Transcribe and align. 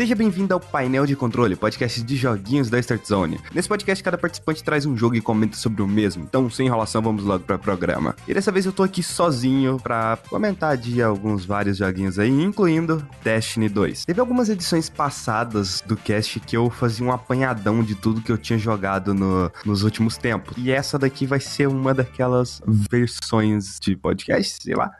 Seja 0.00 0.14
bem-vindo 0.14 0.54
ao 0.54 0.58
Painel 0.58 1.04
de 1.04 1.14
Controle, 1.14 1.54
podcast 1.54 2.02
de 2.02 2.16
joguinhos 2.16 2.70
da 2.70 2.78
Start 2.78 3.04
Zone. 3.04 3.38
Nesse 3.52 3.68
podcast, 3.68 4.02
cada 4.02 4.16
participante 4.16 4.64
traz 4.64 4.86
um 4.86 4.96
jogo 4.96 5.14
e 5.14 5.20
comenta 5.20 5.58
sobre 5.58 5.82
o 5.82 5.86
mesmo. 5.86 6.24
Então, 6.24 6.48
sem 6.48 6.68
enrolação, 6.68 7.02
vamos 7.02 7.22
logo 7.22 7.44
para 7.44 7.56
o 7.56 7.58
programa. 7.58 8.16
E 8.26 8.32
dessa 8.32 8.50
vez 8.50 8.64
eu 8.64 8.72
tô 8.72 8.82
aqui 8.82 9.02
sozinho 9.02 9.78
para 9.78 10.18
comentar 10.30 10.74
de 10.78 11.02
alguns 11.02 11.44
vários 11.44 11.76
joguinhos 11.76 12.18
aí, 12.18 12.30
incluindo 12.30 13.06
Destiny 13.22 13.68
2. 13.68 14.06
Teve 14.06 14.20
algumas 14.22 14.48
edições 14.48 14.88
passadas 14.88 15.82
do 15.82 15.98
cast 15.98 16.40
que 16.40 16.56
eu 16.56 16.70
fazia 16.70 17.04
um 17.04 17.12
apanhadão 17.12 17.82
de 17.82 17.94
tudo 17.94 18.22
que 18.22 18.32
eu 18.32 18.38
tinha 18.38 18.58
jogado 18.58 19.12
no, 19.12 19.52
nos 19.66 19.82
últimos 19.82 20.16
tempos. 20.16 20.56
E 20.56 20.72
essa 20.72 20.98
daqui 20.98 21.26
vai 21.26 21.40
ser 21.40 21.68
uma 21.68 21.92
daquelas 21.92 22.62
versões 22.66 23.78
de 23.78 23.94
podcast, 23.96 24.62
sei 24.62 24.74
lá, 24.74 24.92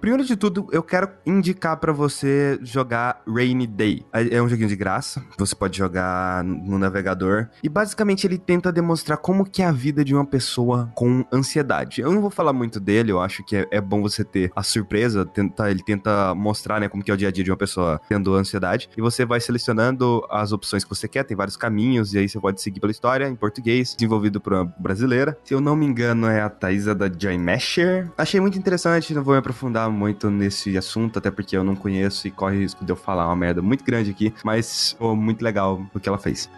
Primeiro 0.00 0.24
de 0.24 0.34
tudo, 0.34 0.66
eu 0.72 0.82
quero 0.82 1.10
indicar 1.26 1.76
para 1.76 1.92
você 1.92 2.58
jogar 2.62 3.22
Rainy 3.28 3.66
Day. 3.66 4.06
É 4.12 4.40
um 4.40 4.48
joguinho 4.48 4.68
de 4.68 4.74
graça, 4.74 5.22
você 5.36 5.54
pode 5.54 5.76
jogar 5.76 6.42
no 6.42 6.78
navegador 6.78 7.48
e 7.62 7.68
basicamente 7.68 8.26
ele 8.26 8.38
tenta 8.38 8.72
demonstrar 8.72 9.18
como 9.18 9.44
que 9.44 9.62
é 9.62 9.66
a 9.66 9.72
vida 9.72 10.02
de 10.02 10.14
uma 10.14 10.24
pessoa 10.24 10.90
com 10.94 11.22
ansiedade. 11.30 12.00
Eu 12.00 12.12
não 12.12 12.22
vou 12.22 12.30
falar 12.30 12.54
muito 12.54 12.80
dele, 12.80 13.12
eu 13.12 13.20
acho 13.20 13.44
que 13.44 13.56
é, 13.56 13.66
é 13.70 13.80
bom 13.80 14.00
você 14.00 14.24
ter 14.24 14.50
a 14.56 14.62
surpresa, 14.62 15.26
tenta, 15.26 15.70
ele 15.70 15.82
tenta 15.84 16.34
mostrar, 16.34 16.80
né, 16.80 16.88
como 16.88 17.04
que 17.04 17.10
é 17.10 17.14
o 17.14 17.16
dia 17.16 17.28
a 17.28 17.30
dia 17.30 17.44
de 17.44 17.50
uma 17.50 17.56
pessoa 17.58 18.00
tendo 18.08 18.34
ansiedade 18.34 18.88
e 18.96 19.02
você 19.02 19.26
vai 19.26 19.38
selecionando 19.38 20.26
as 20.30 20.50
opções 20.50 20.82
que 20.82 20.88
você 20.88 21.06
quer, 21.06 21.24
tem 21.24 21.36
vários 21.36 21.58
caminhos 21.58 22.14
e 22.14 22.18
aí 22.18 22.28
você 22.28 22.40
pode 22.40 22.62
seguir 22.62 22.80
pela 22.80 22.90
história 22.90 23.28
em 23.28 23.36
português, 23.36 23.94
desenvolvido 23.94 24.40
por 24.40 24.54
uma 24.54 24.64
brasileira. 24.78 25.36
Se 25.44 25.52
eu 25.52 25.60
não 25.60 25.76
me 25.76 25.84
engano 25.84 26.26
é 26.26 26.40
a 26.40 26.48
Thaisa 26.48 26.94
da 26.94 27.06
Joy 27.06 27.36
Mesher. 27.36 28.10
Achei 28.16 28.40
muito 28.40 28.58
interessante, 28.58 29.12
não 29.12 29.22
vou 29.22 29.34
me 29.34 29.40
aprofundar 29.40 29.89
muito 29.90 30.30
nesse 30.30 30.76
assunto, 30.76 31.18
até 31.18 31.30
porque 31.30 31.56
eu 31.56 31.64
não 31.64 31.74
conheço 31.74 32.26
e 32.26 32.30
corre 32.30 32.58
risco 32.58 32.84
de 32.84 32.92
eu 32.92 32.96
falar 32.96 33.26
uma 33.26 33.36
merda 33.36 33.62
muito 33.62 33.84
grande 33.84 34.10
aqui, 34.10 34.32
mas 34.44 34.94
foi 34.98 35.14
muito 35.14 35.42
legal 35.42 35.84
o 35.94 36.00
que 36.00 36.08
ela 36.08 36.18
fez. 36.18 36.50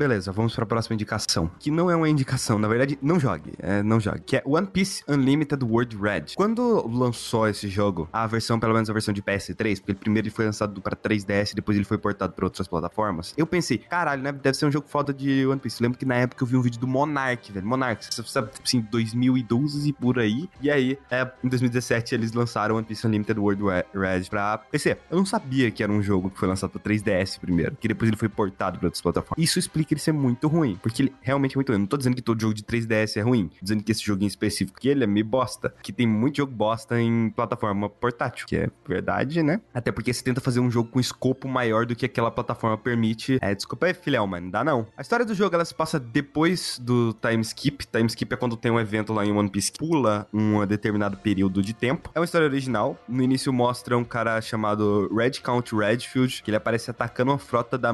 Beleza, 0.00 0.32
vamos 0.32 0.54
para 0.54 0.64
a 0.64 0.66
próxima 0.66 0.94
indicação. 0.94 1.50
Que 1.58 1.70
não 1.70 1.90
é 1.90 1.94
uma 1.94 2.08
indicação, 2.08 2.58
na 2.58 2.66
verdade, 2.66 2.98
não 3.02 3.20
jogue. 3.20 3.52
É, 3.58 3.82
não 3.82 4.00
jogue. 4.00 4.20
Que 4.20 4.36
é 4.36 4.42
One 4.46 4.66
Piece 4.66 5.04
Unlimited 5.06 5.62
World 5.62 5.94
Red. 5.94 6.24
Quando 6.36 6.88
lançou 6.88 7.46
esse 7.46 7.68
jogo, 7.68 8.08
a 8.10 8.26
versão, 8.26 8.58
pelo 8.58 8.72
menos 8.72 8.88
a 8.88 8.94
versão 8.94 9.12
de 9.12 9.20
PS3, 9.20 9.78
porque 9.78 9.92
primeiro 9.92 10.26
ele 10.26 10.34
foi 10.34 10.46
lançado 10.46 10.80
para 10.80 10.96
3DS, 10.96 11.52
depois 11.54 11.76
ele 11.76 11.84
foi 11.84 11.98
portado 11.98 12.32
para 12.32 12.46
outras 12.46 12.66
plataformas, 12.66 13.34
eu 13.36 13.46
pensei, 13.46 13.76
caralho, 13.76 14.22
né? 14.22 14.32
Deve 14.32 14.56
ser 14.56 14.64
um 14.64 14.72
jogo 14.72 14.88
foda 14.88 15.12
de 15.12 15.46
One 15.46 15.60
Piece. 15.60 15.82
Eu 15.82 15.84
lembro 15.84 15.98
que 15.98 16.06
na 16.06 16.14
época 16.14 16.42
eu 16.42 16.46
vi 16.46 16.56
um 16.56 16.62
vídeo 16.62 16.80
do 16.80 16.88
Monark, 16.88 17.52
velho. 17.52 17.66
Monark, 17.66 18.02
você 18.02 18.22
sabe, 18.22 18.52
tipo 18.52 18.66
assim, 18.66 18.80
2012 18.90 19.90
e 19.90 19.92
por 19.92 20.18
aí. 20.18 20.48
E 20.62 20.70
aí, 20.70 20.98
é, 21.10 21.30
em 21.44 21.48
2017, 21.48 22.14
eles 22.14 22.32
lançaram 22.32 22.76
One 22.76 22.86
Piece 22.86 23.06
Unlimited 23.06 23.38
World 23.38 23.62
Red 23.92 24.30
pra 24.30 24.56
PC. 24.56 24.96
Eu 25.10 25.18
não 25.18 25.26
sabia 25.26 25.70
que 25.70 25.82
era 25.82 25.92
um 25.92 26.02
jogo 26.02 26.30
que 26.30 26.38
foi 26.38 26.48
lançado 26.48 26.70
para 26.70 26.80
3DS 26.90 27.38
primeiro, 27.38 27.76
que 27.76 27.86
depois 27.86 28.08
ele 28.08 28.16
foi 28.16 28.30
portado 28.30 28.78
para 28.78 28.86
outras 28.86 29.02
plataformas. 29.02 29.44
Isso 29.44 29.58
explica 29.58 29.89
explica 29.90 29.94
ele 29.94 30.00
ser 30.00 30.12
muito 30.12 30.48
ruim. 30.48 30.78
Porque 30.80 31.02
ele 31.02 31.14
realmente 31.20 31.54
é 31.54 31.56
muito 31.56 31.68
ruim. 31.70 31.78
Não 31.78 31.86
tô 31.86 31.96
dizendo 31.96 32.16
que 32.16 32.22
todo 32.22 32.40
jogo 32.40 32.54
de 32.54 32.62
3DS 32.62 33.16
é 33.16 33.20
ruim. 33.20 33.48
Tô 33.48 33.56
dizendo 33.62 33.82
que 33.82 33.92
esse 33.92 34.04
joguinho 34.04 34.28
específico 34.28 34.78
que 34.78 34.88
ele 34.88 35.04
é 35.04 35.06
meio 35.06 35.26
bosta. 35.26 35.74
Que 35.82 35.92
tem 35.92 36.06
muito 36.06 36.36
jogo 36.36 36.52
bosta 36.52 37.00
em 37.00 37.30
plataforma 37.30 37.88
portátil. 37.88 38.46
Que 38.46 38.56
é 38.56 38.70
verdade, 38.86 39.42
né? 39.42 39.60
Até 39.74 39.90
porque 39.90 40.12
você 40.12 40.22
tenta 40.22 40.40
fazer 40.40 40.60
um 40.60 40.70
jogo 40.70 40.90
com 40.90 41.00
escopo 41.00 41.48
maior 41.48 41.86
do 41.86 41.96
que 41.96 42.06
aquela 42.06 42.30
plataforma 42.30 42.76
permite. 42.76 43.38
É, 43.40 43.54
desculpa 43.54 43.86
aí, 43.86 43.94
filhão, 43.94 44.26
mas 44.26 44.42
não 44.42 44.50
dá 44.50 44.64
não. 44.64 44.86
A 44.96 45.02
história 45.02 45.24
do 45.24 45.34
jogo, 45.34 45.54
ela 45.54 45.64
se 45.64 45.74
passa 45.74 45.98
depois 45.98 46.78
do 46.78 47.14
time 47.14 47.42
skip. 47.42 47.86
Time 47.86 48.06
skip 48.06 48.32
é 48.32 48.36
quando 48.36 48.56
tem 48.56 48.70
um 48.70 48.78
evento 48.78 49.12
lá 49.12 49.24
em 49.24 49.32
One 49.32 49.50
Piece 49.50 49.72
que 49.72 49.78
pula 49.78 50.26
um 50.32 50.64
determinado 50.66 51.16
período 51.16 51.62
de 51.62 51.72
tempo. 51.72 52.10
É 52.14 52.20
uma 52.20 52.24
história 52.24 52.46
original. 52.46 52.98
No 53.08 53.22
início 53.22 53.52
mostra 53.52 53.96
um 53.96 54.04
cara 54.04 54.40
chamado 54.40 55.10
Red 55.14 55.40
Count 55.42 55.74
Redfield, 55.74 56.42
que 56.42 56.50
ele 56.50 56.56
aparece 56.56 56.90
atacando 56.90 57.32
uma 57.32 57.38
frota 57.38 57.76
da, 57.76 57.92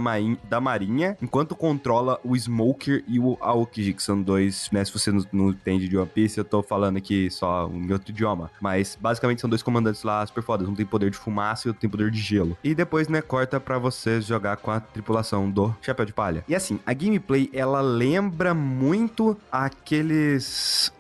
da 0.49 0.61
marinha, 0.61 1.17
enquanto 1.23 1.57
controla 1.87 2.19
o 2.25 2.37
Smoker 2.37 3.05
e 3.07 3.21
o 3.21 3.39
Aokiji, 3.41 3.93
que 3.93 4.03
são 4.03 4.21
dois, 4.21 4.69
né? 4.73 4.85
Se 4.85 4.93
você 4.93 5.13
não, 5.13 5.25
não 5.33 5.51
entende 5.51 5.89
de 5.89 5.97
One 5.97 6.11
Piece, 6.13 6.37
eu 6.37 6.45
tô 6.45 6.61
falando 6.61 6.97
aqui 6.97 7.31
só 7.31 7.71
em 7.73 7.93
outro 7.93 8.11
idioma. 8.11 8.51
Mas 8.61 8.99
basicamente 9.01 9.41
são 9.41 9.49
dois 9.49 9.63
comandantes 9.63 10.03
lá 10.03 10.27
super 10.27 10.43
fodas. 10.43 10.69
Um 10.69 10.75
tem 10.75 10.85
poder 10.85 11.11
de 11.11 11.17
fumaça 11.17 11.67
e 11.67 11.71
outro 11.71 11.81
tem 11.81 11.89
poder 11.89 12.11
de 12.11 12.21
gelo. 12.21 12.59
E 12.65 12.75
depois, 12.75 13.07
né, 13.07 13.23
corta 13.23 13.61
para 13.61 13.79
você 13.79 14.21
jogar 14.21 14.57
com 14.57 14.73
a 14.73 14.81
tripulação 14.81 15.49
do 15.49 15.73
Chapéu 15.81 16.05
de 16.05 16.13
Palha. 16.13 16.45
E 16.49 16.57
assim, 16.57 16.81
a 16.85 16.93
gameplay, 16.93 17.49
ela 17.53 17.81
lembra 17.81 18.53
muito 18.53 19.37
aqueles. 19.51 20.93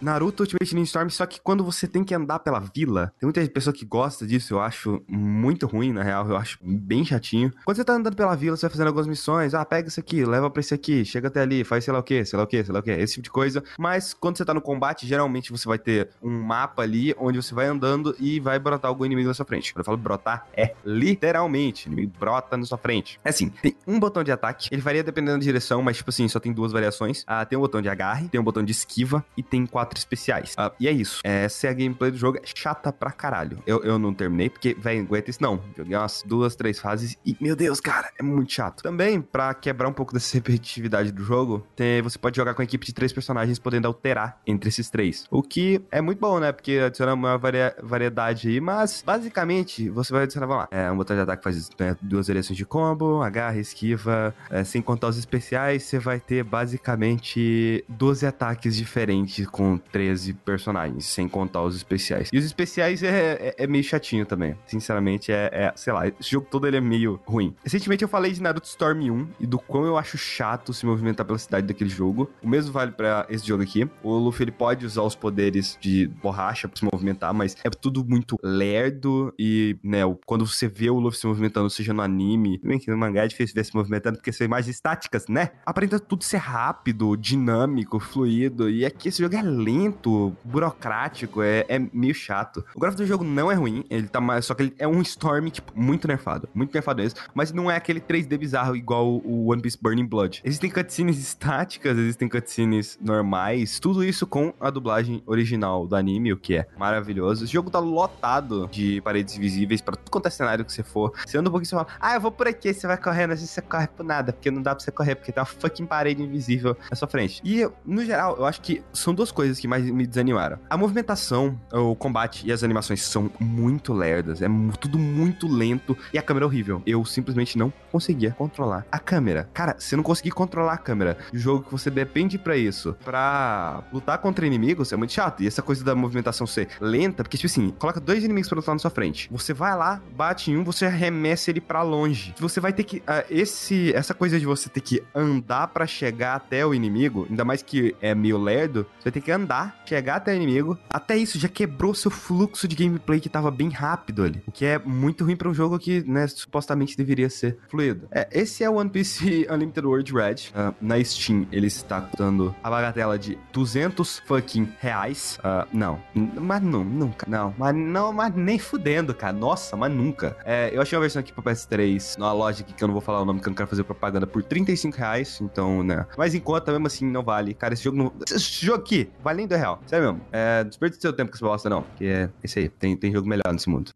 Naruto 0.00 0.44
Ultimate 0.44 0.74
Ninja 0.74 0.86
Storm, 0.86 1.08
só 1.08 1.26
que 1.26 1.40
quando 1.40 1.64
você 1.64 1.88
tem 1.88 2.04
que 2.04 2.14
andar 2.14 2.38
pela 2.38 2.60
vila, 2.60 3.12
tem 3.18 3.26
muita 3.26 3.44
pessoa 3.48 3.74
que 3.74 3.84
gosta 3.84 4.24
disso, 4.24 4.54
eu 4.54 4.60
acho 4.60 5.02
muito 5.08 5.66
ruim, 5.66 5.92
na 5.92 6.04
real, 6.04 6.28
eu 6.28 6.36
acho 6.36 6.58
bem 6.62 7.04
chatinho. 7.04 7.52
Quando 7.64 7.76
você 7.76 7.84
tá 7.84 7.94
andando 7.94 8.14
pela 8.14 8.36
vila, 8.36 8.56
você 8.56 8.66
vai 8.66 8.70
fazendo 8.70 8.86
algumas 8.86 9.08
missões, 9.08 9.52
ah, 9.52 9.64
pega 9.64 9.88
isso 9.88 9.98
aqui, 9.98 10.11
leva 10.24 10.50
pra 10.50 10.60
esse 10.60 10.74
aqui, 10.74 11.04
chega 11.04 11.28
até 11.28 11.40
ali, 11.40 11.64
faz 11.64 11.84
sei 11.84 11.92
lá 11.92 12.00
o 12.00 12.02
que, 12.02 12.24
sei 12.24 12.36
lá 12.36 12.44
o 12.44 12.46
que, 12.46 12.64
sei 12.64 12.72
lá 12.72 12.80
o 12.80 12.82
que, 12.82 12.90
esse 12.90 13.14
tipo 13.14 13.24
de 13.24 13.30
coisa. 13.30 13.62
Mas 13.78 14.14
quando 14.14 14.36
você 14.36 14.44
tá 14.44 14.54
no 14.54 14.60
combate, 14.60 15.06
geralmente 15.06 15.50
você 15.50 15.66
vai 15.68 15.78
ter 15.78 16.10
um 16.22 16.30
mapa 16.42 16.82
ali 16.82 17.14
onde 17.18 17.42
você 17.42 17.54
vai 17.54 17.66
andando 17.66 18.14
e 18.18 18.40
vai 18.40 18.58
brotar 18.58 18.88
algum 18.88 19.04
inimigo 19.04 19.28
na 19.28 19.34
sua 19.34 19.44
frente. 19.44 19.72
Quando 19.72 19.80
eu 19.80 19.84
falo 19.84 19.96
brotar, 19.96 20.46
é 20.54 20.74
literalmente, 20.84 21.86
o 21.86 21.92
inimigo 21.92 22.12
brota 22.18 22.56
na 22.56 22.64
sua 22.64 22.78
frente. 22.78 23.18
É 23.24 23.30
assim, 23.30 23.48
tem 23.48 23.76
um 23.86 23.98
botão 23.98 24.22
de 24.22 24.32
ataque, 24.32 24.68
ele 24.70 24.82
varia 24.82 25.02
dependendo 25.02 25.38
da 25.38 25.44
direção, 25.44 25.82
mas 25.82 25.96
tipo 25.96 26.10
assim, 26.10 26.28
só 26.28 26.38
tem 26.40 26.52
duas 26.52 26.72
variações. 26.72 27.24
Ah, 27.26 27.44
tem 27.44 27.58
um 27.58 27.62
botão 27.62 27.80
de 27.80 27.88
agarre, 27.88 28.28
tem 28.28 28.40
um 28.40 28.44
botão 28.44 28.62
de 28.62 28.72
esquiva 28.72 29.24
e 29.36 29.42
tem 29.42 29.66
quatro 29.66 29.98
especiais. 29.98 30.54
Ah, 30.56 30.72
e 30.78 30.88
é 30.88 30.92
isso. 30.92 31.20
Essa 31.24 31.66
é 31.66 31.70
a 31.70 31.72
gameplay 31.72 32.10
do 32.10 32.16
jogo, 32.16 32.38
é 32.38 32.42
chata 32.44 32.92
pra 32.92 33.10
caralho. 33.10 33.62
Eu, 33.66 33.82
eu 33.82 33.98
não 33.98 34.12
terminei 34.12 34.48
porque, 34.48 34.74
velho, 34.74 35.02
aguenta 35.02 35.30
isso 35.30 35.42
não. 35.42 35.62
Joguei 35.76 35.96
umas 35.96 36.22
duas, 36.26 36.56
três 36.56 36.78
fases 36.78 37.16
e, 37.24 37.36
meu 37.40 37.56
Deus, 37.56 37.80
cara, 37.80 38.10
é 38.18 38.22
muito 38.22 38.52
chato. 38.52 38.82
Também, 38.82 39.20
pra 39.20 39.54
quebrar 39.54 39.88
um 39.88 39.91
pouco 39.92 40.12
dessa 40.12 40.34
repetitividade 40.36 41.12
do 41.12 41.22
jogo, 41.24 41.66
você 42.02 42.18
pode 42.18 42.36
jogar 42.36 42.54
com 42.54 42.62
a 42.62 42.64
equipe 42.64 42.86
de 42.86 42.92
três 42.92 43.12
personagens, 43.12 43.58
podendo 43.58 43.86
alterar 43.86 44.40
entre 44.46 44.68
esses 44.68 44.90
três. 44.90 45.26
O 45.30 45.42
que 45.42 45.80
é 45.90 46.00
muito 46.00 46.18
bom, 46.18 46.38
né? 46.38 46.52
Porque 46.52 46.78
adiciona 46.78 47.14
uma 47.14 47.36
varia, 47.38 47.74
variedade 47.82 48.48
aí, 48.48 48.60
mas 48.60 49.02
basicamente 49.04 49.88
você 49.88 50.12
vai 50.12 50.24
adicionar, 50.24 50.46
vamos 50.46 50.62
lá, 50.62 50.68
é, 50.70 50.90
um 50.90 50.96
botão 50.96 51.16
de 51.16 51.22
ataque 51.22 51.42
faz 51.42 51.70
né, 51.78 51.96
duas 52.00 52.28
variações 52.28 52.56
de 52.56 52.64
combo, 52.64 53.22
agarra, 53.22 53.58
esquiva, 53.58 54.34
é, 54.50 54.64
sem 54.64 54.80
contar 54.80 55.08
os 55.08 55.18
especiais, 55.18 55.82
você 55.82 55.98
vai 55.98 56.20
ter 56.20 56.42
basicamente 56.44 57.84
12 57.88 58.26
ataques 58.26 58.76
diferentes 58.76 59.46
com 59.46 59.78
13 59.78 60.34
personagens, 60.34 61.06
sem 61.06 61.28
contar 61.28 61.62
os 61.62 61.76
especiais. 61.76 62.28
E 62.32 62.38
os 62.38 62.44
especiais 62.44 63.02
é, 63.02 63.54
é, 63.58 63.64
é 63.64 63.66
meio 63.66 63.84
chatinho 63.84 64.26
também. 64.26 64.56
Sinceramente, 64.66 65.32
é, 65.32 65.50
é, 65.52 65.72
sei 65.76 65.92
lá, 65.92 66.06
esse 66.08 66.30
jogo 66.30 66.46
todo 66.50 66.66
ele 66.66 66.76
é 66.76 66.80
meio 66.80 67.20
ruim. 67.24 67.54
Recentemente 67.62 68.02
eu 68.02 68.08
falei 68.08 68.32
de 68.32 68.42
Naruto 68.42 68.66
Storm 68.66 69.10
1 69.10 69.28
e 69.40 69.46
do 69.46 69.58
quão 69.58 69.81
eu 69.84 69.96
acho 69.96 70.16
chato 70.16 70.72
se 70.72 70.86
movimentar 70.86 71.26
pela 71.26 71.38
cidade 71.38 71.66
daquele 71.66 71.90
jogo. 71.90 72.30
O 72.42 72.48
mesmo 72.48 72.72
vale 72.72 72.92
para 72.92 73.26
esse 73.28 73.46
jogo 73.46 73.62
aqui. 73.62 73.88
O 74.02 74.16
Luffy 74.16 74.44
ele 74.44 74.52
pode 74.52 74.86
usar 74.86 75.02
os 75.02 75.14
poderes 75.14 75.76
de 75.80 76.06
borracha 76.22 76.68
para 76.68 76.78
se 76.78 76.84
movimentar, 76.84 77.32
mas 77.32 77.56
é 77.64 77.70
tudo 77.70 78.04
muito 78.04 78.36
lerdo 78.42 79.32
e, 79.38 79.76
né, 79.82 80.00
quando 80.26 80.46
você 80.46 80.68
vê 80.68 80.90
o 80.90 80.98
Luffy 80.98 81.20
se 81.20 81.26
movimentando, 81.26 81.68
seja 81.70 81.92
no 81.92 82.02
anime, 82.02 82.60
bem 82.62 82.78
que 82.78 82.90
no 82.90 82.96
mangá 82.96 83.24
é 83.24 83.28
difícil 83.28 83.54
ver 83.54 83.64
se 83.64 83.74
movimentando 83.74 84.18
porque 84.18 84.32
são 84.32 84.44
imagens 84.44 84.74
estáticas, 84.74 85.26
né? 85.28 85.50
Aparenta 85.64 85.98
tudo 85.98 86.24
ser 86.24 86.38
rápido, 86.38 87.16
dinâmico, 87.16 87.98
fluido, 87.98 88.68
e 88.68 88.84
aqui 88.84 89.08
esse 89.08 89.22
jogo 89.22 89.34
é 89.36 89.42
lento, 89.42 90.36
burocrático, 90.44 91.42
é, 91.42 91.64
é 91.68 91.78
meio 91.92 92.14
chato. 92.14 92.64
O 92.74 92.80
gráfico 92.80 93.02
do 93.02 93.06
jogo 93.06 93.24
não 93.24 93.50
é 93.50 93.54
ruim, 93.54 93.84
ele 93.90 94.08
tá 94.08 94.20
mais, 94.20 94.44
só 94.44 94.54
que 94.54 94.62
ele 94.62 94.74
é 94.78 94.86
um 94.86 95.00
Storm, 95.02 95.48
tipo, 95.48 95.72
muito 95.74 96.06
nerfado, 96.06 96.48
muito 96.54 96.72
nerfado 96.72 97.02
mesmo, 97.02 97.20
mas 97.34 97.52
não 97.52 97.70
é 97.70 97.76
aquele 97.76 98.00
3D 98.00 98.38
bizarro 98.38 98.76
igual 98.76 99.06
o 99.06 99.50
One 99.50 99.62
Piece 99.62 99.71
Burning 99.76 100.06
Blood. 100.06 100.40
Existem 100.44 100.70
cutscenes 100.70 101.18
estáticas, 101.18 101.96
existem 101.96 102.28
cutscenes 102.28 102.98
normais, 103.00 103.78
tudo 103.78 104.04
isso 104.04 104.26
com 104.26 104.52
a 104.60 104.70
dublagem 104.70 105.22
original 105.26 105.86
do 105.86 105.96
anime, 105.96 106.32
o 106.32 106.36
que 106.36 106.56
é 106.56 106.66
maravilhoso. 106.76 107.44
Esse 107.44 107.52
jogo 107.52 107.70
tá 107.70 107.78
lotado 107.78 108.68
de 108.70 109.00
paredes 109.00 109.36
visíveis 109.36 109.80
para 109.80 109.96
tudo 109.96 110.10
quanto 110.10 110.26
é 110.26 110.30
cenário 110.30 110.64
que 110.64 110.72
você 110.72 110.82
for. 110.82 111.12
Você 111.26 111.38
anda 111.38 111.48
um 111.48 111.52
pouquinho 111.52 111.68
e 111.68 111.70
fala, 111.70 111.86
ah, 112.00 112.14
eu 112.14 112.20
vou 112.20 112.30
por 112.30 112.46
aqui, 112.46 112.72
você 112.72 112.86
vai 112.86 112.96
correndo, 112.96 113.32
às 113.32 113.40
vezes 113.40 113.50
você 113.50 113.62
corre 113.62 113.86
por 113.86 114.04
nada, 114.04 114.32
porque 114.32 114.50
não 114.50 114.62
dá 114.62 114.74
pra 114.74 114.84
você 114.84 114.90
correr, 114.90 115.14
porque 115.14 115.32
tem 115.32 115.40
uma 115.40 115.46
fucking 115.46 115.86
parede 115.86 116.22
invisível 116.22 116.76
na 116.90 116.96
sua 116.96 117.08
frente. 117.08 117.40
E, 117.44 117.68
no 117.84 118.04
geral, 118.04 118.36
eu 118.36 118.44
acho 118.44 118.60
que 118.60 118.82
são 118.92 119.14
duas 119.14 119.30
coisas 119.30 119.58
que 119.58 119.68
mais 119.68 119.84
me 119.84 120.06
desanimaram. 120.06 120.58
A 120.68 120.76
movimentação, 120.76 121.58
o 121.72 121.94
combate 121.94 122.46
e 122.46 122.52
as 122.52 122.62
animações 122.62 123.02
são 123.02 123.30
muito 123.38 123.92
lerdas, 123.92 124.42
é 124.42 124.46
tudo 124.80 124.98
muito 124.98 125.46
lento 125.46 125.96
e 126.12 126.18
a 126.18 126.22
câmera 126.22 126.44
é 126.44 126.48
horrível. 126.48 126.82
Eu 126.86 127.04
simplesmente 127.04 127.56
não 127.58 127.72
conseguia 127.90 128.32
controlar 128.32 128.86
a 128.90 128.98
câmera. 128.98 129.48
Cara, 129.62 129.76
você 129.78 129.94
não 129.94 130.02
conseguir 130.02 130.32
controlar 130.32 130.72
a 130.72 130.76
câmera, 130.76 131.16
jogo 131.32 131.62
que 131.62 131.70
você 131.70 131.88
depende 131.88 132.36
para 132.36 132.56
isso, 132.56 132.96
para 133.04 133.84
lutar 133.92 134.18
contra 134.18 134.44
inimigos, 134.44 134.92
é 134.92 134.96
muito 134.96 135.12
chato. 135.12 135.40
E 135.40 135.46
essa 135.46 135.62
coisa 135.62 135.84
da 135.84 135.94
movimentação 135.94 136.48
ser 136.48 136.66
lenta, 136.80 137.22
porque, 137.22 137.36
tipo 137.36 137.46
assim, 137.46 137.70
coloca 137.78 138.00
dois 138.00 138.24
inimigos 138.24 138.48
pra 138.48 138.56
lutar 138.56 138.74
na 138.74 138.80
sua 138.80 138.90
frente. 138.90 139.28
Você 139.30 139.54
vai 139.54 139.76
lá, 139.76 140.02
bate 140.16 140.50
em 140.50 140.56
um, 140.56 140.64
você 140.64 140.86
arremessa 140.86 141.48
ele 141.48 141.60
para 141.60 141.80
longe. 141.80 142.34
Você 142.40 142.58
vai 142.58 142.72
ter 142.72 142.82
que. 142.82 142.96
Uh, 142.96 143.24
esse, 143.30 143.92
essa 143.94 144.12
coisa 144.12 144.36
de 144.40 144.44
você 144.44 144.68
ter 144.68 144.80
que 144.80 145.00
andar 145.14 145.68
para 145.68 145.86
chegar 145.86 146.34
até 146.34 146.66
o 146.66 146.74
inimigo, 146.74 147.28
ainda 147.30 147.44
mais 147.44 147.62
que 147.62 147.94
é 148.00 148.16
meio 148.16 148.38
lerdo, 148.38 148.84
você 148.98 149.04
vai 149.04 149.12
ter 149.12 149.20
que 149.20 149.30
andar, 149.30 149.80
chegar 149.86 150.16
até 150.16 150.32
o 150.32 150.34
inimigo. 150.34 150.76
Até 150.90 151.16
isso 151.16 151.38
já 151.38 151.48
quebrou 151.48 151.94
seu 151.94 152.10
fluxo 152.10 152.66
de 152.66 152.74
gameplay 152.74 153.20
que 153.20 153.28
tava 153.28 153.48
bem 153.48 153.68
rápido 153.68 154.24
ali. 154.24 154.42
O 154.44 154.50
que 154.50 154.64
é 154.64 154.80
muito 154.80 155.24
ruim 155.24 155.36
para 155.36 155.48
um 155.48 155.54
jogo 155.54 155.78
que, 155.78 156.02
né, 156.02 156.26
supostamente 156.26 156.96
deveria 156.96 157.30
ser 157.30 157.58
fluido. 157.70 158.08
É, 158.10 158.26
esse 158.32 158.64
é 158.64 158.68
o 158.68 158.74
One 158.74 158.90
Piece 158.90 159.46
Unlimited 159.52 159.86
World 159.86 160.12
Red. 160.12 160.34
Uh, 160.54 160.74
na 160.80 161.02
Steam, 161.02 161.46
ele 161.52 161.66
está 161.66 162.00
custando 162.00 162.54
a 162.62 162.70
bagatela 162.70 163.18
de 163.18 163.38
200 163.52 164.20
fucking 164.20 164.72
reais. 164.80 165.38
Uh, 165.38 165.68
não, 165.72 166.02
mas 166.14 166.62
não, 166.62 166.84
nunca. 166.84 167.26
Não, 167.28 167.54
mas 167.58 167.74
não, 167.74 168.12
mas 168.12 168.34
nem 168.34 168.58
fudendo, 168.58 169.14
cara. 169.14 169.32
Nossa, 169.32 169.76
mas 169.76 169.92
nunca. 169.92 170.36
É, 170.44 170.70
eu 170.72 170.80
achei 170.80 170.96
uma 170.96 171.02
versão 171.02 171.20
aqui 171.20 171.32
pra 171.32 171.52
PS3, 171.52 172.18
numa 172.18 172.32
loja 172.32 172.62
aqui 172.62 172.72
que 172.72 172.82
eu 172.82 172.88
não 172.88 172.92
vou 172.92 173.02
falar 173.02 173.22
o 173.22 173.24
nome, 173.24 173.40
que 173.40 173.46
eu 173.46 173.50
não 173.50 173.56
quero 173.56 173.68
fazer 173.68 173.84
propaganda, 173.84 174.26
por 174.26 174.42
35 174.42 174.96
reais. 174.96 175.40
Então, 175.40 175.82
né. 175.82 176.06
Mas 176.16 176.34
enquanto, 176.34 176.70
mesmo 176.70 176.86
assim, 176.86 177.06
não 177.06 177.22
vale. 177.22 177.54
Cara, 177.54 177.74
esse 177.74 177.84
jogo 177.84 177.96
não. 177.96 178.12
Esse 178.30 178.66
jogo 178.66 178.78
aqui, 178.78 179.10
vale 179.22 179.38
nem 179.38 179.46
2 179.46 179.60
real. 179.60 179.80
Sério 179.86 180.06
mesmo. 180.06 180.26
É, 180.32 180.64
desperdiça 180.64 181.00
seu 181.00 181.12
tempo 181.12 181.30
com 181.30 181.36
essa 181.36 181.44
bosta, 181.44 181.70
não. 181.70 181.84
Que 181.96 182.06
é 182.06 182.30
esse 182.42 182.58
aí. 182.58 182.68
Tem, 182.68 182.96
tem 182.96 183.12
jogo 183.12 183.28
melhor 183.28 183.52
nesse 183.52 183.68
mundo. 183.68 183.90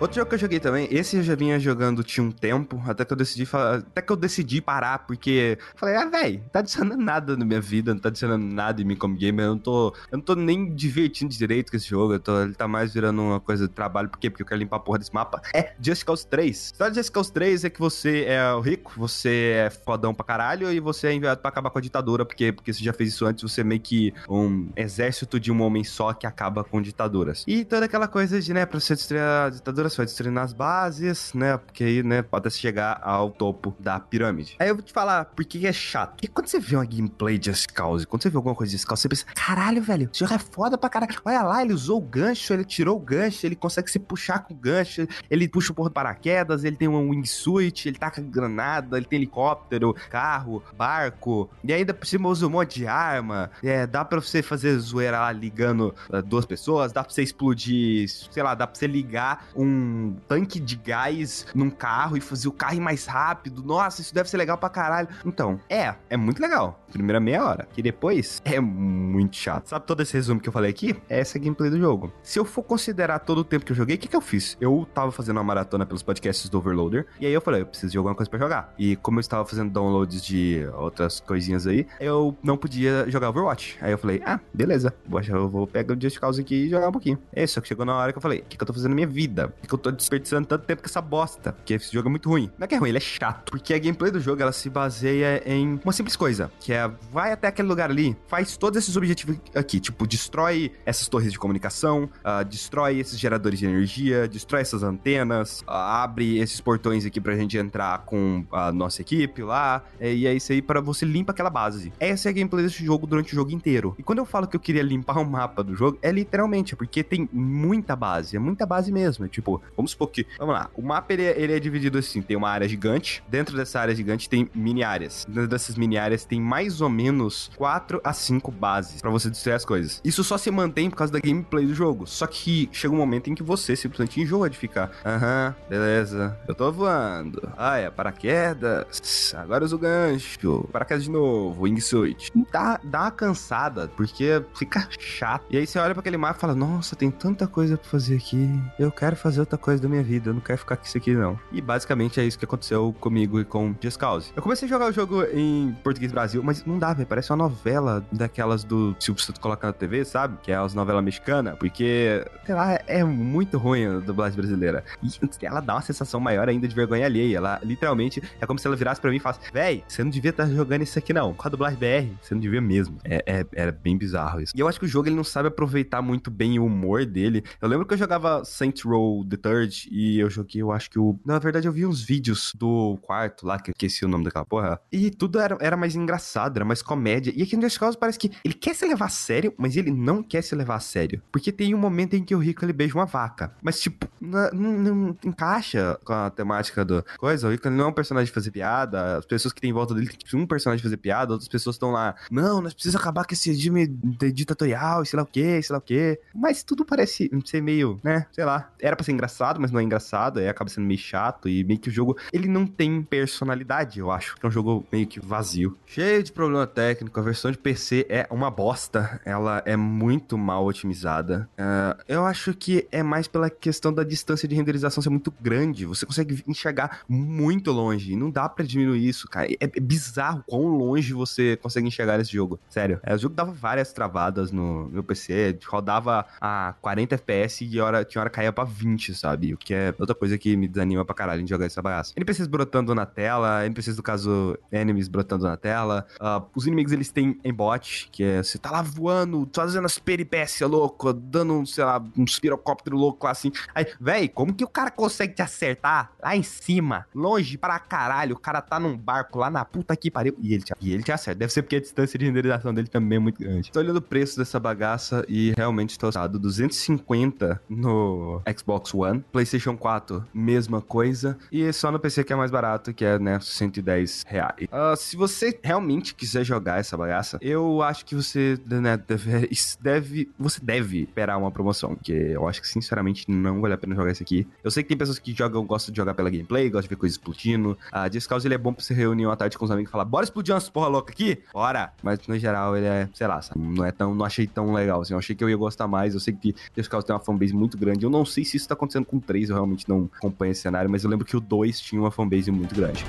Outro 0.00 0.16
jogo 0.16 0.30
que 0.30 0.34
eu 0.34 0.38
joguei 0.38 0.58
também, 0.58 0.88
esse 0.90 1.18
eu 1.18 1.22
já 1.22 1.34
vinha 1.34 1.60
jogando 1.60 2.02
tinha 2.02 2.24
um 2.24 2.32
tempo, 2.32 2.82
até 2.86 3.04
que 3.04 3.12
eu 3.12 3.16
decidi 3.16 3.46
até 3.52 4.00
que 4.00 4.10
eu 4.10 4.16
decidi 4.16 4.62
parar, 4.62 5.00
porque 5.00 5.58
falei, 5.76 5.94
ah, 5.94 6.06
velho, 6.06 6.42
tá 6.50 6.60
adicionando 6.60 7.04
nada 7.04 7.36
na 7.36 7.44
minha 7.44 7.60
vida, 7.60 7.92
não 7.92 8.00
tá 8.00 8.08
adicionando 8.08 8.42
nada 8.42 8.80
em 8.80 8.84
mim 8.86 8.96
como 8.96 9.14
gamer, 9.14 9.44
eu 9.44 9.50
não 9.50 9.58
tô, 9.58 9.94
eu 10.10 10.16
não 10.16 10.24
tô 10.24 10.34
nem 10.34 10.74
divertindo 10.74 11.34
direito 11.34 11.70
com 11.70 11.76
esse 11.76 11.86
jogo, 11.86 12.18
tô, 12.18 12.40
ele 12.40 12.54
tá 12.54 12.66
mais 12.66 12.94
virando 12.94 13.20
uma 13.20 13.40
coisa 13.40 13.68
de 13.68 13.74
trabalho, 13.74 14.08
por 14.08 14.18
quê? 14.18 14.30
Porque 14.30 14.42
eu 14.42 14.46
quero 14.46 14.58
limpar 14.58 14.76
a 14.78 14.80
porra 14.80 14.98
desse 14.98 15.12
mapa. 15.12 15.42
É 15.54 15.74
Just 15.78 16.02
Cause 16.06 16.26
3. 16.26 16.48
A 16.48 16.72
história 16.72 16.92
de 16.92 16.98
Just 16.98 17.12
Cause 17.12 17.30
3 17.30 17.64
é 17.64 17.70
que 17.70 17.78
você 17.78 18.24
é 18.24 18.54
o 18.54 18.60
rico, 18.60 18.94
você 18.96 19.66
é 19.66 19.70
fodão 19.70 20.14
pra 20.14 20.24
caralho 20.24 20.72
e 20.72 20.80
você 20.80 21.08
é 21.08 21.12
enviado 21.12 21.42
pra 21.42 21.50
acabar 21.50 21.68
com 21.68 21.78
a 21.78 21.82
ditadura, 21.82 22.24
porque, 22.24 22.52
porque 22.52 22.72
você 22.72 22.82
já 22.82 22.94
fez 22.94 23.10
isso 23.10 23.26
antes, 23.26 23.42
você 23.42 23.60
é 23.60 23.64
meio 23.64 23.82
que 23.82 24.14
um 24.30 24.70
exército 24.74 25.38
de 25.38 25.52
um 25.52 25.60
homem 25.60 25.84
só 25.84 26.14
que 26.14 26.26
acaba 26.26 26.64
com 26.64 26.80
ditaduras. 26.80 27.44
E 27.46 27.66
toda 27.66 27.84
aquela 27.84 28.08
coisa 28.08 28.40
de, 28.40 28.54
né, 28.54 28.64
pra 28.64 28.80
você 28.80 28.94
destruir 28.94 29.20
a 29.20 29.50
ditadura, 29.50 29.89
você 29.90 29.98
vai 29.98 30.06
destruindo 30.06 30.40
as 30.40 30.52
bases, 30.52 31.32
né? 31.34 31.56
Porque 31.56 31.84
aí, 31.84 32.02
né, 32.02 32.22
pode 32.22 32.50
chegar 32.50 33.00
ao 33.02 33.30
topo 33.30 33.74
da 33.78 33.98
pirâmide. 34.00 34.56
Aí 34.58 34.68
eu 34.68 34.74
vou 34.74 34.82
te 34.82 34.92
falar 34.92 35.26
por 35.26 35.44
que 35.44 35.66
é 35.66 35.72
chato. 35.72 36.12
Porque 36.12 36.28
quando 36.28 36.46
você 36.46 36.58
vê 36.58 36.76
uma 36.76 36.84
gameplay 36.84 37.38
de 37.38 37.50
Cause, 37.74 38.06
quando 38.06 38.22
você 38.22 38.30
vê 38.30 38.36
alguma 38.36 38.54
coisa 38.54 38.76
de 38.76 38.86
Cause, 38.86 39.02
você 39.02 39.08
pensa, 39.08 39.24
caralho, 39.34 39.82
velho, 39.82 40.08
esse 40.12 40.20
jogo 40.20 40.34
é 40.34 40.38
foda 40.38 40.78
pra 40.78 40.88
caralho. 40.88 41.14
Olha 41.24 41.42
lá, 41.42 41.62
ele 41.62 41.72
usou 41.72 41.98
o 41.98 42.00
gancho, 42.00 42.52
ele 42.52 42.64
tirou 42.64 42.96
o 42.96 43.00
gancho, 43.00 43.46
ele 43.46 43.56
consegue 43.56 43.90
se 43.90 43.98
puxar 43.98 44.40
com 44.40 44.54
o 44.54 44.56
gancho, 44.56 45.06
ele 45.28 45.48
puxa 45.48 45.72
o 45.72 45.74
porra 45.74 45.90
de 45.90 45.94
paraquedas, 45.94 46.64
ele 46.64 46.76
tem 46.76 46.88
um 46.88 47.10
wingsuit, 47.10 47.88
ele 47.88 47.98
taca 47.98 48.20
granada, 48.20 48.96
ele 48.96 49.06
tem 49.06 49.18
helicóptero, 49.18 49.94
carro, 50.08 50.62
barco, 50.76 51.50
e 51.62 51.72
ainda 51.72 51.92
por 51.92 52.06
cima 52.06 52.28
usa 52.28 52.46
um 52.46 52.50
monte 52.50 52.80
de 52.80 52.86
arma. 52.86 53.50
É, 53.62 53.86
dá 53.86 54.04
pra 54.04 54.20
você 54.20 54.42
fazer 54.42 54.78
zoeira 54.78 55.20
lá 55.20 55.32
ligando 55.32 55.94
uh, 56.08 56.22
duas 56.22 56.46
pessoas, 56.46 56.92
dá 56.92 57.02
pra 57.02 57.12
você 57.12 57.22
explodir, 57.22 58.08
sei 58.08 58.42
lá, 58.42 58.54
dá 58.54 58.66
pra 58.66 58.78
você 58.78 58.86
ligar 58.86 59.46
um 59.54 59.79
tanque 60.28 60.60
de 60.60 60.76
gás 60.76 61.46
num 61.54 61.70
carro 61.70 62.16
e 62.16 62.20
fazer 62.20 62.48
o 62.48 62.52
carro 62.52 62.74
ir 62.74 62.80
mais 62.80 63.06
rápido. 63.06 63.62
Nossa, 63.62 64.00
isso 64.00 64.14
deve 64.14 64.28
ser 64.28 64.36
legal 64.36 64.58
pra 64.58 64.68
caralho. 64.68 65.08
Então, 65.24 65.60
é, 65.68 65.94
é 66.08 66.16
muito 66.16 66.40
legal. 66.40 66.84
Primeira 66.92 67.20
meia 67.20 67.44
hora. 67.44 67.68
Que 67.72 67.82
depois 67.82 68.40
é 68.44 68.58
muito 68.60 69.36
chato. 69.36 69.68
Sabe 69.68 69.86
todo 69.86 70.02
esse 70.02 70.12
resumo 70.14 70.40
que 70.40 70.48
eu 70.48 70.52
falei 70.52 70.70
aqui? 70.70 70.96
Essa 71.08 71.38
é 71.38 71.40
a 71.40 71.44
gameplay 71.44 71.70
do 71.70 71.78
jogo. 71.78 72.12
Se 72.22 72.38
eu 72.38 72.44
for 72.44 72.62
considerar 72.62 73.20
todo 73.20 73.38
o 73.38 73.44
tempo 73.44 73.64
que 73.64 73.72
eu 73.72 73.76
joguei, 73.76 73.96
o 73.96 73.98
que, 73.98 74.08
que 74.08 74.16
eu 74.16 74.20
fiz? 74.20 74.56
Eu 74.60 74.86
tava 74.92 75.12
fazendo 75.12 75.36
uma 75.36 75.44
maratona 75.44 75.86
pelos 75.86 76.02
podcasts 76.02 76.48
do 76.48 76.58
Overloader. 76.58 77.06
E 77.20 77.26
aí 77.26 77.32
eu 77.32 77.40
falei, 77.40 77.62
eu 77.62 77.66
preciso 77.66 77.92
de 77.92 77.98
alguma 77.98 78.14
coisa 78.14 78.28
para 78.28 78.38
jogar. 78.38 78.74
E 78.78 78.96
como 78.96 79.18
eu 79.18 79.20
estava 79.20 79.44
fazendo 79.44 79.70
downloads 79.70 80.22
de 80.22 80.66
outras 80.74 81.20
coisinhas 81.20 81.66
aí, 81.66 81.86
eu 82.00 82.36
não 82.42 82.56
podia 82.56 83.08
jogar 83.08 83.30
Overwatch. 83.30 83.78
Aí 83.80 83.92
eu 83.92 83.98
falei, 83.98 84.22
ah, 84.24 84.40
beleza. 84.52 84.92
Eu 85.28 85.48
vou 85.48 85.66
pegar 85.66 85.94
o 85.94 86.00
Just 86.00 86.18
Cause 86.18 86.40
aqui 86.40 86.66
e 86.66 86.68
jogar 86.68 86.88
um 86.88 86.92
pouquinho. 86.92 87.18
É, 87.32 87.46
só 87.46 87.60
que 87.60 87.68
chegou 87.68 87.84
na 87.84 87.94
hora 87.94 88.12
que 88.12 88.18
eu 88.18 88.22
falei, 88.22 88.40
o 88.40 88.44
que, 88.44 88.56
que 88.56 88.62
eu 88.62 88.66
tô 88.66 88.72
fazendo 88.72 88.90
na 88.90 88.94
minha 88.96 89.06
vida? 89.06 89.52
Que, 89.70 89.74
eu 89.74 89.78
tô 89.78 89.90
desperdiçando 89.90 90.46
tanto 90.46 90.64
tempo 90.64 90.82
com 90.82 90.88
essa 90.88 91.00
bosta. 91.00 91.52
Porque 91.52 91.74
esse 91.74 91.92
jogo 91.92 92.08
é 92.08 92.10
muito 92.10 92.28
ruim. 92.28 92.50
Não 92.58 92.64
é 92.64 92.68
que 92.68 92.74
é 92.74 92.78
ruim, 92.78 92.88
ele 92.88 92.98
é 92.98 93.00
chato. 93.00 93.50
Porque 93.50 93.72
a 93.72 93.78
gameplay 93.78 94.10
do 94.10 94.20
jogo, 94.20 94.42
ela 94.42 94.52
se 94.52 94.68
baseia 94.68 95.42
em 95.46 95.80
uma 95.84 95.92
simples 95.92 96.16
coisa. 96.16 96.50
Que 96.60 96.72
é, 96.72 96.90
vai 97.12 97.32
até 97.32 97.48
aquele 97.48 97.68
lugar 97.68 97.90
ali, 97.90 98.16
faz 98.26 98.56
todos 98.56 98.78
esses 98.82 98.96
objetivos 98.96 99.36
aqui. 99.54 99.78
Tipo, 99.80 100.06
destrói 100.06 100.72
essas 100.84 101.08
torres 101.08 101.32
de 101.32 101.38
comunicação, 101.38 102.04
uh, 102.04 102.44
destrói 102.44 102.98
esses 102.98 103.18
geradores 103.18 103.58
de 103.58 103.66
energia, 103.66 104.26
destrói 104.26 104.62
essas 104.62 104.82
antenas, 104.82 105.60
uh, 105.60 105.70
abre 105.70 106.38
esses 106.38 106.60
portões 106.60 107.06
aqui 107.06 107.20
pra 107.20 107.36
gente 107.36 107.56
entrar 107.56 108.00
com 108.00 108.44
a 108.50 108.72
nossa 108.72 109.00
equipe 109.00 109.42
lá. 109.42 109.82
E 110.00 110.26
é 110.26 110.34
isso 110.34 110.52
aí 110.52 110.60
para 110.60 110.80
você 110.80 111.04
limpa 111.04 111.32
aquela 111.32 111.50
base. 111.50 111.92
Essa 112.00 112.28
é 112.28 112.30
a 112.30 112.32
gameplay 112.32 112.64
desse 112.64 112.84
jogo 112.84 113.06
durante 113.06 113.32
o 113.32 113.34
jogo 113.34 113.50
inteiro. 113.50 113.94
E 113.98 114.02
quando 114.02 114.18
eu 114.18 114.24
falo 114.24 114.46
que 114.46 114.56
eu 114.56 114.60
queria 114.60 114.82
limpar 114.82 115.18
o 115.18 115.24
mapa 115.24 115.62
do 115.62 115.74
jogo, 115.74 115.98
é 116.02 116.10
literalmente, 116.10 116.74
porque 116.74 117.02
tem 117.02 117.28
muita 117.32 117.94
base, 117.94 118.36
é 118.36 118.38
muita 118.38 118.66
base 118.66 118.90
mesmo. 118.90 119.24
É 119.24 119.28
vamos 119.76 119.92
supor 119.92 120.08
que 120.10 120.26
Vamos 120.38 120.54
lá. 120.54 120.70
O 120.74 120.82
mapa 120.82 121.12
ele 121.12 121.24
é, 121.24 121.40
ele 121.40 121.52
é, 121.52 121.60
dividido 121.60 121.98
assim: 121.98 122.22
tem 122.22 122.36
uma 122.36 122.48
área 122.48 122.68
gigante. 122.68 123.22
Dentro 123.28 123.56
dessa 123.56 123.80
área 123.80 123.94
gigante 123.94 124.28
tem 124.28 124.50
mini 124.54 124.82
áreas. 124.82 125.26
Dentro 125.28 125.48
dessas 125.48 125.76
mini 125.76 125.98
áreas 125.98 126.24
tem 126.24 126.40
mais 126.40 126.80
ou 126.80 126.88
menos 126.88 127.50
4 127.56 128.00
a 128.02 128.12
5 128.12 128.50
bases 128.50 129.00
para 129.00 129.10
você 129.10 129.30
destruir 129.30 129.54
as 129.54 129.64
coisas. 129.64 130.00
Isso 130.04 130.24
só 130.24 130.38
se 130.38 130.50
mantém 130.50 130.90
por 130.90 130.96
causa 130.96 131.12
da 131.12 131.20
gameplay 131.20 131.66
do 131.66 131.74
jogo. 131.74 132.06
Só 132.06 132.26
que 132.26 132.68
chega 132.72 132.94
um 132.94 132.96
momento 132.96 133.30
em 133.30 133.34
que 133.34 133.42
você 133.42 133.76
simplesmente 133.76 134.20
enjoa 134.20 134.48
de 134.48 134.56
ficar. 134.56 134.90
Aham, 135.04 135.54
beleza. 135.68 136.38
Eu 136.48 136.54
tô 136.54 136.70
voando. 136.72 137.50
Ah, 137.56 137.76
é 137.76 137.90
paraquedas. 137.90 139.34
Agora 139.36 139.64
uso 139.64 139.76
o 139.76 139.78
gancho. 139.78 140.68
Paraquedas 140.72 141.04
de 141.04 141.10
novo. 141.10 141.62
Wingsuit. 141.62 142.32
Dá, 142.52 142.80
dá 142.82 143.02
uma 143.02 143.10
cansada, 143.10 143.88
porque 143.96 144.42
fica 144.54 144.88
chato. 144.98 145.44
E 145.50 145.56
aí 145.56 145.66
você 145.66 145.78
olha 145.78 145.94
para 145.94 146.00
aquele 146.00 146.16
mapa 146.16 146.38
e 146.38 146.40
fala: 146.40 146.54
Nossa, 146.54 146.96
tem 146.96 147.10
tanta 147.10 147.46
coisa 147.46 147.76
pra 147.76 147.88
fazer 147.88 148.16
aqui. 148.16 148.48
Eu 148.78 148.90
quero 148.90 149.16
fazer 149.16 149.40
outra 149.50 149.58
coisa 149.58 149.82
da 149.82 149.88
minha 149.88 150.02
vida 150.02 150.30
eu 150.30 150.34
não 150.34 150.40
quero 150.40 150.58
ficar 150.58 150.76
com 150.76 150.84
isso 150.84 150.96
aqui, 150.96 151.12
não. 151.14 151.38
E 151.50 151.60
basicamente 151.60 152.20
é 152.20 152.24
isso 152.24 152.38
que 152.38 152.44
aconteceu 152.44 152.94
comigo 153.00 153.40
e 153.40 153.44
com 153.44 153.74
Just 153.80 153.98
Cause. 153.98 154.32
Eu 154.36 154.42
comecei 154.42 154.66
a 154.66 154.68
jogar 154.68 154.86
o 154.86 154.92
jogo 154.92 155.24
em 155.24 155.76
português 155.82 156.12
Brasil, 156.12 156.42
mas 156.42 156.64
não 156.64 156.78
dá, 156.78 156.92
velho. 156.92 157.06
Parece 157.06 157.30
uma 157.30 157.36
novela 157.36 158.04
daquelas 158.12 158.62
do 158.62 158.94
Silvio 159.00 159.22
Santos 159.22 159.40
coloca 159.40 159.66
na 159.66 159.72
TV, 159.72 160.04
sabe? 160.04 160.38
Que 160.42 160.52
é 160.52 160.56
as 160.56 160.74
novelas 160.74 161.02
mexicanas, 161.02 161.56
porque, 161.58 162.24
sei 162.46 162.54
lá, 162.54 162.78
é 162.86 163.02
muito 163.02 163.58
ruim 163.58 163.86
a 163.86 163.98
dublagem 163.98 164.36
brasileira. 164.36 164.84
E 165.02 165.10
ela 165.44 165.60
dá 165.60 165.74
uma 165.74 165.82
sensação 165.82 166.20
maior 166.20 166.48
ainda 166.48 166.68
de 166.68 166.74
vergonha 166.74 167.06
alheia. 167.06 167.38
Ela, 167.38 167.60
literalmente, 167.62 168.22
é 168.40 168.46
como 168.46 168.58
se 168.58 168.66
ela 168.66 168.76
virasse 168.76 169.00
pra 169.00 169.10
mim 169.10 169.16
e 169.16 169.20
falasse: 169.20 169.40
véi, 169.52 169.82
você 169.88 170.04
não 170.04 170.10
devia 170.10 170.30
estar 170.30 170.46
tá 170.46 170.50
jogando 170.50 170.82
isso 170.82 170.98
aqui, 170.98 171.12
não. 171.12 171.34
Com 171.34 171.48
a 171.48 171.50
dublagem 171.50 171.78
BR, 171.78 172.14
você 172.22 172.34
não 172.34 172.40
devia 172.40 172.60
mesmo. 172.60 172.98
É, 173.04 173.22
é, 173.26 173.46
era 173.52 173.72
bem 173.72 173.96
bizarro 173.96 174.40
isso. 174.40 174.52
E 174.54 174.60
eu 174.60 174.68
acho 174.68 174.78
que 174.78 174.84
o 174.84 174.88
jogo 174.88 175.08
ele 175.08 175.16
não 175.16 175.24
sabe 175.24 175.48
aproveitar 175.48 176.02
muito 176.02 176.30
bem 176.30 176.58
o 176.58 176.66
humor 176.66 177.04
dele. 177.04 177.42
Eu 177.60 177.68
lembro 177.68 177.86
que 177.86 177.94
eu 177.94 177.98
jogava 177.98 178.44
Saint 178.44 178.84
Row 178.84 179.24
the 179.30 179.36
Third 179.36 179.88
e 179.90 180.18
eu 180.18 180.28
joguei, 180.28 180.62
eu 180.62 180.72
acho 180.72 180.90
que 180.90 180.98
o. 180.98 181.18
Na 181.24 181.38
verdade, 181.38 181.66
eu 181.66 181.72
vi 181.72 181.86
uns 181.86 182.02
vídeos 182.02 182.52
do 182.54 182.98
quarto 183.02 183.46
lá, 183.46 183.58
que 183.58 183.70
eu 183.70 183.72
esqueci 183.72 184.04
o 184.04 184.08
nome 184.08 184.24
daquela 184.24 184.44
porra. 184.44 184.80
E 184.92 185.10
tudo 185.10 185.38
era, 185.38 185.56
era 185.60 185.76
mais 185.76 185.94
engraçado, 185.94 186.56
era 186.56 186.64
mais 186.64 186.82
comédia. 186.82 187.32
E 187.34 187.42
aqui 187.42 187.56
no 187.56 187.62
Just 187.62 187.78
Cause 187.78 187.96
parece 187.96 188.18
que 188.18 188.30
ele 188.44 188.54
quer 188.54 188.74
se 188.74 188.86
levar 188.86 189.06
a 189.06 189.08
sério, 189.08 189.54
mas 189.56 189.76
ele 189.76 189.90
não 189.90 190.22
quer 190.22 190.42
se 190.42 190.54
levar 190.54 190.76
a 190.76 190.80
sério. 190.80 191.22
Porque 191.30 191.52
tem 191.52 191.74
um 191.74 191.78
momento 191.78 192.14
em 192.14 192.24
que 192.24 192.34
o 192.34 192.38
Rico 192.38 192.64
ele 192.64 192.72
beija 192.72 192.94
uma 192.94 193.06
vaca. 193.06 193.54
Mas, 193.62 193.80
tipo, 193.80 194.08
não, 194.20 194.50
não, 194.52 195.16
encaixa 195.24 195.98
com 196.04 196.12
a 196.12 196.30
temática 196.30 196.84
do 196.84 197.04
coisa. 197.18 197.48
O 197.48 197.50
Rico 197.50 197.68
ele 197.68 197.76
não 197.76 197.86
é 197.86 197.88
um 197.88 197.92
personagem 197.92 198.26
de 198.26 198.32
fazer 198.32 198.50
piada. 198.50 199.18
As 199.18 199.26
pessoas 199.26 199.52
que 199.52 199.60
tem 199.60 199.70
em 199.70 199.72
volta 199.72 199.94
dele 199.94 200.08
tem 200.08 200.40
um 200.40 200.46
personagem 200.46 200.78
de 200.78 200.82
fazer 200.82 200.96
piada, 200.96 201.32
outras 201.32 201.48
pessoas 201.48 201.76
estão 201.76 201.90
lá. 201.90 202.14
Não, 202.30 202.60
nós 202.60 202.74
precisamos 202.74 203.00
acabar 203.00 203.24
com 203.24 203.34
esse 203.34 203.50
regime 203.50 203.86
ditatorial, 204.32 205.04
sei 205.04 205.16
lá 205.16 205.22
o 205.22 205.26
quê, 205.26 205.62
sei 205.62 205.72
lá 205.72 205.78
o 205.78 205.82
quê. 205.82 206.20
Mas 206.34 206.62
tudo 206.62 206.84
parece 206.84 207.30
ser 207.44 207.62
meio, 207.62 207.98
né? 208.02 208.26
Sei 208.32 208.44
lá. 208.44 208.70
Era 208.80 208.96
pra 208.96 209.04
ser 209.04 209.12
engraçado, 209.20 209.60
mas 209.60 209.70
não 209.70 209.78
é 209.78 209.82
engraçado, 209.82 210.38
aí 210.38 210.48
acaba 210.48 210.70
sendo 210.70 210.86
meio 210.86 210.98
chato 210.98 211.48
e 211.48 211.62
meio 211.62 211.78
que 211.78 211.90
o 211.90 211.92
jogo, 211.92 212.16
ele 212.32 212.48
não 212.48 212.66
tem 212.66 213.02
personalidade, 213.02 214.00
eu 214.00 214.10
acho. 214.10 214.34
É 214.42 214.46
um 214.46 214.50
jogo 214.50 214.84
meio 214.90 215.06
que 215.06 215.20
vazio. 215.20 215.76
Cheio 215.86 216.22
de 216.22 216.32
problema 216.32 216.66
técnico, 216.66 217.20
a 217.20 217.22
versão 217.22 217.50
de 217.50 217.58
PC 217.58 218.06
é 218.08 218.26
uma 218.30 218.50
bosta, 218.50 219.20
ela 219.24 219.62
é 219.66 219.76
muito 219.76 220.38
mal 220.38 220.64
otimizada. 220.64 221.48
Uh, 221.58 222.02
eu 222.08 222.24
acho 222.24 222.54
que 222.54 222.88
é 222.90 223.02
mais 223.02 223.28
pela 223.28 223.50
questão 223.50 223.92
da 223.92 224.02
distância 224.02 224.48
de 224.48 224.54
renderização 224.54 225.02
ser 225.02 225.10
muito 225.10 225.32
grande, 225.40 225.84
você 225.84 226.06
consegue 226.06 226.42
enxergar 226.46 227.00
muito 227.08 227.70
longe, 227.70 228.16
não 228.16 228.30
dá 228.30 228.48
para 228.48 228.64
diminuir 228.64 229.06
isso, 229.06 229.28
cara. 229.28 229.50
É, 229.52 229.56
é, 229.60 229.80
bizarro 229.80 230.42
quão 230.46 230.62
longe 230.62 231.12
você 231.12 231.56
consegue 231.56 231.86
enxergar 231.86 232.16
nesse 232.16 232.32
jogo, 232.32 232.58
sério. 232.68 233.00
É, 233.02 233.14
o 233.14 233.18
jogo 233.18 233.34
dava 233.34 233.52
várias 233.52 233.92
travadas 233.92 234.50
no 234.50 234.88
meu 234.88 235.02
PC, 235.02 235.58
rodava 235.66 236.24
a 236.40 236.74
40 236.80 237.16
FPS 237.16 237.64
e 237.64 237.80
hora, 237.80 238.04
tinha 238.04 238.20
hora 238.20 238.30
caía 238.30 238.52
pra 238.52 238.64
20, 238.64 239.09
sabe? 239.14 239.54
O 239.54 239.56
que 239.56 239.74
é 239.74 239.94
outra 239.98 240.14
coisa 240.14 240.36
que 240.38 240.56
me 240.56 240.68
desanima 240.68 241.04
pra 241.04 241.14
caralho 241.14 241.42
em 241.42 241.46
jogar 241.46 241.66
essa 241.66 241.82
bagaça. 241.82 242.12
NPCs 242.16 242.46
brotando 242.46 242.94
na 242.94 243.06
tela, 243.06 243.64
NPCs 243.66 243.96
do 243.96 244.02
caso 244.02 244.56
enemies 244.72 245.08
brotando 245.08 245.44
na 245.44 245.56
tela. 245.56 246.06
Uh, 246.20 246.44
os 246.54 246.66
inimigos 246.66 246.92
eles 246.92 247.10
têm 247.10 247.38
embot, 247.44 248.08
que 248.10 248.22
é 248.22 248.42
você 248.42 248.58
tá 248.58 248.70
lá 248.70 248.82
voando, 248.82 249.48
fazendo 249.52 249.84
as 249.84 249.98
peripécias 249.98 250.68
louco, 250.68 251.12
dando, 251.12 251.64
sei 251.66 251.84
lá, 251.84 252.02
um 252.16 252.24
pirocóptero 252.40 252.96
louco 252.96 253.26
lá 253.26 253.32
assim. 253.32 253.52
Aí, 253.74 253.86
véi, 254.00 254.28
como 254.28 254.54
que 254.54 254.64
o 254.64 254.68
cara 254.68 254.90
consegue 254.90 255.34
te 255.34 255.42
acertar 255.42 256.12
lá 256.22 256.36
em 256.36 256.42
cima, 256.42 257.06
longe 257.14 257.56
pra 257.56 257.78
caralho? 257.78 258.36
O 258.36 258.38
cara 258.38 258.60
tá 258.60 258.78
num 258.78 258.96
barco 258.96 259.38
lá 259.38 259.50
na 259.50 259.64
puta 259.64 259.96
que 259.96 260.10
pariu 260.10 260.36
e 260.40 260.54
ele 260.54 260.62
te, 260.62 260.72
e 260.80 260.92
ele 260.92 261.02
te 261.02 261.12
acerta. 261.12 261.38
Deve 261.38 261.52
ser 261.52 261.62
porque 261.62 261.76
a 261.76 261.80
distância 261.80 262.18
de 262.18 262.24
renderização 262.24 262.72
dele 262.72 262.88
também 262.88 263.16
é 263.16 263.20
muito 263.20 263.40
grande. 263.40 263.70
Tô 263.70 263.80
olhando 263.80 263.96
o 263.96 264.02
preço 264.02 264.38
dessa 264.38 264.58
bagaça 264.58 265.24
e 265.28 265.52
realmente 265.56 265.98
tô 265.98 266.06
assustado. 266.06 266.38
250 266.38 267.60
no 267.68 268.42
Xbox 268.56 268.94
One, 268.94 268.99
PlayStation 269.32 269.76
4, 269.76 270.24
mesma 270.32 270.80
coisa. 270.80 271.38
E 271.50 271.72
só 271.72 271.90
no 271.90 271.98
PC 271.98 272.24
que 272.24 272.32
é 272.32 272.36
mais 272.36 272.50
barato, 272.50 272.92
que 272.92 273.04
é, 273.04 273.18
né, 273.18 273.38
110 273.40 274.24
reais. 274.26 274.68
Uh, 274.70 274.96
se 274.96 275.16
você 275.16 275.58
realmente 275.62 276.14
quiser 276.14 276.44
jogar 276.44 276.78
essa 276.78 276.96
bagaça, 276.96 277.38
eu 277.40 277.82
acho 277.82 278.04
que 278.04 278.14
você, 278.14 278.58
né, 278.66 278.96
deve, 278.96 279.48
deve, 279.80 280.30
você 280.38 280.60
deve 280.62 281.02
esperar 281.02 281.38
uma 281.38 281.50
promoção, 281.50 281.94
que 281.96 282.12
eu 282.12 282.48
acho 282.48 282.60
que, 282.60 282.68
sinceramente, 282.68 283.30
não 283.30 283.60
vale 283.60 283.74
a 283.74 283.78
pena 283.78 283.94
jogar 283.94 284.12
isso 284.12 284.22
aqui. 284.22 284.46
Eu 284.62 284.70
sei 284.70 284.82
que 284.82 284.88
tem 284.88 284.98
pessoas 284.98 285.18
que 285.18 285.32
jogam, 285.32 285.64
gostam 285.64 285.92
de 285.92 285.96
jogar 285.96 286.14
pela 286.14 286.30
gameplay, 286.30 286.68
gostam 286.68 286.82
de 286.82 286.88
ver 286.88 286.96
coisas 286.96 287.16
explodindo. 287.16 287.76
Uh, 287.92 288.12
Just 288.12 288.28
Cause, 288.28 288.46
ele 288.46 288.54
é 288.54 288.58
bom 288.58 288.72
pra 288.72 288.84
você 288.84 288.94
reunir 288.94 289.26
uma 289.26 289.36
tarde 289.36 289.56
com 289.56 289.64
os 289.64 289.70
amigos 289.70 289.90
e 289.90 289.92
falar, 289.92 290.04
bora 290.04 290.24
explodir 290.24 290.54
umas 290.54 290.68
porra 290.68 290.88
louca 290.88 291.12
aqui? 291.12 291.42
Bora! 291.52 291.92
Mas, 292.02 292.18
no 292.26 292.38
geral, 292.38 292.76
ele 292.76 292.86
é, 292.86 293.08
sei 293.14 293.26
lá, 293.26 293.40
não 293.56 293.84
é 293.84 293.92
tão, 293.92 294.14
não 294.14 294.24
achei 294.24 294.46
tão 294.46 294.72
legal, 294.72 295.00
assim. 295.00 295.14
Eu 295.14 295.18
achei 295.18 295.34
que 295.34 295.42
eu 295.42 295.50
ia 295.50 295.56
gostar 295.56 295.88
mais. 295.88 296.14
Eu 296.14 296.20
sei 296.20 296.34
que 296.34 296.54
Just 296.76 296.90
Cause 296.90 297.06
tem 297.06 297.14
uma 297.14 297.20
fanbase 297.20 297.52
muito 297.52 297.76
grande. 297.76 298.04
Eu 298.04 298.10
não 298.10 298.24
sei 298.24 298.44
se 298.44 298.56
isso 298.56 298.68
tá 298.68 298.74
acontecendo 298.74 298.89
com 299.06 299.16
o 299.16 299.20
3, 299.20 299.50
eu 299.50 299.56
realmente 299.56 299.88
não 299.88 300.10
acompanho 300.16 300.52
esse 300.52 300.62
cenário, 300.62 300.90
mas 300.90 301.04
eu 301.04 301.10
lembro 301.10 301.26
que 301.26 301.36
o 301.36 301.40
2 301.40 301.80
tinha 301.80 302.00
uma 302.00 302.10
fanbase 302.10 302.50
muito 302.50 302.74
grande. 302.74 303.04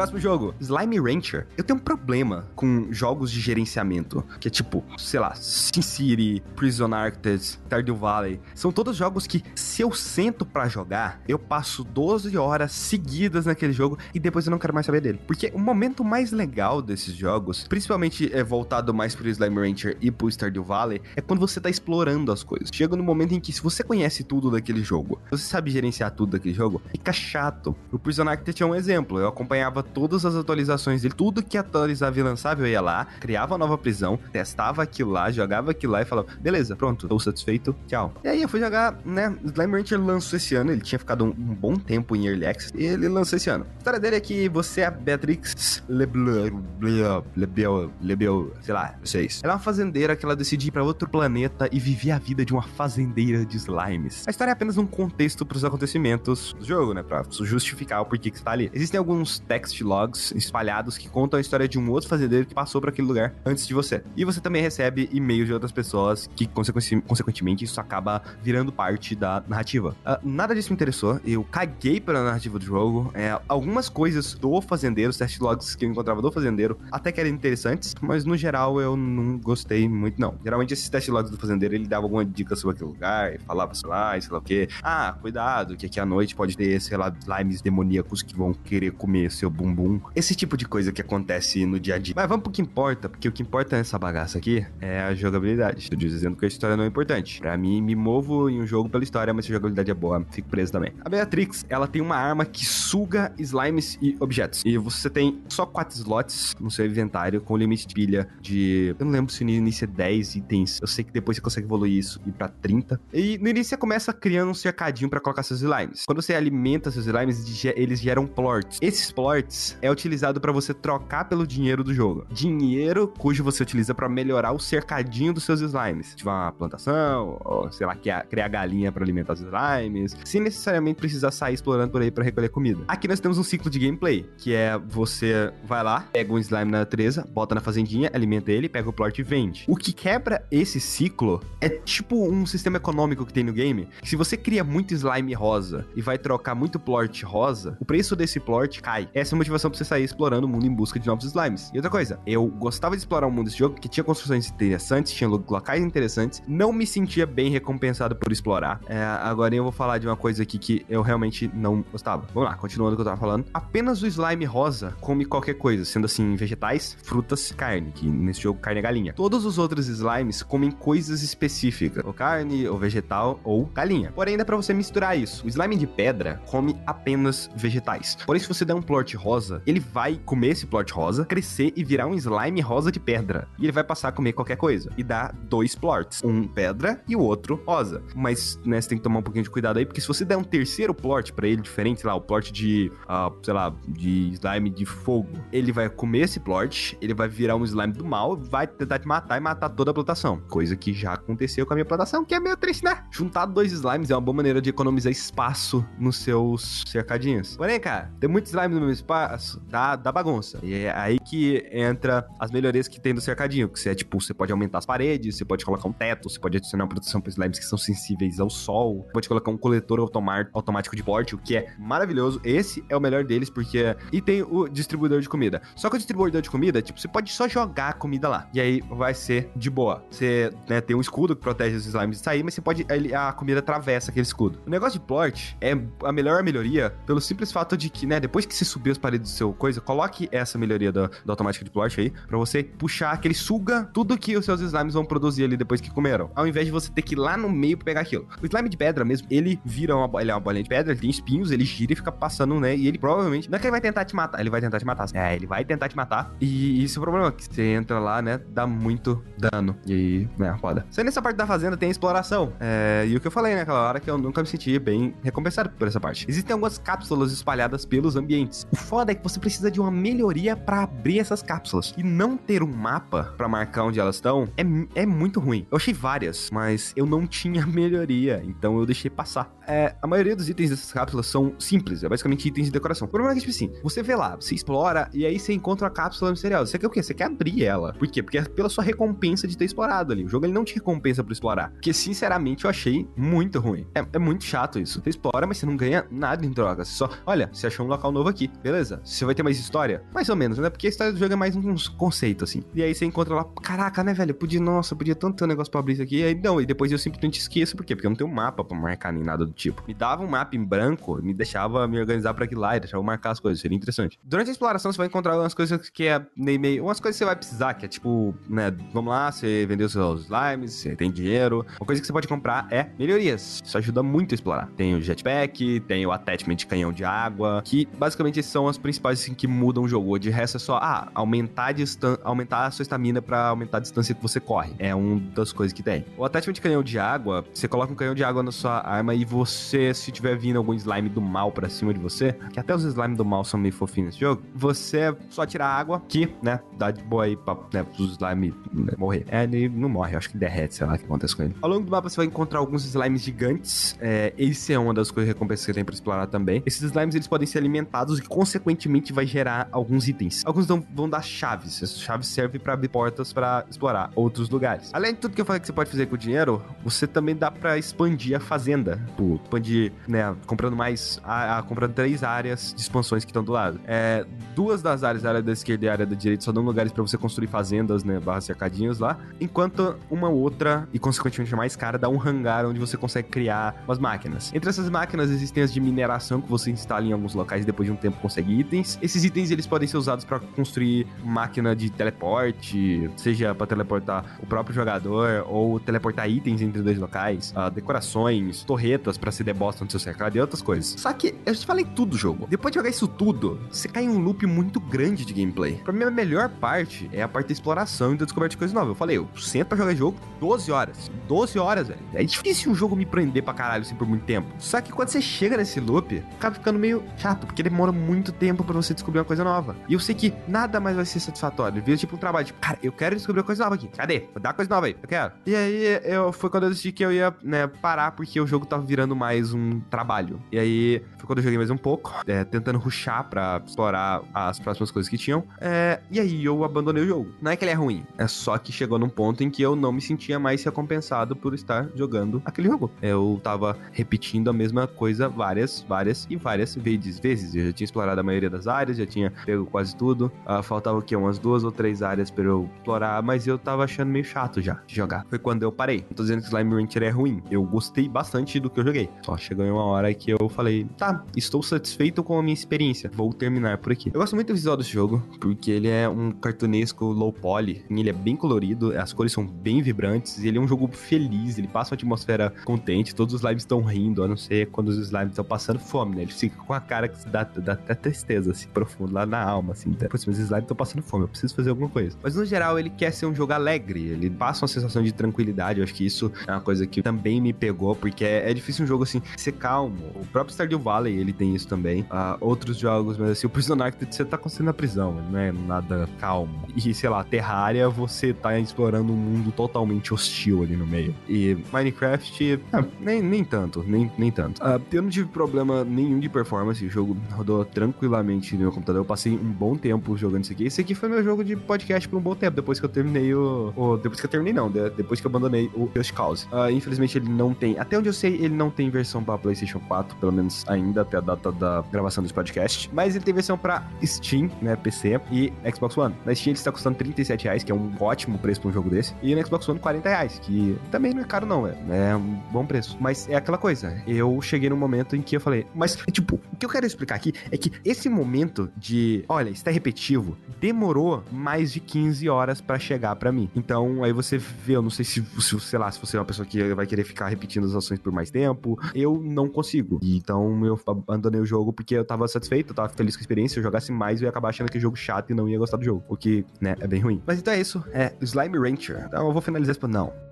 Próximo 0.00 0.18
jogo, 0.18 0.54
Slime 0.58 0.98
Rancher. 0.98 1.46
Eu 1.58 1.62
tenho 1.62 1.78
um 1.78 1.82
problema 1.82 2.48
com 2.54 2.90
jogos 2.90 3.30
de 3.30 3.38
gerenciamento, 3.38 4.24
que 4.40 4.48
é 4.48 4.50
tipo, 4.50 4.82
sei 4.96 5.20
lá, 5.20 5.34
Sin 5.34 5.82
City, 5.82 6.42
Prison 6.56 6.94
Architect, 6.94 7.60
Stardew 7.66 7.96
Valley. 7.96 8.40
São 8.54 8.72
todos 8.72 8.96
jogos 8.96 9.26
que, 9.26 9.44
se 9.54 9.82
eu 9.82 9.92
sento 9.92 10.46
para 10.46 10.68
jogar, 10.68 11.20
eu 11.28 11.38
passo 11.38 11.84
12 11.84 12.34
horas 12.38 12.72
seguidas 12.72 13.44
naquele 13.44 13.74
jogo 13.74 13.98
e 14.14 14.18
depois 14.18 14.46
eu 14.46 14.50
não 14.50 14.58
quero 14.58 14.72
mais 14.72 14.86
saber 14.86 15.02
dele. 15.02 15.20
Porque 15.26 15.52
o 15.54 15.58
momento 15.58 16.02
mais 16.02 16.32
legal 16.32 16.80
desses 16.80 17.14
jogos, 17.14 17.68
principalmente 17.68 18.34
é 18.34 18.42
voltado 18.42 18.94
mais 18.94 19.14
pro 19.14 19.28
Slime 19.28 19.68
Rancher 19.68 19.98
e 20.00 20.10
pro 20.10 20.30
Stardew 20.30 20.64
Valley, 20.64 21.02
é 21.14 21.20
quando 21.20 21.40
você 21.40 21.60
tá 21.60 21.68
explorando 21.68 22.32
as 22.32 22.42
coisas. 22.42 22.70
Chega 22.72 22.96
no 22.96 23.04
momento 23.04 23.34
em 23.34 23.40
que, 23.40 23.52
se 23.52 23.62
você 23.62 23.82
conhece 23.82 24.24
tudo 24.24 24.50
daquele 24.50 24.82
jogo, 24.82 25.20
você 25.30 25.44
sabe 25.44 25.70
gerenciar 25.70 26.10
tudo 26.12 26.32
daquele 26.32 26.54
jogo, 26.54 26.80
fica 26.90 27.12
chato. 27.12 27.76
O 27.92 27.98
Prison 27.98 28.26
Architect 28.26 28.62
é 28.62 28.64
um 28.64 28.74
exemplo. 28.74 29.18
Eu 29.18 29.28
acompanhava 29.28 29.89
todas 29.92 30.24
as 30.24 30.34
atualizações 30.34 31.02
dele, 31.02 31.14
tudo 31.14 31.42
que 31.42 31.58
atualizava 31.58 32.18
e 32.18 32.22
lançava, 32.22 32.62
eu 32.62 32.66
ia 32.66 32.80
lá, 32.80 33.06
criava 33.20 33.58
nova 33.58 33.76
prisão, 33.76 34.18
testava 34.32 34.82
aquilo 34.82 35.10
lá, 35.10 35.30
jogava 35.30 35.70
aquilo 35.70 35.92
lá 35.92 36.02
e 36.02 36.04
falava, 36.04 36.28
beleza, 36.40 36.76
pronto, 36.76 37.08
tô 37.08 37.18
satisfeito, 37.18 37.74
tchau. 37.86 38.12
E 38.24 38.28
aí 38.28 38.42
eu 38.42 38.48
fui 38.48 38.60
jogar, 38.60 38.98
né, 39.04 39.36
Slime 39.44 39.78
Rancher 39.78 40.00
lançou 40.00 40.36
esse 40.36 40.54
ano, 40.54 40.72
ele 40.72 40.80
tinha 40.80 40.98
ficado 40.98 41.24
um, 41.24 41.28
um, 41.28 41.54
bom 41.54 41.74
tempo 41.74 42.14
em 42.16 42.26
Early 42.26 42.46
Access, 42.46 42.72
e 42.74 42.84
ele 42.84 43.08
lançou 43.08 43.36
esse 43.36 43.50
ano. 43.50 43.66
A 43.74 43.78
história 43.78 44.00
dele 44.00 44.16
é 44.16 44.20
que 44.20 44.48
você 44.48 44.82
é 44.82 44.86
a 44.86 44.90
Beatrix 44.90 45.82
Lebel, 45.88 47.24
Lebel, 47.36 47.90
Lebel, 48.00 48.52
sei 48.60 48.74
lá, 48.74 48.94
vocês. 49.02 49.40
Ela 49.42 49.54
é 49.54 49.56
uma 49.56 49.62
fazendeira 49.62 50.16
que 50.16 50.24
ela 50.24 50.36
decide 50.36 50.68
ir 50.68 50.70
pra 50.70 50.82
outro 50.82 51.08
planeta 51.08 51.68
e 51.72 51.78
viver 51.78 52.12
a 52.12 52.18
vida 52.18 52.44
de 52.44 52.52
uma 52.52 52.62
fazendeira 52.62 53.44
de 53.44 53.56
slimes. 53.56 54.26
A 54.26 54.30
história 54.30 54.50
é 54.50 54.52
apenas 54.52 54.76
um 54.76 54.86
contexto 54.86 55.44
pros 55.44 55.64
acontecimentos 55.64 56.54
do 56.54 56.64
jogo, 56.64 56.94
né, 56.94 57.02
pra 57.02 57.22
justificar 57.42 58.02
o 58.02 58.06
porquê 58.06 58.30
que 58.30 58.38
você 58.38 58.44
tá 58.44 58.52
ali. 58.52 58.70
Existem 58.72 58.98
alguns 58.98 59.38
logs 59.84 60.32
espalhados 60.32 60.96
que 60.96 61.08
contam 61.08 61.38
a 61.38 61.40
história 61.40 61.68
de 61.68 61.78
um 61.78 61.90
outro 61.90 62.08
fazendeiro 62.08 62.46
que 62.46 62.54
passou 62.54 62.80
por 62.80 62.90
aquele 62.90 63.08
lugar 63.08 63.34
antes 63.44 63.66
de 63.66 63.74
você. 63.74 64.02
E 64.16 64.24
você 64.24 64.40
também 64.40 64.62
recebe 64.62 65.08
e-mails 65.12 65.46
de 65.46 65.52
outras 65.52 65.72
pessoas 65.72 66.28
que, 66.34 66.46
consequentemente, 66.46 67.64
isso 67.64 67.80
acaba 67.80 68.22
virando 68.42 68.72
parte 68.72 69.14
da 69.14 69.42
narrativa. 69.48 69.96
Uh, 70.04 70.28
nada 70.28 70.54
disso 70.54 70.70
me 70.70 70.74
interessou, 70.74 71.20
eu 71.24 71.44
caguei 71.44 72.00
pela 72.00 72.22
narrativa 72.22 72.58
do 72.58 72.64
jogo. 72.64 73.10
É, 73.14 73.38
algumas 73.48 73.88
coisas 73.88 74.34
do 74.34 74.60
fazendeiro, 74.60 75.10
os 75.10 75.16
test 75.16 75.40
logs 75.40 75.74
que 75.74 75.84
eu 75.84 75.90
encontrava 75.90 76.22
do 76.22 76.30
fazendeiro, 76.30 76.78
até 76.90 77.10
que 77.12 77.20
eram 77.20 77.30
interessantes, 77.30 77.94
mas 78.00 78.24
no 78.24 78.36
geral 78.36 78.80
eu 78.80 78.96
não 78.96 79.38
gostei 79.38 79.88
muito, 79.88 80.20
não. 80.20 80.34
Geralmente 80.44 80.74
esses 80.74 80.88
test 80.88 81.08
logs 81.08 81.30
do 81.30 81.36
fazendeiro, 81.36 81.74
ele 81.74 81.86
dava 81.86 82.04
alguma 82.04 82.24
dica 82.24 82.54
sobre 82.56 82.76
aquele 82.76 82.90
lugar, 82.90 83.38
falava, 83.46 83.74
sei 83.74 83.88
lá, 83.88 84.20
sei 84.20 84.30
lá 84.30 84.38
o 84.38 84.42
quê. 84.42 84.68
Ah, 84.82 85.16
cuidado, 85.20 85.76
que 85.76 85.86
aqui 85.86 86.00
à 86.00 86.06
noite 86.06 86.34
pode 86.34 86.56
ter, 86.56 86.80
sei 86.80 86.96
lá, 86.96 87.12
slimes 87.20 87.60
demoníacos 87.60 88.22
que 88.22 88.36
vão 88.36 88.52
querer 88.52 88.92
comer 88.92 89.30
seu 89.30 89.50
bumbum 89.50 89.69
bumbum. 89.74 90.00
Esse 90.14 90.34
tipo 90.34 90.56
de 90.56 90.66
coisa 90.66 90.92
que 90.92 91.00
acontece 91.00 91.64
no 91.66 91.78
dia 91.78 91.94
a 91.94 91.98
dia. 91.98 92.14
Mas 92.16 92.28
vamos 92.28 92.42
pro 92.42 92.52
que 92.52 92.62
importa, 92.62 93.08
porque 93.08 93.28
o 93.28 93.32
que 93.32 93.42
importa 93.42 93.76
nessa 93.76 93.98
bagaça 93.98 94.38
aqui 94.38 94.66
é 94.80 95.00
a 95.00 95.14
jogabilidade. 95.14 95.80
Estou 95.80 95.98
dizendo 95.98 96.36
que 96.36 96.44
a 96.44 96.48
história 96.48 96.76
não 96.76 96.84
é 96.84 96.86
importante. 96.86 97.40
Pra 97.40 97.56
mim, 97.56 97.80
me 97.80 97.94
movo 97.94 98.48
em 98.48 98.60
um 98.60 98.66
jogo 98.66 98.88
pela 98.88 99.04
história, 99.04 99.32
mas 99.32 99.44
se 99.44 99.52
a 99.52 99.54
jogabilidade 99.54 99.90
é 99.90 99.94
boa, 99.94 100.24
fico 100.30 100.48
preso 100.48 100.72
também. 100.72 100.92
A 101.04 101.08
Beatrix, 101.08 101.64
ela 101.68 101.86
tem 101.86 102.02
uma 102.02 102.16
arma 102.16 102.44
que 102.44 102.64
suga 102.64 103.32
slimes 103.38 103.98
e 104.00 104.16
objetos. 104.20 104.62
E 104.64 104.76
você 104.76 105.08
tem 105.08 105.40
só 105.48 105.66
quatro 105.66 105.96
slots 105.96 106.54
no 106.60 106.70
seu 106.70 106.86
inventário, 106.86 107.40
com 107.40 107.56
limite 107.56 107.86
de 107.86 107.94
pilha 107.94 108.28
de. 108.40 108.94
Eu 108.98 109.04
não 109.04 109.12
lembro 109.12 109.32
se 109.32 109.44
no 109.44 109.50
início 109.50 109.84
é 109.84 109.86
10 109.86 110.36
itens. 110.36 110.78
Eu 110.80 110.86
sei 110.86 111.04
que 111.04 111.12
depois 111.12 111.36
você 111.36 111.40
consegue 111.40 111.66
evoluir 111.66 111.92
isso 111.92 112.20
e 112.26 112.30
pra 112.30 112.48
30. 112.48 113.00
E 113.12 113.38
no 113.38 113.48
início 113.48 113.70
você 113.70 113.76
começa 113.76 114.12
criando 114.12 114.50
um 114.50 114.54
cercadinho 114.54 115.08
para 115.08 115.20
colocar 115.20 115.42
seus 115.42 115.60
slimes. 115.60 116.04
Quando 116.06 116.22
você 116.22 116.34
alimenta 116.34 116.90
seus 116.90 117.06
slimes, 117.06 117.64
eles 117.76 118.00
geram 118.00 118.26
plorts. 118.26 118.78
Esses 118.80 119.10
plorts 119.12 119.49
é 119.80 119.90
utilizado 119.90 120.40
para 120.40 120.52
você 120.52 120.72
trocar 120.72 121.24
pelo 121.24 121.46
dinheiro 121.46 121.82
do 121.82 121.92
jogo. 121.92 122.26
Dinheiro 122.30 123.08
cujo 123.18 123.42
você 123.42 123.62
utiliza 123.62 123.94
para 123.94 124.08
melhorar 124.08 124.52
o 124.52 124.58
cercadinho 124.58 125.32
dos 125.32 125.44
seus 125.44 125.60
slimes. 125.60 126.14
Tipo 126.14 126.30
uma 126.30 126.52
plantação, 126.52 127.40
ou 127.44 127.70
sei 127.72 127.86
lá, 127.86 127.94
criar 127.96 128.48
galinha 128.48 128.92
para 128.92 129.04
alimentar 129.04 129.34
os 129.34 129.40
slimes, 129.40 130.16
sem 130.24 130.40
necessariamente 130.40 130.98
precisar 130.98 131.30
sair 131.30 131.54
explorando 131.54 131.90
por 131.90 132.02
aí 132.02 132.10
para 132.10 132.24
recolher 132.24 132.48
comida. 132.48 132.82
Aqui 132.88 133.08
nós 133.08 133.20
temos 133.20 133.38
um 133.38 133.42
ciclo 133.42 133.70
de 133.70 133.78
gameplay, 133.78 134.28
que 134.38 134.54
é 134.54 134.78
você 134.78 135.52
vai 135.64 135.82
lá, 135.82 136.00
pega 136.12 136.32
um 136.32 136.38
slime 136.38 136.70
na 136.70 136.78
natureza, 136.78 137.26
bota 137.32 137.54
na 137.54 137.60
fazendinha, 137.60 138.10
alimenta 138.12 138.50
ele, 138.52 138.68
pega 138.68 138.88
o 138.88 138.92
plot 138.92 139.20
e 139.20 139.24
vende. 139.24 139.64
O 139.68 139.76
que 139.76 139.92
quebra 139.92 140.44
esse 140.50 140.80
ciclo 140.80 141.42
é 141.60 141.68
tipo 141.68 142.28
um 142.28 142.46
sistema 142.46 142.76
econômico 142.76 143.26
que 143.26 143.32
tem 143.32 143.44
no 143.44 143.52
game. 143.52 143.88
Se 144.02 144.16
você 144.16 144.36
cria 144.36 144.64
muito 144.64 144.94
slime 144.94 145.34
rosa 145.34 145.86
e 145.94 146.00
vai 146.00 146.18
trocar 146.18 146.54
muito 146.54 146.78
plot 146.78 147.24
rosa, 147.24 147.76
o 147.80 147.84
preço 147.84 148.14
desse 148.16 148.40
plot 148.40 148.80
cai. 148.82 149.08
Essa 149.14 149.34
é 149.34 149.39
motivação 149.40 149.70
pra 149.70 149.78
você 149.78 149.84
sair 149.84 150.04
explorando 150.04 150.46
o 150.46 150.50
mundo 150.50 150.66
em 150.66 150.72
busca 150.72 150.98
de 150.98 151.06
novos 151.06 151.24
slimes. 151.24 151.70
E 151.72 151.78
outra 151.78 151.90
coisa, 151.90 152.20
eu 152.26 152.46
gostava 152.46 152.94
de 152.94 153.00
explorar 153.00 153.26
o 153.26 153.30
mundo 153.30 153.46
desse 153.46 153.58
jogo, 153.58 153.74
que 153.74 153.88
tinha 153.88 154.04
construções 154.04 154.48
interessantes, 154.50 155.12
tinha 155.12 155.28
locais 155.28 155.82
interessantes, 155.82 156.42
não 156.46 156.72
me 156.72 156.86
sentia 156.86 157.26
bem 157.26 157.50
recompensado 157.50 158.14
por 158.14 158.30
explorar. 158.30 158.80
É, 158.86 159.02
agora 159.02 159.54
eu 159.54 159.62
vou 159.62 159.72
falar 159.72 159.98
de 159.98 160.06
uma 160.06 160.16
coisa 160.16 160.42
aqui 160.42 160.58
que 160.58 160.84
eu 160.88 161.02
realmente 161.02 161.50
não 161.54 161.84
gostava. 161.90 162.26
Vamos 162.34 162.48
lá, 162.50 162.56
continuando 162.56 162.92
o 162.92 162.96
que 162.96 163.00
eu 163.00 163.04
tava 163.06 163.16
falando. 163.16 163.46
Apenas 163.52 164.02
o 164.02 164.06
slime 164.06 164.44
rosa 164.44 164.94
come 165.00 165.24
qualquer 165.24 165.54
coisa, 165.54 165.84
sendo 165.84 166.04
assim, 166.04 166.34
vegetais, 166.36 166.96
frutas, 167.02 167.52
carne, 167.52 167.92
que 167.92 168.06
nesse 168.06 168.42
jogo 168.42 168.60
carne 168.60 168.80
é 168.80 168.82
galinha. 168.82 169.12
Todos 169.12 169.44
os 169.44 169.58
outros 169.58 169.88
slimes 169.88 170.42
comem 170.42 170.70
coisas 170.70 171.22
específicas, 171.22 172.04
ou 172.04 172.12
carne, 172.12 172.68
ou 172.68 172.78
vegetal, 172.78 173.40
ou 173.42 173.64
galinha. 173.66 174.12
Porém, 174.12 174.36
dá 174.36 174.44
pra 174.44 174.56
você 174.56 174.74
misturar 174.74 175.18
isso. 175.18 175.46
O 175.46 175.48
slime 175.48 175.76
de 175.76 175.86
pedra 175.86 176.40
come 176.46 176.76
apenas 176.86 177.50
vegetais. 177.56 178.16
Porém, 178.26 178.40
se 178.40 178.48
você 178.48 178.64
der 178.64 178.74
um 178.74 178.82
plort 178.82 179.14
rosa, 179.14 179.29
rosa, 179.30 179.62
ele 179.64 179.78
vai 179.78 180.20
comer 180.24 180.48
esse 180.48 180.66
plot 180.66 180.92
rosa, 180.92 181.24
crescer 181.24 181.72
e 181.76 181.84
virar 181.84 182.08
um 182.08 182.14
slime 182.14 182.60
rosa 182.60 182.90
de 182.90 182.98
pedra. 182.98 183.46
E 183.58 183.64
ele 183.64 183.72
vai 183.72 183.84
passar 183.84 184.08
a 184.08 184.12
comer 184.12 184.32
qualquer 184.32 184.56
coisa. 184.56 184.90
E 184.98 185.04
dá 185.04 185.32
dois 185.44 185.76
plots. 185.76 186.20
Um 186.24 186.48
pedra 186.48 187.00
e 187.06 187.14
o 187.14 187.20
outro 187.20 187.62
rosa. 187.64 188.02
Mas, 188.14 188.58
né, 188.64 188.80
você 188.80 188.88
tem 188.88 188.98
que 188.98 189.04
tomar 189.04 189.20
um 189.20 189.22
pouquinho 189.22 189.44
de 189.44 189.50
cuidado 189.50 189.78
aí, 189.78 189.86
porque 189.86 190.00
se 190.00 190.08
você 190.08 190.24
der 190.24 190.36
um 190.36 190.42
terceiro 190.42 190.92
plot 190.92 191.32
para 191.32 191.46
ele 191.46 191.62
diferente, 191.62 192.00
sei 192.00 192.10
lá, 192.10 192.16
o 192.16 192.20
plot 192.20 192.52
de, 192.52 192.90
uh, 193.04 193.32
sei 193.40 193.54
lá, 193.54 193.72
de 193.86 194.30
slime 194.32 194.68
de 194.68 194.84
fogo, 194.84 195.30
ele 195.52 195.70
vai 195.70 195.88
comer 195.88 196.22
esse 196.22 196.40
plot, 196.40 196.98
ele 197.00 197.14
vai 197.14 197.28
virar 197.28 197.54
um 197.54 197.64
slime 197.64 197.92
do 197.92 198.04
mal, 198.04 198.36
vai 198.36 198.66
tentar 198.66 198.98
te 198.98 199.06
matar 199.06 199.36
e 199.36 199.40
matar 199.40 199.68
toda 199.68 199.92
a 199.92 199.94
plantação. 199.94 200.40
Coisa 200.48 200.74
que 200.74 200.92
já 200.92 201.12
aconteceu 201.12 201.64
com 201.64 201.72
a 201.72 201.76
minha 201.76 201.84
plantação, 201.84 202.24
que 202.24 202.34
é 202.34 202.40
meio 202.40 202.56
triste, 202.56 202.84
né? 202.84 203.04
Juntar 203.12 203.46
dois 203.46 203.70
slimes 203.70 204.10
é 204.10 204.14
uma 204.14 204.20
boa 204.20 204.34
maneira 204.34 204.60
de 204.60 204.70
economizar 204.70 205.12
espaço 205.12 205.86
nos 205.96 206.16
seus 206.16 206.82
cercadinhos. 206.88 207.56
Porém, 207.56 207.78
cara, 207.78 208.10
ter 208.18 208.26
muito 208.26 208.46
slime 208.46 208.74
no 208.74 208.80
meu 208.80 208.90
espaço 208.90 209.19
dá, 209.68 209.96
dá 209.96 210.12
bagunça. 210.12 210.58
E 210.62 210.74
é 210.74 210.96
aí 210.96 211.18
que 211.18 211.66
entra 211.72 212.26
as 212.38 212.50
melhorias 212.50 212.88
que 212.88 213.00
tem 213.00 213.14
do 213.14 213.20
cercadinho, 213.20 213.68
que 213.68 213.78
você 213.78 213.90
é 213.90 213.94
tipo, 213.94 214.20
você 214.20 214.34
pode 214.34 214.52
aumentar 214.52 214.78
as 214.78 214.86
paredes, 214.86 215.36
você 215.36 215.44
pode 215.44 215.64
colocar 215.64 215.88
um 215.88 215.92
teto, 215.92 216.28
você 216.28 216.38
pode 216.38 216.56
adicionar 216.56 216.84
uma 216.84 216.88
proteção 216.90 217.20
para 217.20 217.30
slimes 217.30 217.58
que 217.58 217.64
são 217.64 217.78
sensíveis 217.78 218.40
ao 218.40 218.50
sol, 218.50 219.08
pode 219.12 219.28
colocar 219.28 219.50
um 219.50 219.56
coletor 219.56 220.00
automático 220.00 220.96
de 220.96 221.02
porte, 221.02 221.34
o 221.34 221.38
que 221.38 221.56
é 221.56 221.72
maravilhoso. 221.78 222.40
Esse 222.44 222.84
é 222.88 222.96
o 222.96 223.00
melhor 223.00 223.24
deles, 223.24 223.50
porque. 223.50 223.96
E 224.12 224.20
tem 224.20 224.42
o 224.42 224.68
distribuidor 224.68 225.20
de 225.20 225.28
comida. 225.28 225.60
Só 225.76 225.88
que 225.88 225.96
o 225.96 225.98
distribuidor 225.98 226.42
de 226.42 226.50
comida, 226.50 226.82
tipo, 226.82 227.00
você 227.00 227.08
pode 227.08 227.32
só 227.32 227.48
jogar 227.48 227.90
a 227.90 227.92
comida 227.92 228.28
lá. 228.28 228.48
E 228.52 228.60
aí 228.60 228.80
vai 228.90 229.14
ser 229.14 229.50
de 229.56 229.70
boa. 229.70 230.04
Você 230.10 230.52
né, 230.68 230.80
tem 230.80 230.96
um 230.96 231.00
escudo 231.00 231.34
que 231.34 231.42
protege 231.42 231.76
os 231.76 231.86
slimes 231.86 232.18
de 232.18 232.24
sair, 232.24 232.42
mas 232.42 232.54
você 232.54 232.60
pode. 232.60 232.86
A 233.14 233.32
comida 233.32 233.60
atravessa 233.60 234.10
aquele 234.10 234.24
escudo. 234.24 234.60
O 234.66 234.70
negócio 234.70 234.98
de 234.98 235.04
plort 235.04 235.54
é 235.60 235.72
a 236.04 236.12
melhor 236.12 236.42
melhoria 236.42 236.90
pelo 237.06 237.20
simples 237.20 237.52
fato 237.52 237.76
de 237.76 237.90
que, 237.90 238.06
né, 238.06 238.20
depois 238.20 238.46
que 238.46 238.54
você 238.54 238.64
subir 238.64 238.90
as 238.90 238.98
paredes 238.98 239.09
do 239.18 239.28
seu 239.28 239.52
coisa, 239.52 239.80
coloque 239.80 240.28
essa 240.32 240.58
melhoria 240.58 240.92
da, 240.92 241.10
automática 241.28 241.64
de 241.64 241.70
plort 241.70 241.98
aí, 241.98 242.10
pra 242.10 242.38
você 242.38 242.62
puxar 242.62 243.16
que 243.18 243.28
ele 243.28 243.34
suga 243.34 243.88
tudo 243.92 244.16
que 244.16 244.36
os 244.36 244.44
seus 244.44 244.60
slimes 244.60 244.94
vão 244.94 245.04
produzir 245.04 245.44
ali 245.44 245.56
depois 245.56 245.80
que 245.80 245.90
comeram. 245.90 246.30
Ao 246.34 246.46
invés 246.46 246.66
de 246.66 246.72
você 246.72 246.90
ter 246.90 247.02
que 247.02 247.14
ir 247.14 247.18
lá 247.18 247.36
no 247.36 247.48
meio 247.48 247.76
pra 247.76 247.84
pegar 247.84 248.00
aquilo. 248.00 248.26
O 248.42 248.46
slime 248.46 248.68
de 248.68 248.76
pedra 248.76 249.04
mesmo, 249.04 249.26
ele 249.30 249.60
vira 249.64 249.96
uma, 249.96 250.20
ele 250.20 250.30
é 250.30 250.34
uma 250.34 250.40
bolinha 250.40 250.62
de 250.62 250.68
pedra, 250.68 250.92
ele 250.92 251.00
tem 251.00 251.10
espinhos, 251.10 251.50
ele 251.50 251.64
gira 251.64 251.92
e 251.92 251.96
fica 251.96 252.12
passando, 252.12 252.58
né? 252.58 252.76
E 252.76 252.86
ele 252.86 252.98
provavelmente. 252.98 253.50
Não 253.50 253.56
é 253.56 253.58
que 253.58 253.66
ele 253.66 253.72
vai 253.72 253.80
tentar 253.80 254.04
te 254.04 254.14
matar, 254.14 254.40
ele 254.40 254.50
vai 254.50 254.60
tentar 254.60 254.78
te 254.78 254.86
matar. 254.86 255.08
É, 255.14 255.34
ele 255.34 255.46
vai 255.46 255.64
tentar 255.64 255.88
te 255.88 255.96
matar. 255.96 256.34
E 256.40 256.82
isso 256.82 256.98
é 256.98 257.00
o 257.00 257.02
problema, 257.02 257.32
que 257.32 257.44
você 257.44 257.62
entra 257.62 257.98
lá, 257.98 258.20
né? 258.20 258.40
Dá 258.50 258.66
muito 258.66 259.22
dano. 259.38 259.76
E 259.86 260.28
né, 260.38 260.56
foda. 260.60 260.86
Só 260.90 261.02
nessa 261.02 261.22
parte 261.22 261.36
da 261.36 261.46
fazenda 261.46 261.76
tem 261.76 261.90
exploração. 261.90 262.52
É, 262.60 263.04
e 263.08 263.16
o 263.16 263.20
que 263.20 263.26
eu 263.26 263.30
falei 263.30 263.54
naquela 263.54 263.88
hora 263.88 264.00
que 264.00 264.10
eu 264.10 264.18
nunca 264.18 264.40
me 264.40 264.48
senti 264.48 264.78
bem 264.78 265.14
recompensado 265.22 265.70
por 265.70 265.88
essa 265.88 266.00
parte. 266.00 266.26
Existem 266.28 266.52
algumas 266.52 266.78
cápsulas 266.78 267.32
espalhadas 267.32 267.84
pelos 267.84 268.16
ambientes. 268.16 268.66
O 268.70 268.76
foda 268.76 268.99
é 269.08 269.14
que 269.14 269.22
você 269.22 269.40
precisa 269.40 269.70
de 269.70 269.80
uma 269.80 269.90
melhoria 269.90 270.56
para 270.56 270.82
abrir 270.82 271.18
essas 271.18 271.42
cápsulas. 271.42 271.94
E 271.96 272.02
não 272.02 272.36
ter 272.36 272.62
um 272.62 272.72
mapa 272.72 273.34
para 273.36 273.48
marcar 273.48 273.84
onde 273.84 273.98
elas 273.98 274.16
estão 274.16 274.48
é, 274.56 275.02
é 275.02 275.06
muito 275.06 275.40
ruim. 275.40 275.66
Eu 275.70 275.76
achei 275.76 275.94
várias, 275.94 276.50
mas 276.50 276.92
eu 276.96 277.06
não 277.06 277.26
tinha 277.26 277.64
melhoria, 277.66 278.42
então 278.44 278.78
eu 278.78 278.86
deixei 278.86 279.10
passar. 279.10 279.52
É, 279.66 279.94
a 280.02 280.06
maioria 280.06 280.34
dos 280.34 280.48
itens 280.48 280.70
dessas 280.70 280.92
cápsulas 280.92 281.26
são 281.26 281.54
simples, 281.58 282.02
é 282.02 282.08
basicamente 282.08 282.48
itens 282.48 282.66
de 282.66 282.72
decoração. 282.72 283.06
O 283.06 283.10
problema 283.10 283.32
é 283.32 283.34
que, 283.34 283.40
tipo 283.40 283.52
assim, 283.52 283.70
você 283.82 284.02
vê 284.02 284.16
lá, 284.16 284.36
você 284.36 284.54
explora 284.54 285.08
e 285.12 285.24
aí 285.24 285.38
você 285.38 285.52
encontra 285.52 285.86
a 285.86 285.90
cápsula 285.90 286.30
misteriosa. 286.30 286.70
Você 286.70 286.78
quer 286.78 286.86
o 286.86 286.90
quê? 286.90 287.02
Você 287.02 287.14
quer 287.14 287.24
abrir 287.24 287.64
ela. 287.64 287.92
Por 287.92 288.08
quê? 288.08 288.22
Porque 288.22 288.38
é 288.38 288.42
pela 288.42 288.68
sua 288.68 288.82
recompensa 288.82 289.46
de 289.46 289.56
ter 289.56 289.64
explorado 289.64 290.12
ali. 290.12 290.24
O 290.24 290.28
jogo 290.28 290.46
ele 290.46 290.52
não 290.52 290.64
te 290.64 290.74
recompensa 290.74 291.22
por 291.22 291.32
explorar. 291.32 291.70
Porque, 291.70 291.92
sinceramente, 291.92 292.64
eu 292.64 292.70
achei 292.70 293.08
muito 293.16 293.60
ruim. 293.60 293.86
É, 293.94 294.04
é 294.12 294.18
muito 294.18 294.44
chato 294.44 294.78
isso. 294.78 295.00
Você 295.02 295.10
explora, 295.10 295.46
mas 295.46 295.58
você 295.58 295.66
não 295.66 295.76
ganha 295.76 296.04
nada 296.10 296.44
em 296.44 296.52
troca. 296.52 296.84
Você 296.84 296.92
só, 296.92 297.08
olha, 297.26 297.48
você 297.52 297.66
achou 297.66 297.86
um 297.86 297.88
local 297.88 298.10
novo 298.10 298.28
aqui. 298.28 298.50
Beleza. 298.62 298.89
Você 299.04 299.24
vai 299.24 299.34
ter 299.34 299.42
mais 299.42 299.58
história? 299.58 300.02
Mais 300.14 300.28
ou 300.28 300.36
menos, 300.36 300.58
né? 300.58 300.70
Porque 300.70 300.86
a 300.86 300.90
história 300.90 301.12
do 301.12 301.18
jogo 301.18 301.32
é 301.32 301.36
mais 301.36 301.54
um 301.56 301.74
conceito, 301.96 302.44
assim. 302.44 302.62
E 302.74 302.82
aí 302.82 302.94
você 302.94 303.04
encontra 303.04 303.34
lá, 303.34 303.44
caraca, 303.62 304.02
né, 304.02 304.14
velho? 304.14 304.34
Podia, 304.34 304.60
nossa, 304.60 304.96
podia 304.96 305.14
tanto 305.14 305.46
negócio 305.46 305.70
pra 305.70 305.80
abrir 305.80 305.94
isso 305.94 306.02
aqui. 306.02 306.20
E 306.20 306.24
aí, 306.24 306.34
não, 306.34 306.60
e 306.60 306.66
depois 306.66 306.90
eu 306.90 306.98
simplesmente 306.98 307.38
esqueço. 307.38 307.76
Por 307.76 307.84
quê? 307.84 307.94
Porque 307.94 308.06
eu 308.06 308.10
não 308.10 308.16
tenho 308.16 308.30
mapa 308.30 308.64
pra 308.64 308.76
marcar 308.76 309.12
nem 309.12 309.22
nada 309.22 309.44
do 309.44 309.52
tipo. 309.52 309.82
Me 309.86 309.94
dava 309.94 310.22
um 310.22 310.28
mapa 310.28 310.56
em 310.56 310.64
branco, 310.64 311.20
me 311.22 311.34
deixava 311.34 311.86
me 311.86 311.98
organizar 311.98 312.34
pra 312.34 312.44
aquilo 312.44 312.60
lá 312.60 312.76
e 312.76 312.80
deixava 312.80 313.02
marcar 313.02 313.30
as 313.30 313.40
coisas. 313.40 313.60
Seria 313.60 313.76
interessante. 313.76 314.18
Durante 314.24 314.48
a 314.48 314.52
exploração, 314.52 314.92
você 314.92 314.98
vai 314.98 315.06
encontrar 315.06 315.38
umas 315.38 315.54
coisas 315.54 315.88
que 315.88 316.04
é 316.04 316.24
meio. 316.36 316.84
Umas 316.84 317.00
coisas 317.00 317.16
que 317.16 317.18
você 317.18 317.24
vai 317.24 317.36
precisar, 317.36 317.74
que 317.74 317.84
é 317.84 317.88
tipo, 317.88 318.34
né? 318.48 318.70
Vamos 318.92 319.10
lá, 319.10 319.30
você 319.30 319.66
vendeu 319.66 319.88
seus 319.88 320.22
slimes, 320.22 320.72
você 320.72 320.96
tem 320.96 321.10
dinheiro. 321.10 321.64
Uma 321.78 321.86
coisa 321.86 322.00
que 322.00 322.06
você 322.06 322.12
pode 322.12 322.28
comprar 322.28 322.66
é 322.70 322.88
melhorias. 322.98 323.60
Isso 323.64 323.76
ajuda 323.76 324.02
muito 324.02 324.32
a 324.32 324.34
explorar. 324.34 324.68
Tem 324.76 324.94
o 324.94 325.00
jetpack, 325.00 325.80
tem 325.80 326.06
o 326.06 326.12
attachment 326.12 326.56
de 326.56 326.66
canhão 326.66 326.92
de 326.92 327.04
água, 327.04 327.62
que 327.64 327.86
basicamente 327.98 328.42
são 328.42 328.68
as 328.68 328.78
principais 328.80 329.20
assim, 329.20 329.34
que 329.34 329.46
mudam 329.46 329.84
o 329.84 329.88
jogo. 329.88 330.18
De 330.18 330.30
resto 330.30 330.56
é 330.56 330.60
só, 330.60 330.76
ah, 330.76 331.08
aumentar 331.14 331.74
a, 331.74 332.28
aumentar 332.28 332.66
a 332.66 332.70
sua 332.70 332.82
estamina 332.82 333.22
para 333.22 333.48
aumentar 333.48 333.78
a 333.78 333.80
distância 333.80 334.14
que 334.14 334.22
você 334.22 334.40
corre. 334.40 334.72
É 334.78 334.94
uma 334.94 335.20
das 335.34 335.52
coisas 335.52 335.72
que 335.72 335.82
tem. 335.82 336.04
O 336.16 336.24
attachment 336.24 336.54
de 336.54 336.60
canhão 336.60 336.82
de 336.82 336.98
água, 336.98 337.44
você 337.52 337.68
coloca 337.68 337.92
um 337.92 337.96
canhão 337.96 338.14
de 338.14 338.24
água 338.24 338.42
na 338.42 338.52
sua 338.52 338.86
arma 338.86 339.14
e 339.14 339.24
você, 339.24 339.92
se 339.94 340.10
tiver 340.10 340.36
vindo 340.36 340.56
algum 340.56 340.74
slime 340.74 341.08
do 341.08 341.20
mal 341.20 341.52
para 341.52 341.68
cima 341.68 341.92
de 341.92 342.00
você, 342.00 342.32
que 342.52 342.58
até 342.58 342.74
os 342.74 342.84
slime 342.84 343.16
do 343.16 343.24
mal 343.24 343.44
são 343.44 343.58
meio 343.58 343.74
fofinhos 343.74 344.08
nesse 344.08 344.20
jogo, 344.20 344.42
você 344.54 345.14
só 345.28 345.46
tirar 345.46 345.68
água, 345.68 346.02
que, 346.08 346.32
né, 346.42 346.60
dá 346.76 346.90
de 346.90 347.02
boa 347.02 347.24
aí 347.24 347.36
pra 347.36 347.56
né, 347.72 347.86
os 347.98 348.12
slime 348.12 348.54
né, 348.72 348.92
morrer. 348.96 349.24
É, 349.28 349.44
ele 349.44 349.68
não 349.68 349.88
morre, 349.88 350.16
acho 350.16 350.30
que 350.30 350.36
derrete, 350.36 350.74
sei 350.74 350.86
lá 350.86 350.94
o 350.94 350.98
que 350.98 351.04
acontece 351.04 351.36
com 351.36 351.42
ele. 351.42 351.54
Ao 351.60 351.68
longo 351.68 351.84
do 351.84 351.90
mapa 351.90 352.08
você 352.08 352.16
vai 352.16 352.26
encontrar 352.26 352.58
alguns 352.58 352.84
slimes 352.84 353.22
gigantes. 353.22 353.96
É, 354.00 354.32
esse 354.38 354.72
é 354.72 354.78
uma 354.78 354.94
das 354.94 355.10
coisas 355.10 355.28
recompensas 355.28 355.66
que 355.66 355.72
tem 355.72 355.84
pra 355.84 355.94
explorar 355.94 356.26
também. 356.26 356.62
Esses 356.64 356.82
slimes 356.82 357.14
eles 357.14 357.28
podem 357.28 357.46
ser 357.46 357.58
alimentados 357.58 358.18
e, 358.18 358.22
consequentemente, 358.22 358.69
vai 359.12 359.26
gerar 359.26 359.68
alguns 359.72 360.08
itens. 360.08 360.42
Alguns 360.44 360.66
vão, 360.66 361.08
dar 361.08 361.22
chaves. 361.22 361.82
Essas 361.82 362.00
chaves 362.00 362.28
servem 362.28 362.60
para 362.60 362.74
abrir 362.74 362.88
portas 362.88 363.32
para 363.32 363.64
explorar 363.68 364.10
outros 364.14 364.48
lugares. 364.48 364.90
Além 364.92 365.14
de 365.14 365.20
tudo 365.20 365.34
que 365.34 365.40
eu 365.40 365.44
falei 365.44 365.60
que 365.60 365.66
você 365.66 365.72
pode 365.72 365.90
fazer 365.90 366.06
com 366.06 366.14
o 366.14 366.18
dinheiro, 366.18 366.62
você 366.84 367.06
também 367.06 367.34
dá 367.34 367.50
para 367.50 367.78
expandir 367.78 368.36
a 368.36 368.40
fazenda. 368.40 368.96
Tipo, 369.08 369.40
expandir, 369.42 369.92
né? 370.06 370.34
Comprando 370.46 370.76
mais. 370.76 371.20
A, 371.24 371.58
a, 371.58 371.62
comprando 371.62 371.92
três 371.94 372.22
áreas 372.22 372.74
de 372.74 372.80
expansões 372.80 373.24
que 373.24 373.30
estão 373.30 373.42
do 373.42 373.52
lado. 373.52 373.80
É, 373.86 374.24
duas 374.54 374.82
das 374.82 375.02
áreas, 375.02 375.24
a 375.24 375.28
área 375.28 375.42
da 375.42 375.52
esquerda 375.52 375.86
e 375.86 375.88
a 375.88 375.92
área 375.92 376.06
da 376.06 376.14
direita, 376.14 376.44
só 376.44 376.52
dão 376.52 376.62
lugares 376.62 376.92
para 376.92 377.02
você 377.02 377.16
construir 377.16 377.48
fazendas, 377.48 378.04
né? 378.04 378.18
Barra 378.20 378.40
cercadinhos 378.40 378.98
lá. 378.98 379.18
Enquanto 379.40 379.96
uma 380.10 380.28
outra, 380.28 380.88
e 380.92 380.98
consequentemente 380.98 381.54
mais 381.54 381.76
cara, 381.76 381.98
dá 381.98 382.08
um 382.08 382.20
hangar 382.20 382.66
onde 382.66 382.78
você 382.78 382.96
consegue 382.96 383.28
criar 383.28 383.82
umas 383.86 383.98
máquinas. 383.98 384.52
Entre 384.54 384.68
essas 384.68 384.88
máquinas 384.88 385.30
existem 385.30 385.62
as 385.62 385.72
de 385.72 385.80
mineração 385.80 386.40
que 386.40 386.48
você 386.48 386.70
instala 386.70 387.04
em 387.04 387.12
alguns 387.12 387.34
locais 387.34 387.62
e 387.62 387.66
depois 387.66 387.86
de 387.86 387.92
um 387.92 387.96
tempo 387.96 388.18
consegue 388.20 388.49
itens. 388.50 388.98
Esses 389.00 389.24
itens 389.24 389.50
eles 389.50 389.66
podem 389.66 389.88
ser 389.88 389.96
usados 389.96 390.24
para 390.24 390.38
construir 390.38 391.06
máquina 391.24 391.74
de 391.74 391.90
teleporte, 391.90 393.10
seja 393.16 393.54
para 393.54 393.66
teleportar 393.66 394.38
o 394.42 394.46
próprio 394.46 394.74
jogador 394.74 395.44
ou 395.48 395.80
teleportar 395.80 396.28
itens 396.28 396.60
entre 396.60 396.82
dois 396.82 396.98
locais, 396.98 397.54
uh, 397.56 397.70
decorações, 397.70 398.62
torretas 398.64 399.16
para 399.16 399.32
ser 399.32 399.44
debosta 399.44 399.84
no 399.84 399.90
seu 399.90 400.00
cercado 400.00 400.36
e 400.36 400.40
outras 400.40 400.60
coisas. 400.60 400.94
Só 400.98 401.12
que 401.12 401.34
eu 401.46 401.54
te 401.54 401.64
falei 401.64 401.84
tudo 401.84 402.10
do 402.10 402.18
jogo. 402.18 402.46
Depois 402.48 402.72
de 402.72 402.78
jogar 402.78 402.90
isso 402.90 403.08
tudo, 403.08 403.60
você 403.70 403.88
cai 403.88 404.04
em 404.04 404.08
um 404.08 404.18
loop 404.18 404.44
muito 404.46 404.78
grande 404.80 405.24
de 405.24 405.32
gameplay. 405.32 405.74
Pra 405.84 405.92
mim, 405.92 406.02
a 406.02 406.10
melhor 406.10 406.48
parte 406.48 407.08
é 407.12 407.22
a 407.22 407.28
parte 407.28 407.48
da 407.48 407.52
exploração 407.52 408.12
e 408.12 408.16
da 408.16 408.24
descoberta 408.24 408.50
de 408.50 408.56
coisas 408.58 408.74
novas. 408.74 408.90
Eu 408.90 408.94
falei, 408.94 409.16
eu 409.16 409.28
sento 409.36 409.68
pra 409.68 409.78
jogar 409.78 409.94
jogo 409.94 410.18
12 410.40 410.70
horas. 410.72 411.10
12 411.28 411.58
horas, 411.58 411.88
velho. 411.88 412.00
É 412.12 412.24
difícil 412.24 412.72
um 412.72 412.74
jogo 412.74 412.96
me 412.96 413.06
prender 413.06 413.42
pra 413.42 413.54
caralho 413.54 413.82
assim 413.82 413.94
por 413.94 414.06
muito 414.06 414.24
tempo. 414.24 414.48
Só 414.58 414.80
que 414.80 414.92
quando 414.92 415.08
você 415.08 415.22
chega 415.22 415.56
nesse 415.56 415.78
loop, 415.80 416.22
acaba 416.32 416.54
ficando 416.56 416.78
meio 416.78 417.02
chato, 417.16 417.46
porque 417.46 417.62
demora 417.62 417.92
muito 417.92 418.32
tempo 418.40 418.64
para 418.64 418.74
você 418.74 418.94
descobrir 418.94 419.20
uma 419.20 419.24
coisa 419.24 419.44
nova. 419.44 419.76
E 419.86 419.92
eu 419.92 420.00
sei 420.00 420.14
que 420.14 420.32
nada 420.48 420.80
mais 420.80 420.96
vai 420.96 421.04
ser 421.04 421.20
satisfatório. 421.20 421.82
Vira 421.82 421.96
tipo 421.98 422.16
um 422.16 422.18
trabalho, 422.18 422.46
tipo, 422.46 422.58
cara, 422.58 422.78
eu 422.82 422.90
quero 422.90 423.14
descobrir 423.14 423.40
uma 423.40 423.46
coisa 423.46 423.62
nova 423.62 423.74
aqui. 423.76 423.86
Cadê? 423.88 424.20
Vou 424.32 424.42
dar 424.42 424.54
coisa 424.54 424.74
nova 424.74 424.86
aí, 424.86 424.96
eu 425.00 425.08
quero. 425.08 425.32
E 425.46 425.54
aí, 425.54 426.00
eu, 426.04 426.32
foi 426.32 426.48
quando 426.48 426.64
eu 426.64 426.70
decidi 426.70 426.90
que 426.90 427.04
eu 427.04 427.12
ia, 427.12 427.34
né, 427.42 427.66
parar, 427.66 428.12
porque 428.12 428.40
o 428.40 428.46
jogo 428.46 428.64
tava 428.64 428.82
virando 428.82 429.14
mais 429.14 429.52
um 429.52 429.78
trabalho. 429.90 430.40
E 430.50 430.58
aí, 430.58 431.02
foi 431.18 431.26
quando 431.26 431.38
eu 431.40 431.44
joguei 431.44 431.58
mais 431.58 431.70
um 431.70 431.76
pouco, 431.76 432.14
é, 432.26 432.42
tentando 432.44 432.78
ruxar 432.78 433.28
pra 433.28 433.60
explorar 433.64 434.22
as 434.32 434.58
próximas 434.58 434.90
coisas 434.90 435.08
que 435.08 435.18
tinham. 435.18 435.44
É, 435.60 436.00
e 436.10 436.18
aí, 436.18 436.42
eu 436.42 436.64
abandonei 436.64 437.02
o 437.02 437.06
jogo. 437.06 437.34
Não 437.42 437.52
é 437.52 437.56
que 437.56 437.64
ele 437.64 437.72
é 437.72 437.74
ruim, 437.74 438.04
é 438.16 438.26
só 438.26 438.56
que 438.56 438.72
chegou 438.72 438.98
num 438.98 439.08
ponto 439.08 439.44
em 439.44 439.50
que 439.50 439.60
eu 439.60 439.76
não 439.76 439.92
me 439.92 440.00
sentia 440.00 440.38
mais 440.38 440.64
recompensado 440.64 441.36
por 441.36 441.52
estar 441.52 441.88
jogando 441.94 442.40
aquele 442.44 442.68
jogo. 442.68 442.90
Eu 443.02 443.38
tava 443.44 443.76
repetindo 443.92 444.48
a 444.48 444.52
mesma 444.52 444.86
coisa 444.86 445.28
várias, 445.28 445.84
várias 445.86 446.26
e 446.30 446.36
várias 446.36 446.74
vezes. 446.74 447.18
vezes. 447.20 447.54
Eu 447.54 447.66
já 447.66 447.72
tinha 447.72 447.84
explorado 447.84 448.20
a 448.20 448.24
maioria 448.30 448.50
das 448.50 448.66
áreas, 448.66 448.96
já 448.96 449.06
tinha 449.06 449.32
pego 449.44 449.66
quase 449.66 449.94
tudo. 449.94 450.32
Uh, 450.46 450.62
faltava 450.62 450.98
o 450.98 451.02
quê? 451.02 451.16
Umas 451.16 451.38
duas 451.38 451.64
ou 451.64 451.72
três 451.72 452.02
áreas 452.02 452.30
pra 452.30 452.44
eu 452.44 452.68
explorar, 452.76 453.22
mas 453.22 453.46
eu 453.46 453.58
tava 453.58 453.84
achando 453.84 454.08
meio 454.08 454.24
chato 454.24 454.60
já 454.60 454.80
de 454.86 454.94
jogar. 454.94 455.26
Foi 455.28 455.38
quando 455.38 455.62
eu 455.62 455.72
parei. 455.72 455.98
Não 456.08 456.16
tô 456.16 456.22
dizendo 456.22 456.40
que 456.40 456.46
Slime 456.46 456.74
Rancher 456.74 457.02
é 457.02 457.10
ruim. 457.10 457.42
Eu 457.50 457.62
gostei 457.62 458.08
bastante 458.08 458.58
do 458.58 458.70
que 458.70 458.80
eu 458.80 458.84
joguei. 458.84 459.08
Só 459.24 459.36
chegou 459.36 459.64
em 459.64 459.70
uma 459.70 459.84
hora 459.84 460.12
que 460.14 460.30
eu 460.30 460.48
falei, 460.48 460.86
tá, 460.96 461.24
estou 461.36 461.62
satisfeito 461.62 462.22
com 462.22 462.38
a 462.38 462.42
minha 462.42 462.54
experiência, 462.54 463.10
vou 463.12 463.32
terminar 463.32 463.78
por 463.78 463.92
aqui. 463.92 464.10
Eu 464.12 464.20
gosto 464.20 464.34
muito 464.34 464.48
do 464.48 464.54
visual 464.54 464.76
desse 464.76 464.90
jogo, 464.90 465.22
porque 465.40 465.70
ele 465.70 465.88
é 465.88 466.08
um 466.08 466.30
cartunesco 466.30 467.06
low 467.06 467.32
poly, 467.32 467.84
ele 467.90 468.10
é 468.10 468.12
bem 468.12 468.36
colorido, 468.36 468.96
as 468.98 469.12
cores 469.12 469.32
são 469.32 469.46
bem 469.46 469.82
vibrantes, 469.82 470.42
ele 470.44 470.58
é 470.58 470.60
um 470.60 470.68
jogo 470.68 470.88
feliz, 470.92 471.58
ele 471.58 471.68
passa 471.68 471.92
uma 471.92 471.96
atmosfera 471.96 472.52
contente, 472.64 473.14
todos 473.14 473.34
os 473.34 473.42
lives 473.42 473.62
estão 473.62 473.82
rindo, 473.82 474.22
a 474.22 474.28
não 474.28 474.36
ser 474.36 474.68
quando 474.70 474.88
os 474.88 474.98
slimes 474.98 475.30
estão 475.30 475.44
passando 475.44 475.78
fome, 475.78 476.16
né? 476.16 476.22
Ele 476.22 476.32
fica 476.32 476.56
com 476.56 476.72
a 476.72 476.80
cara 476.80 477.08
que 477.08 477.28
dá, 477.28 477.44
dá 477.44 477.72
até 477.72 478.12
tristeza, 478.20 478.50
assim, 478.50 478.68
profundo, 478.72 479.12
lá 479.12 479.26
na 479.26 479.42
alma, 479.42 479.72
assim. 479.72 479.92
Tá? 479.92 480.08
Pô, 480.08 480.16
os 480.16 480.22
slimes 480.22 480.50
estão 480.50 480.76
passando 480.76 481.02
fome, 481.02 481.24
eu 481.24 481.28
preciso 481.28 481.54
fazer 481.54 481.70
alguma 481.70 481.88
coisa. 481.88 482.16
Mas 482.22 482.36
no 482.36 482.44
geral, 482.44 482.78
ele 482.78 482.90
quer 482.90 483.12
ser 483.12 483.26
um 483.26 483.34
jogo 483.34 483.52
alegre, 483.52 484.00
ele 484.00 484.30
passa 484.30 484.62
uma 484.62 484.68
sensação 484.68 485.02
de 485.02 485.12
tranquilidade, 485.12 485.80
eu 485.80 485.84
acho 485.84 485.94
que 485.94 486.04
isso 486.04 486.30
é 486.46 486.52
uma 486.52 486.60
coisa 486.60 486.86
que 486.86 487.02
também 487.02 487.40
me 487.40 487.52
pegou, 487.52 487.94
porque 487.94 488.24
é, 488.24 488.50
é 488.50 488.54
difícil 488.54 488.84
um 488.84 488.88
jogo 488.88 489.04
assim 489.04 489.22
ser 489.36 489.52
calmo. 489.52 490.10
O 490.14 490.26
próprio 490.26 490.52
Stardew 490.52 490.78
Valley, 490.78 491.18
ele 491.18 491.32
tem 491.32 491.54
isso 491.54 491.66
também. 491.66 492.02
Uh, 492.02 492.36
outros 492.40 492.76
jogos, 492.76 493.16
mas 493.16 493.30
assim, 493.30 493.46
o 493.46 493.50
Prison 493.50 493.80
Architect 493.80 494.14
você 494.14 494.24
tá 494.24 494.36
acontecendo 494.36 494.66
na 494.66 494.72
prisão, 494.72 495.14
não 495.30 495.38
é 495.38 495.52
nada 495.52 496.08
calmo. 496.18 496.66
E 496.74 496.94
sei 496.94 497.08
lá, 497.08 497.24
Terraria, 497.24 497.88
você 497.88 498.32
tá 498.32 498.58
explorando 498.58 499.12
um 499.12 499.16
mundo 499.16 499.52
totalmente 499.52 500.12
hostil 500.12 500.62
ali 500.62 500.76
no 500.76 500.86
meio. 500.86 501.14
E 501.28 501.56
Minecraft, 501.72 502.60
ah, 502.72 502.84
nem, 503.00 503.22
nem 503.22 503.44
tanto, 503.44 503.84
nem, 503.86 504.10
nem 504.16 504.30
tanto. 504.30 504.62
Uh, 504.62 504.80
eu 504.92 505.02
não 505.02 505.10
tive 505.10 505.28
problema 505.28 505.84
nenhum 505.84 506.18
de 506.18 506.28
performance, 506.28 506.84
o 506.84 506.90
jogo 506.90 507.16
rodou 507.32 507.64
tranquilamente 508.10 508.54
no 508.54 508.62
meu 508.62 508.72
computador. 508.72 509.00
Eu 509.00 509.04
passei 509.04 509.32
um 509.32 509.52
bom 509.52 509.76
tempo 509.76 510.16
jogando 510.16 510.44
isso 510.44 510.52
aqui. 510.52 510.64
Esse 510.64 510.80
aqui 510.80 510.94
foi 510.94 511.08
meu 511.08 511.22
jogo 511.22 511.44
de 511.44 511.54
podcast 511.54 512.08
por 512.08 512.18
um 512.18 512.20
bom 512.20 512.34
tempo, 512.34 512.56
depois 512.56 512.80
que 512.80 512.84
eu 512.84 512.88
terminei 512.88 513.32
o. 513.32 513.72
o 513.76 513.96
depois 513.96 514.20
que 514.20 514.26
eu 514.26 514.30
terminei, 514.30 514.52
não, 514.52 514.70
depois 514.70 515.20
que 515.20 515.26
eu 515.26 515.30
abandonei 515.30 515.70
o 515.74 515.88
Just 515.94 516.12
Cause. 516.12 516.46
Uh, 516.46 516.70
infelizmente 516.70 517.16
ele 517.16 517.28
não 517.28 517.54
tem. 517.54 517.78
Até 517.78 517.96
onde 517.96 518.08
eu 518.08 518.12
sei, 518.12 518.34
ele 518.34 518.54
não 518.54 518.70
tem 518.70 518.90
versão 518.90 519.22
pra 519.22 519.38
PlayStation 519.38 519.80
4, 519.80 520.16
pelo 520.16 520.32
menos 520.32 520.64
ainda 520.68 521.02
até 521.02 521.18
a 521.18 521.20
data 521.20 521.52
da 521.52 521.82
gravação 521.90 522.22
desse 522.22 522.34
podcast. 522.34 522.90
Mas 522.92 523.14
ele 523.14 523.24
tem 523.24 523.32
versão 523.32 523.56
pra 523.56 523.86
Steam, 524.04 524.50
né? 524.60 524.76
PC 524.76 525.20
e 525.30 525.52
Xbox 525.74 525.96
One. 525.96 526.14
Na 526.24 526.34
Steam 526.34 526.52
ele 526.52 526.58
está 526.58 526.72
custando 526.72 526.96
37 526.96 527.44
reais, 527.44 527.62
que 527.62 527.70
é 527.70 527.74
um 527.74 527.92
ótimo 528.00 528.38
preço 528.38 528.60
pra 528.60 528.70
um 528.70 528.72
jogo 528.72 528.90
desse. 528.90 529.14
E 529.22 529.34
no 529.34 529.46
Xbox 529.46 529.68
One, 529.68 529.78
40 529.78 530.08
reais, 530.08 530.38
que 530.40 530.76
também 530.90 531.14
não 531.14 531.22
é 531.22 531.24
caro, 531.24 531.46
não, 531.46 531.66
é, 531.66 531.74
é 532.10 532.16
um 532.16 532.40
bom 532.50 532.66
preço. 532.66 532.96
Mas 533.00 533.28
é 533.28 533.36
aquela 533.36 533.58
coisa. 533.58 534.02
Eu 534.06 534.40
cheguei 534.42 534.68
num 534.68 534.76
momento 534.76 535.14
em 535.14 535.22
que 535.22 535.36
eu 535.36 535.40
falei, 535.40 535.66
mas, 535.74 535.96
tipo, 536.10 536.40
o 536.52 536.56
que 536.56 536.64
eu 536.64 536.70
quero 536.70 536.86
explicar 536.86 537.14
aqui 537.14 537.32
é 537.50 537.56
que 537.56 537.70
esse 537.84 537.99
momento 538.08 538.70
de, 538.76 539.24
olha, 539.28 539.50
está 539.50 539.70
repetitivo, 539.70 540.36
demorou 540.60 541.22
mais 541.30 541.72
de 541.72 541.80
15 541.80 542.28
horas 542.28 542.60
para 542.60 542.78
chegar 542.78 543.16
para 543.16 543.32
mim. 543.32 543.50
Então, 543.54 544.02
aí 544.04 544.12
você 544.12 544.38
vê, 544.38 544.76
eu 544.76 544.82
não 544.82 544.90
sei 544.90 545.04
se, 545.04 545.22
se, 545.22 545.60
sei 545.60 545.78
lá, 545.78 545.90
se 545.90 546.00
você 546.00 546.16
é 546.16 546.20
uma 546.20 546.26
pessoa 546.26 546.46
que 546.46 546.74
vai 546.74 546.86
querer 546.86 547.04
ficar 547.04 547.28
repetindo 547.28 547.66
as 547.66 547.74
ações 547.74 547.98
por 547.98 548.12
mais 548.12 548.30
tempo, 548.30 548.78
eu 548.94 549.20
não 549.22 549.48
consigo. 549.48 549.98
Então, 550.02 550.64
eu 550.64 550.80
abandonei 550.86 551.40
o 551.40 551.46
jogo 551.46 551.72
porque 551.72 551.94
eu 551.94 552.04
tava 552.04 552.26
satisfeito, 552.28 552.70
eu 552.70 552.74
tava 552.74 552.88
feliz 552.88 553.16
com 553.16 553.20
a 553.20 553.22
experiência, 553.22 553.54
se 553.54 553.60
eu 553.60 553.64
jogasse 553.64 553.92
mais, 553.92 554.20
eu 554.20 554.26
ia 554.26 554.30
acabar 554.30 554.50
achando 554.50 554.70
que 554.70 554.78
o 554.78 554.80
jogo 554.80 554.96
chato 554.96 555.30
e 555.30 555.34
não 555.34 555.48
ia 555.48 555.58
gostar 555.58 555.76
do 555.76 555.84
jogo, 555.84 556.04
o 556.08 556.16
que, 556.16 556.44
né, 556.60 556.76
é 556.80 556.86
bem 556.86 557.00
ruim. 557.00 557.22
Mas 557.26 557.38
então 557.38 557.52
é 557.52 557.60
isso, 557.60 557.82
é 557.92 558.12
Slime 558.20 558.58
Rancher. 558.58 559.04
Então, 559.06 559.26
eu 559.26 559.32
vou 559.32 559.42
finalizar 559.42 559.76
esse 559.76 559.86
não. 559.86 560.29